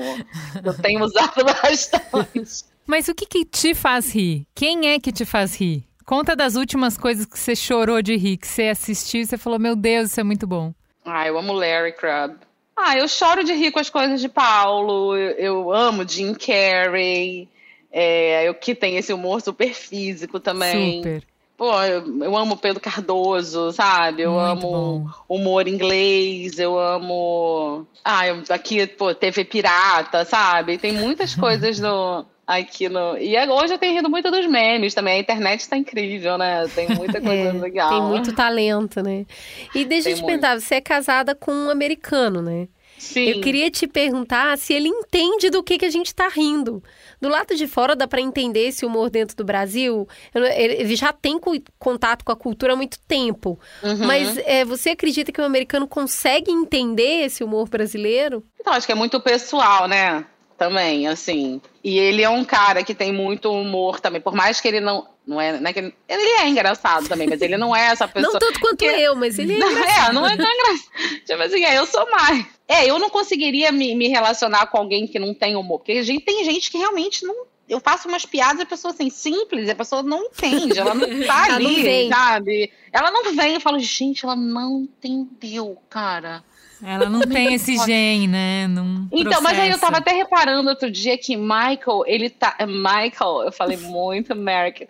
Eu 0.63 0.73
tenho 0.73 1.03
usado 1.03 1.43
bastante. 1.45 2.65
Mas 2.87 3.07
o 3.07 3.13
que, 3.13 3.25
que 3.25 3.45
te 3.45 3.75
faz 3.75 4.13
rir? 4.13 4.47
Quem 4.55 4.89
é 4.89 4.99
que 4.99 5.11
te 5.11 5.25
faz 5.25 5.55
rir? 5.55 5.90
Conta 6.05 6.35
das 6.35 6.55
últimas 6.55 6.97
coisas 6.97 7.25
que 7.25 7.37
você 7.37 7.55
chorou 7.55 8.01
de 8.01 8.15
rir, 8.15 8.37
que 8.37 8.47
você 8.47 8.63
assistiu 8.63 9.21
e 9.21 9.25
você 9.25 9.37
falou, 9.37 9.59
meu 9.59 9.75
Deus, 9.75 10.11
isso 10.11 10.19
é 10.19 10.23
muito 10.23 10.45
bom. 10.47 10.73
Ah, 11.05 11.27
eu 11.27 11.37
amo 11.37 11.53
Larry 11.53 11.93
Crubb. 11.93 12.35
Ah, 12.75 12.97
eu 12.97 13.07
choro 13.07 13.43
de 13.43 13.53
rir 13.53 13.71
com 13.71 13.79
as 13.79 13.89
coisas 13.89 14.19
de 14.19 14.29
Paulo. 14.29 15.15
Eu, 15.15 15.31
eu 15.37 15.71
amo 15.73 16.07
Jim 16.07 16.33
Carrey. 16.33 17.47
É, 17.91 18.47
eu 18.47 18.53
que 18.53 18.73
tem 18.73 18.97
esse 18.97 19.11
humor 19.11 19.41
super 19.41 19.73
físico 19.73 20.39
também. 20.39 20.97
Super. 20.97 21.23
Pô, 21.57 21.79
eu, 21.83 22.23
eu 22.23 22.35
amo 22.35 22.57
Pedro 22.57 22.81
Cardoso, 22.81 23.71
sabe? 23.71 24.23
Eu 24.23 24.31
Muito 24.31 24.45
amo 24.45 24.61
bom. 24.61 25.09
humor 25.29 25.67
inglês, 25.67 26.57
eu 26.57 26.79
amo. 26.79 27.85
Ah, 28.03 28.25
eu, 28.25 28.41
aqui, 28.49 28.87
pô, 28.87 29.13
TV 29.13 29.45
Pirata, 29.45 30.25
sabe? 30.25 30.79
Tem 30.79 30.91
muitas 30.91 31.35
coisas 31.37 31.79
no, 31.79 32.25
aqui 32.57 32.89
no. 32.89 33.17
E 33.17 33.37
hoje 33.49 33.73
eu 33.73 33.77
tenho 33.77 33.95
rido 33.95 34.09
muito 34.09 34.29
dos 34.29 34.45
memes 34.45 34.93
também. 34.93 35.17
A 35.17 35.19
internet 35.19 35.61
está 35.61 35.77
incrível, 35.77 36.37
né? 36.37 36.67
Tem 36.73 36.87
muita 36.89 37.19
coisa 37.21 37.49
é, 37.49 37.51
legal. 37.51 37.89
Tem 37.89 38.01
muito 38.01 38.33
talento, 38.33 39.01
né? 39.01 39.25
E 39.73 39.85
deixa 39.85 40.09
eu 40.09 40.15
te 40.15 40.23
perguntar, 40.23 40.59
você 40.59 40.75
é 40.75 40.81
casada 40.81 41.33
com 41.33 41.51
um 41.51 41.69
americano, 41.69 42.41
né? 42.41 42.67
Sim. 43.01 43.29
Eu 43.29 43.41
queria 43.41 43.69
te 43.71 43.87
perguntar 43.87 44.55
se 44.59 44.73
ele 44.73 44.87
entende 44.87 45.49
do 45.49 45.63
que, 45.63 45.79
que 45.79 45.85
a 45.85 45.89
gente 45.89 46.07
está 46.07 46.27
rindo. 46.27 46.83
Do 47.19 47.29
lado 47.29 47.55
de 47.55 47.65
fora 47.65 47.95
dá 47.95 48.07
para 48.07 48.21
entender 48.21 48.67
esse 48.67 48.85
humor 48.85 49.09
dentro 49.09 49.35
do 49.35 49.43
Brasil. 49.43 50.07
Ele 50.33 50.95
já 50.95 51.11
tem 51.11 51.39
contato 51.79 52.23
com 52.23 52.31
a 52.31 52.35
cultura 52.35 52.73
há 52.73 52.75
muito 52.75 52.99
tempo. 53.07 53.59
Uhum. 53.81 54.05
Mas 54.05 54.37
é, 54.45 54.63
você 54.63 54.91
acredita 54.91 55.31
que 55.31 55.41
o 55.41 55.43
americano 55.43 55.87
consegue 55.87 56.51
entender 56.51 57.25
esse 57.25 57.43
humor 57.43 57.67
brasileiro? 57.67 58.43
Então, 58.59 58.71
acho 58.73 58.85
que 58.85 58.91
é 58.91 58.95
muito 58.95 59.19
pessoal, 59.19 59.87
né? 59.87 60.23
Também, 60.61 61.07
assim. 61.07 61.59
E 61.83 61.97
ele 61.97 62.21
é 62.21 62.29
um 62.29 62.45
cara 62.45 62.83
que 62.83 62.93
tem 62.93 63.11
muito 63.11 63.51
humor 63.51 63.99
também. 63.99 64.21
Por 64.21 64.35
mais 64.35 64.61
que 64.61 64.67
ele 64.67 64.79
não. 64.79 65.09
Não 65.25 65.41
é, 65.41 65.59
não 65.59 65.67
é 65.67 65.73
que 65.73 65.79
ele, 65.79 65.95
ele 66.07 66.29
é 66.39 66.47
engraçado 66.47 67.07
também, 67.07 67.27
mas 67.27 67.41
ele 67.41 67.57
não 67.57 67.75
é 67.75 67.87
essa 67.87 68.07
pessoa. 68.07 68.33
Não 68.33 68.39
tanto 68.39 68.59
quanto 68.59 68.77
que, 68.77 68.85
eu, 68.85 69.15
mas 69.15 69.39
ele 69.39 69.53
é 69.53 69.57
engraçado. 69.57 70.09
É, 70.09 70.13
não 70.13 70.27
é 70.27 70.37
tão 70.37 70.45
engraçado. 70.45 71.25
Tipo 71.25 71.41
assim, 71.41 71.63
é, 71.63 71.79
eu 71.79 71.87
sou 71.87 72.07
mais. 72.11 72.45
É, 72.67 72.85
eu 72.85 72.99
não 72.99 73.09
conseguiria 73.09 73.71
me, 73.71 73.95
me 73.95 74.07
relacionar 74.07 74.67
com 74.67 74.77
alguém 74.77 75.07
que 75.07 75.17
não 75.17 75.33
tem 75.33 75.55
humor. 75.55 75.79
Porque 75.79 76.03
gente, 76.03 76.23
tem 76.23 76.43
gente 76.43 76.69
que 76.69 76.77
realmente 76.77 77.25
não 77.25 77.35
eu 77.67 77.79
faço 77.79 78.07
umas 78.07 78.25
piadas 78.25 78.59
e 78.59 78.63
a 78.63 78.67
pessoa 78.67 78.93
assim, 78.93 79.09
simples, 79.09 79.67
a 79.67 79.75
pessoa 79.75 80.03
não 80.03 80.25
entende, 80.25 80.77
ela 80.77 80.93
não 80.93 81.07
tá 81.25 81.47
ela 81.47 81.55
ali, 81.55 82.07
não 82.07 82.15
sabe? 82.15 82.71
Ela 82.91 83.09
não 83.09 83.33
vem, 83.33 83.55
eu 83.55 83.61
falo, 83.61 83.79
gente, 83.79 84.25
ela 84.25 84.35
não 84.35 84.81
entendeu, 84.81 85.75
cara. 85.89 86.43
Ela 86.83 87.09
não 87.09 87.21
tem 87.21 87.53
esse 87.55 87.77
gene, 87.85 88.27
né? 88.27 88.67
Não 88.67 89.07
então, 89.11 89.23
processa. 89.23 89.41
mas 89.41 89.59
aí 89.59 89.69
eu 89.69 89.79
tava 89.79 89.97
até 89.97 90.11
reparando 90.11 90.69
outro 90.69 90.89
dia 90.89 91.17
que 91.17 91.35
Michael, 91.35 92.03
ele 92.05 92.29
tá. 92.29 92.55
Michael, 92.65 93.43
eu 93.45 93.51
falei 93.51 93.77
muito 93.81 94.33
American. 94.33 94.87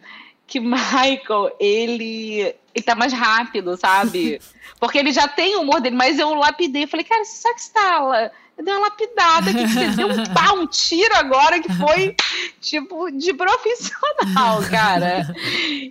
Que 0.48 0.60
Michael, 0.60 1.56
ele. 1.60 2.56
Ele 2.74 2.86
tá 2.86 2.96
mais 2.96 3.12
rápido, 3.12 3.76
sabe? 3.76 4.40
Porque 4.80 4.98
ele 4.98 5.12
já 5.12 5.28
tem 5.28 5.58
o 5.58 5.62
humor 5.62 5.82
dele, 5.82 5.96
mas 5.96 6.18
eu 6.18 6.34
lapidei. 6.34 6.88
Falei, 6.88 7.06
cara, 7.06 7.26
será 7.26 7.54
que 7.54 7.62
você 7.62 7.74
tá 7.74 8.32
deu 8.58 8.76
uma 8.76 8.88
lapidada 8.88 9.54
que 9.54 9.68
você 9.68 9.88
deu 9.90 10.08
um 10.08 10.24
pau, 10.34 10.58
um 10.58 10.68
tiro 10.68 11.16
agora 11.16 11.60
que 11.60 11.72
foi, 11.74 12.16
tipo, 12.60 13.12
de 13.12 13.34
profissional, 13.34 14.62
cara. 14.70 15.34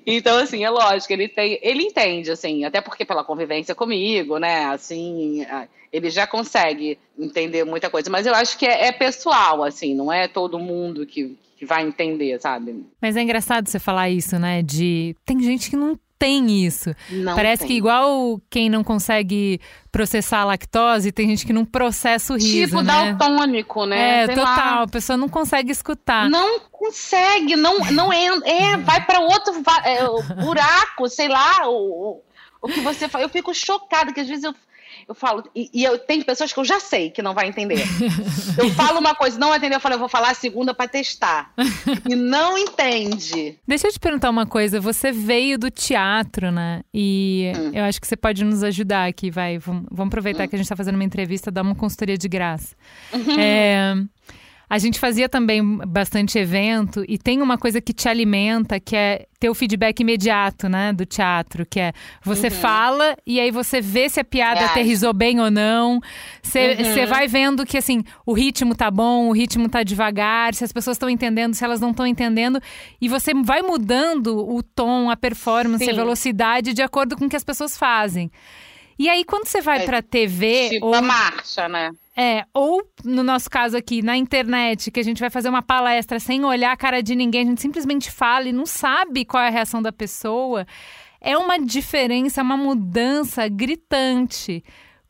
Então, 0.07 0.39
assim, 0.39 0.65
é 0.65 0.71
lógico, 0.71 1.13
ele 1.13 1.29
tem, 1.29 1.59
ele 1.63 1.83
entende, 1.83 2.31
assim, 2.31 2.65
até 2.65 2.81
porque 2.81 3.05
pela 3.05 3.25
convivência 3.25 3.75
comigo, 3.75 4.39
né, 4.39 4.67
assim, 4.67 5.47
ele 5.93 6.11
já 6.11 6.27
consegue 6.27 6.99
entender 7.19 7.65
muita 7.65 7.91
coisa, 7.91 8.11
mas 8.11 8.27
eu 8.27 8.35
acho 8.35 8.57
que 8.57 8.67
é, 8.67 8.87
é 8.87 8.93
pessoal, 8.93 9.65
assim, 9.65 9.95
não 9.95 10.13
é 10.13 10.29
todo 10.29 10.59
mundo 10.59 11.05
que, 11.05 11.37
que 11.57 11.67
vai 11.67 11.83
entender, 11.83 12.41
sabe? 12.41 12.85
Mas 13.01 13.17
é 13.17 13.23
engraçado 13.23 13.69
você 13.69 13.79
falar 13.79 14.09
isso, 14.11 14.39
né, 14.39 14.63
de, 14.63 15.17
tem 15.25 15.41
gente 15.41 15.71
que 15.71 15.77
não 15.77 15.99
tem 16.21 16.67
isso. 16.67 16.95
Não 17.09 17.35
Parece 17.35 17.61
tem. 17.61 17.69
que 17.69 17.75
igual 17.79 18.39
quem 18.51 18.69
não 18.69 18.85
consegue 18.85 19.59
processar 19.91 20.41
a 20.41 20.45
lactose, 20.45 21.11
tem 21.11 21.27
gente 21.31 21.47
que 21.47 21.53
não 21.53 21.65
processa 21.65 22.35
o 22.35 22.37
riso, 22.37 22.77
tipo 22.77 22.83
né? 22.83 23.15
daltônico, 23.17 23.87
né? 23.87 24.25
É, 24.25 24.27
Sei 24.27 24.35
total. 24.35 24.55
lá. 24.55 24.83
A 24.83 24.87
pessoa 24.87 25.17
não 25.17 25.31
consegue 25.31 25.73
escutar. 25.73 26.29
Não 26.29 26.61
consegue, 26.71 27.57
não, 27.57 27.79
não 27.91 28.13
é, 28.13 28.27
é 28.27 28.77
vai 28.77 29.03
para 29.07 29.21
outro 29.21 29.55
é, 29.83 30.35
buraco, 30.45 31.09
sei 31.09 31.29
lá, 31.29 31.67
o, 31.67 31.73
o, 31.73 32.23
o 32.61 32.69
que 32.69 32.81
você 32.81 33.09
fala. 33.09 33.25
Eu 33.25 33.31
fico 33.31 33.55
chocada, 33.55 34.13
que 34.13 34.21
às 34.21 34.29
vezes 34.29 34.45
eu, 34.45 34.55
eu 35.11 35.15
falo, 35.15 35.43
e, 35.57 35.69
e 35.75 35.83
eu 35.83 35.99
tenho 35.99 36.25
pessoas 36.25 36.53
que 36.53 36.61
eu 36.61 36.65
já 36.65 36.79
sei 36.79 37.11
que 37.11 37.21
não 37.21 37.35
vai 37.35 37.49
entender. 37.49 37.83
Eu 38.57 38.71
falo 38.75 39.01
uma 39.01 39.13
coisa, 39.13 39.37
não 39.41 39.49
vai 39.49 39.59
entender, 39.59 39.75
eu 39.75 39.81
falo, 39.81 39.97
eu 39.97 39.99
vou 39.99 40.09
falar 40.09 40.31
a 40.31 40.35
segunda 40.35 40.73
para 40.73 40.87
testar. 40.89 41.53
E 42.09 42.15
não 42.15 42.57
entende. 42.57 43.59
Deixa 43.67 43.89
eu 43.89 43.93
te 43.93 43.99
perguntar 43.99 44.31
uma 44.31 44.47
coisa. 44.47 44.81
Você 44.81 45.11
veio 45.11 45.59
do 45.59 45.69
teatro, 45.69 46.53
né? 46.53 46.83
E 46.95 47.53
Hum. 47.57 47.71
eu 47.75 47.85
acho 47.85 48.01
que 48.01 48.07
você 48.07 48.17
pode 48.17 48.45
nos 48.45 48.63
ajudar 48.63 49.09
aqui, 49.09 49.33
vai. 49.33 49.59
Vamos, 49.59 49.87
vamos 49.91 50.11
aproveitar 50.11 50.47
que 50.47 50.55
a 50.55 50.59
gente 50.59 50.67
está 50.67 50.77
fazendo 50.77 50.95
uma 50.95 51.03
entrevista, 51.05 51.51
dar 51.51 51.63
uma 51.63 51.75
consultoria 51.75 52.17
de 52.17 52.29
graça. 52.29 52.77
Uhum. 53.13 53.37
É, 53.41 53.95
a 54.71 54.79
gente 54.79 55.01
fazia 55.01 55.29
também 55.29 55.61
bastante 55.79 56.39
evento 56.39 57.05
e 57.09 57.19
tem 57.19 57.43
uma 57.43 57.59
coisa 57.59 57.81
que 57.81 57.93
te 57.93 58.09
alimenta, 58.09 58.79
que 58.79 58.95
é 58.95 59.27
ter 59.41 59.51
o 59.51 59.55
feedback 59.55 59.99
imediato, 59.99 60.69
né, 60.69 60.93
do 60.93 61.05
teatro, 61.05 61.67
que 61.67 61.81
é 61.81 61.93
você 62.23 62.47
Uhum. 62.47 62.53
fala 62.53 63.17
e 63.27 63.41
aí 63.41 63.51
você 63.51 63.81
vê 63.81 64.09
se 64.09 64.21
a 64.21 64.25
piada 64.25 64.61
Reage. 64.61 64.71
aterrizou 64.71 65.13
bem 65.13 65.41
ou 65.41 65.51
não. 65.51 66.01
Você 66.41 66.77
Uhum. 66.79 67.07
vai 67.09 67.27
vendo 67.27 67.67
que 67.67 67.77
assim, 67.77 68.05
o 68.25 68.33
ritmo 68.33 68.73
tá 68.77 68.91
bom, 68.93 69.29
o 69.29 69.33
ritmo 69.33 69.69
tá 69.69 69.83
devagar, 69.83 70.55
se 70.55 70.63
as 70.63 70.73
pessoas 70.73 70.95
estão 70.95 71.11
entendendo, 71.11 71.53
se 71.55 71.65
elas 71.65 71.81
não 71.81 71.91
estão 71.91 72.07
entendendo, 72.07 72.61
e 73.01 73.09
você 73.09 73.35
vai 73.35 73.63
mudando 73.63 74.39
o 74.49 74.63
tom, 74.63 75.11
a 75.11 75.17
performance, 75.17 75.85
Sim. 75.85 75.91
a 75.91 75.95
velocidade 75.95 76.73
de 76.73 76.83
acordo 76.83 77.17
com 77.17 77.25
o 77.25 77.29
que 77.29 77.37
as 77.37 77.43
pessoas 77.45 77.77
fazem. 77.77 78.31
E 78.97 79.09
aí 79.09 79.25
quando 79.25 79.47
você 79.47 79.61
vai 79.63 79.81
É, 79.81 79.85
pra 79.85 80.01
TV 80.03 80.69
Tipo 80.75 80.87
ou 80.87 80.95
a 80.95 81.03
marcha, 81.03 81.67
né? 81.69 81.91
É, 82.17 82.45
ou 82.53 82.83
no 83.05 83.23
nosso 83.23 83.49
caso 83.49 83.77
aqui, 83.77 84.03
na 84.03 84.17
internet, 84.17 84.91
que 84.91 85.01
a 85.01 85.03
gente 85.03 85.21
vai 85.21 85.31
fazer 85.31 85.49
uma 85.49 85.63
palestra 85.63 86.19
sem 86.19 86.45
olhar 86.45 86.73
a 86.73 86.77
cara 86.77 87.03
de 87.03 87.15
ninguém, 87.15 87.43
a 87.43 87.47
gente 87.47 87.61
simplesmente 87.61 88.11
fala 88.11 88.49
e 88.49 88.53
não 88.53 88.67
sabe 88.67 89.25
qual 89.25 89.43
é 89.43 89.49
a 89.49 89.51
reação 89.51 89.81
da 89.81 89.93
pessoa, 89.93 90.67
é 91.21 91.37
uma 91.37 91.59
diferença, 91.59 92.43
uma 92.43 92.57
mudança 92.57 93.49
gritante. 93.49 94.65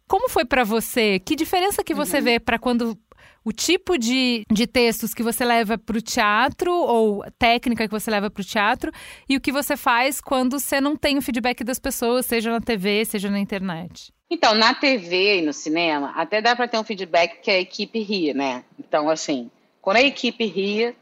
Como 0.07 0.29
foi 0.29 0.45
pra 0.45 0.65
você? 0.65 1.21
Que 1.21 1.37
diferença 1.37 1.85
que 1.85 1.95
você 1.95 2.21
vê 2.21 2.41
pra 2.41 2.59
quando 2.59 2.99
o 3.45 3.53
tipo 3.53 3.97
de, 3.97 4.45
de 4.53 4.67
textos 4.67 5.15
que 5.15 5.23
você 5.23 5.45
leva 5.45 5.79
pro 5.79 6.03
teatro 6.03 6.73
ou 6.73 7.25
técnica 7.39 7.87
que 7.87 7.93
você 7.93 8.11
leva 8.11 8.31
pro 8.31 8.45
teatro 8.45 8.93
e 9.29 9.37
o 9.37 9.41
que 9.41 9.53
você 9.53 9.77
faz 9.77 10.21
quando 10.21 10.59
você 10.59 10.81
não 10.81 10.97
tem 10.97 11.17
o 11.17 11.23
feedback 11.23 11.65
das 11.65 11.79
pessoas, 11.79 12.27
seja 12.27 12.51
na 12.51 12.61
TV, 12.61 13.05
seja 13.05 13.31
na 13.31 13.39
internet? 13.39 14.13
Então, 14.31 14.55
na 14.55 14.73
TV 14.73 15.39
e 15.39 15.43
no 15.43 15.53
cinema, 15.53 16.13
até 16.15 16.41
dá 16.41 16.55
para 16.55 16.69
ter 16.69 16.79
um 16.79 16.85
feedback 16.85 17.41
que 17.41 17.51
a 17.51 17.59
equipe 17.59 18.01
ri, 18.01 18.33
né? 18.33 18.63
Então, 18.79 19.11
assim, 19.11 19.51
quando 19.83 19.97
a 19.97 20.03
equipe 20.03 20.47
ri, 20.47 20.95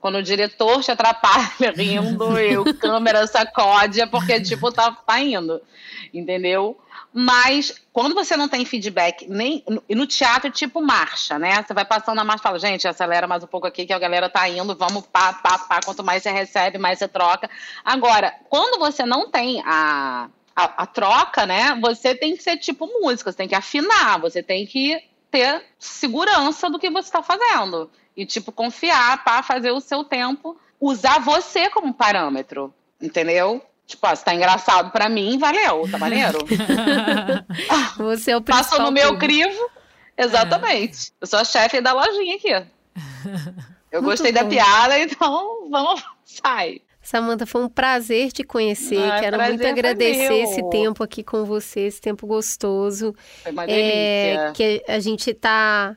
quando 0.00 0.18
o 0.18 0.22
diretor 0.22 0.80
te 0.82 0.92
atrapalha 0.92 1.72
rindo 1.74 2.38
e 2.38 2.56
o 2.56 2.74
câmera 2.76 3.26
sacode, 3.26 4.00
é 4.00 4.06
porque, 4.06 4.40
tipo, 4.40 4.70
tá, 4.70 4.92
tá 4.92 5.20
indo, 5.20 5.60
entendeu? 6.14 6.78
Mas 7.12 7.74
quando 7.92 8.14
você 8.14 8.36
não 8.36 8.48
tem 8.48 8.64
feedback, 8.64 9.26
nem 9.28 9.64
e 9.88 9.94
no 9.94 10.06
teatro, 10.06 10.50
tipo 10.50 10.80
marcha, 10.80 11.38
né? 11.38 11.64
Você 11.66 11.74
vai 11.74 11.84
passando 11.84 12.20
a 12.20 12.24
marcha 12.24 12.42
e 12.42 12.44
fala, 12.44 12.58
gente, 12.58 12.86
acelera 12.86 13.26
mais 13.26 13.42
um 13.42 13.46
pouco 13.46 13.66
aqui 13.66 13.86
que 13.86 13.92
a 13.92 13.98
galera 13.98 14.28
tá 14.28 14.48
indo, 14.48 14.76
vamos 14.76 15.04
pá, 15.06 15.32
pá, 15.32 15.58
pá. 15.58 15.80
Quanto 15.84 16.04
mais 16.04 16.22
você 16.22 16.30
recebe, 16.30 16.78
mais 16.78 16.98
você 16.98 17.08
troca. 17.08 17.50
Agora, 17.84 18.32
quando 18.48 18.78
você 18.78 19.04
não 19.04 19.30
tem 19.30 19.62
a, 19.64 20.28
a, 20.58 20.82
a 20.82 20.86
troca, 20.86 21.46
né? 21.46 21.78
Você 21.80 22.16
tem 22.16 22.36
que 22.36 22.42
ser 22.42 22.56
tipo 22.56 22.88
música, 23.00 23.30
você 23.30 23.38
tem 23.38 23.48
que 23.48 23.54
afinar, 23.54 24.18
você 24.18 24.42
tem 24.42 24.66
que 24.66 25.00
ter 25.30 25.62
segurança 25.78 26.68
do 26.68 26.80
que 26.80 26.90
você 26.90 27.06
está 27.08 27.22
fazendo. 27.22 27.88
E, 28.16 28.26
tipo, 28.26 28.50
confiar 28.50 29.22
para 29.22 29.40
fazer 29.44 29.70
o 29.70 29.80
seu 29.80 30.02
tempo, 30.02 30.58
usar 30.80 31.20
você 31.20 31.70
como 31.70 31.94
parâmetro, 31.94 32.74
entendeu? 33.00 33.64
Tipo, 33.86 34.08
ó, 34.08 34.14
se 34.16 34.24
tá 34.24 34.34
engraçado 34.34 34.90
pra 34.90 35.08
mim, 35.08 35.38
valeu, 35.38 35.88
tá 35.90 35.96
maneiro? 35.96 36.38
Você 37.96 38.32
é 38.32 38.36
o 38.36 38.42
principal. 38.42 38.64
Passou 38.70 38.84
no 38.84 38.92
meu 38.92 39.16
crivo, 39.16 39.70
exatamente. 40.14 41.10
Eu 41.18 41.26
sou 41.26 41.38
a 41.38 41.44
chefe 41.44 41.80
da 41.80 41.94
lojinha 41.94 42.36
aqui. 42.36 42.50
Eu 43.90 44.02
Muito 44.02 44.18
gostei 44.18 44.30
da 44.30 44.42
bom. 44.42 44.50
piada, 44.50 44.98
então 44.98 45.68
vamos, 45.72 46.04
sai. 46.22 46.82
Samanta, 47.10 47.46
foi 47.46 47.62
um 47.62 47.68
prazer 47.70 48.30
te 48.32 48.44
conhecer. 48.44 48.98
Ah, 49.02 49.20
Quero 49.20 49.38
muito 49.40 49.66
agradecer 49.66 50.42
esse 50.42 50.62
tempo 50.68 51.02
aqui 51.02 51.24
com 51.24 51.42
você, 51.44 51.80
esse 51.80 52.00
tempo 52.02 52.26
gostoso. 52.26 53.14
Foi 53.42 53.50
uma 53.50 53.64
É, 53.64 53.66
delícia. 53.66 54.52
que 54.52 54.84
a 54.86 54.98
gente 55.00 55.32
tá 55.32 55.96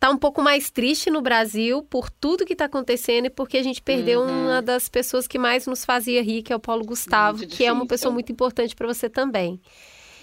tá 0.00 0.10
um 0.10 0.18
pouco 0.18 0.42
mais 0.42 0.68
triste 0.68 1.10
no 1.10 1.22
Brasil 1.22 1.80
por 1.84 2.10
tudo 2.10 2.44
que 2.44 2.56
tá 2.56 2.64
acontecendo 2.64 3.26
e 3.26 3.30
porque 3.30 3.56
a 3.56 3.62
gente 3.62 3.80
perdeu 3.80 4.20
Uhum. 4.22 4.46
uma 4.46 4.60
das 4.60 4.88
pessoas 4.88 5.28
que 5.28 5.38
mais 5.38 5.64
nos 5.68 5.84
fazia 5.84 6.20
rir, 6.24 6.42
que 6.42 6.52
é 6.52 6.56
o 6.56 6.58
Paulo 6.58 6.84
Gustavo, 6.84 7.46
que 7.46 7.64
é 7.64 7.70
uma 7.72 7.86
pessoa 7.86 8.12
muito 8.12 8.32
importante 8.32 8.74
para 8.74 8.88
você 8.88 9.08
também. 9.08 9.60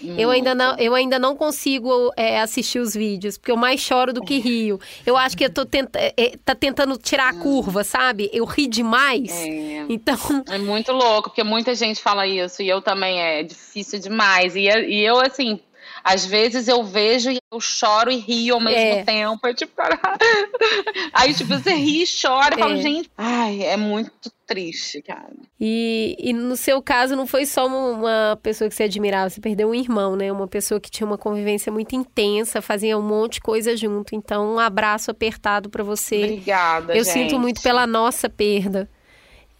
Eu 0.02 0.30
ainda, 0.30 0.54
não, 0.54 0.76
eu 0.78 0.94
ainda 0.94 1.18
não 1.18 1.36
consigo 1.36 2.12
é, 2.16 2.40
assistir 2.40 2.78
os 2.78 2.94
vídeos, 2.94 3.36
porque 3.36 3.52
eu 3.52 3.56
mais 3.56 3.80
choro 3.80 4.12
do 4.12 4.22
que 4.22 4.38
rio. 4.38 4.80
Eu 5.04 5.16
acho 5.16 5.36
que 5.36 5.44
eu 5.44 5.52
tô 5.52 5.64
tenta, 5.64 5.98
é, 5.98 6.36
tá 6.44 6.54
tentando 6.54 6.96
tirar 6.96 7.28
a 7.28 7.34
curva, 7.34 7.84
sabe? 7.84 8.30
Eu 8.32 8.44
ri 8.44 8.66
demais. 8.66 9.30
É. 9.30 9.86
Então, 9.88 10.16
É 10.48 10.58
muito 10.58 10.92
louco, 10.92 11.30
porque 11.30 11.44
muita 11.44 11.74
gente 11.74 12.00
fala 12.00 12.26
isso, 12.26 12.62
e 12.62 12.68
eu 12.68 12.80
também, 12.80 13.20
é 13.20 13.42
difícil 13.42 13.98
demais. 13.98 14.56
E, 14.56 14.60
e 14.62 15.00
eu, 15.04 15.20
assim, 15.20 15.60
às 16.04 16.24
vezes 16.24 16.68
eu 16.68 16.82
vejo 16.84 17.30
e 17.30 17.38
eu 17.52 17.60
choro 17.60 18.10
e 18.10 18.16
rio 18.16 18.54
ao 18.54 18.60
mesmo 18.60 18.78
É. 18.78 19.04
tempo. 19.04 19.46
É 19.46 19.54
tipo, 19.54 19.72
aí, 21.12 21.34
tipo, 21.34 21.48
você 21.48 21.72
ri 21.74 22.02
e 22.02 22.06
chora, 22.06 22.56
falo, 22.56 22.74
É. 22.74 22.76
gente, 22.82 23.10
ai, 23.16 23.62
é 23.62 23.76
muito 23.76 24.30
triste, 24.46 25.00
cara. 25.02 25.30
E, 25.60 26.16
e 26.18 26.32
no 26.32 26.56
seu 26.56 26.82
caso, 26.82 27.14
não 27.14 27.26
foi 27.26 27.46
só 27.46 27.66
uma, 27.66 28.38
pessoa 28.42 28.68
que 28.68 28.74
você 28.74 28.84
admirava, 28.84 29.30
você 29.30 29.40
perdeu 29.40 29.68
um 29.70 29.74
irmão, 29.74 30.16
né? 30.16 30.30
Uma 30.32 30.48
pessoa 30.48 30.80
que 30.80 30.90
tinha 30.90 31.06
uma 31.06 31.18
convivência 31.18 31.70
muito 31.70 31.94
intensa, 31.94 32.60
fazia 32.60 32.98
um 32.98 33.02
monte 33.02 33.34
de 33.34 33.40
coisa 33.42 33.76
junto. 33.76 34.14
Então, 34.14 34.54
um 34.54 34.58
abraço 34.58 35.10
apertado 35.10 35.70
pra 35.70 35.84
você. 35.84 36.16
Obrigada, 36.24 36.96
Eu 36.96 37.04
gente. 37.04 37.12
sinto 37.12 37.38
muito 37.38 37.62
pela 37.62 37.86
nossa 37.86 38.28
perda. 38.28 38.88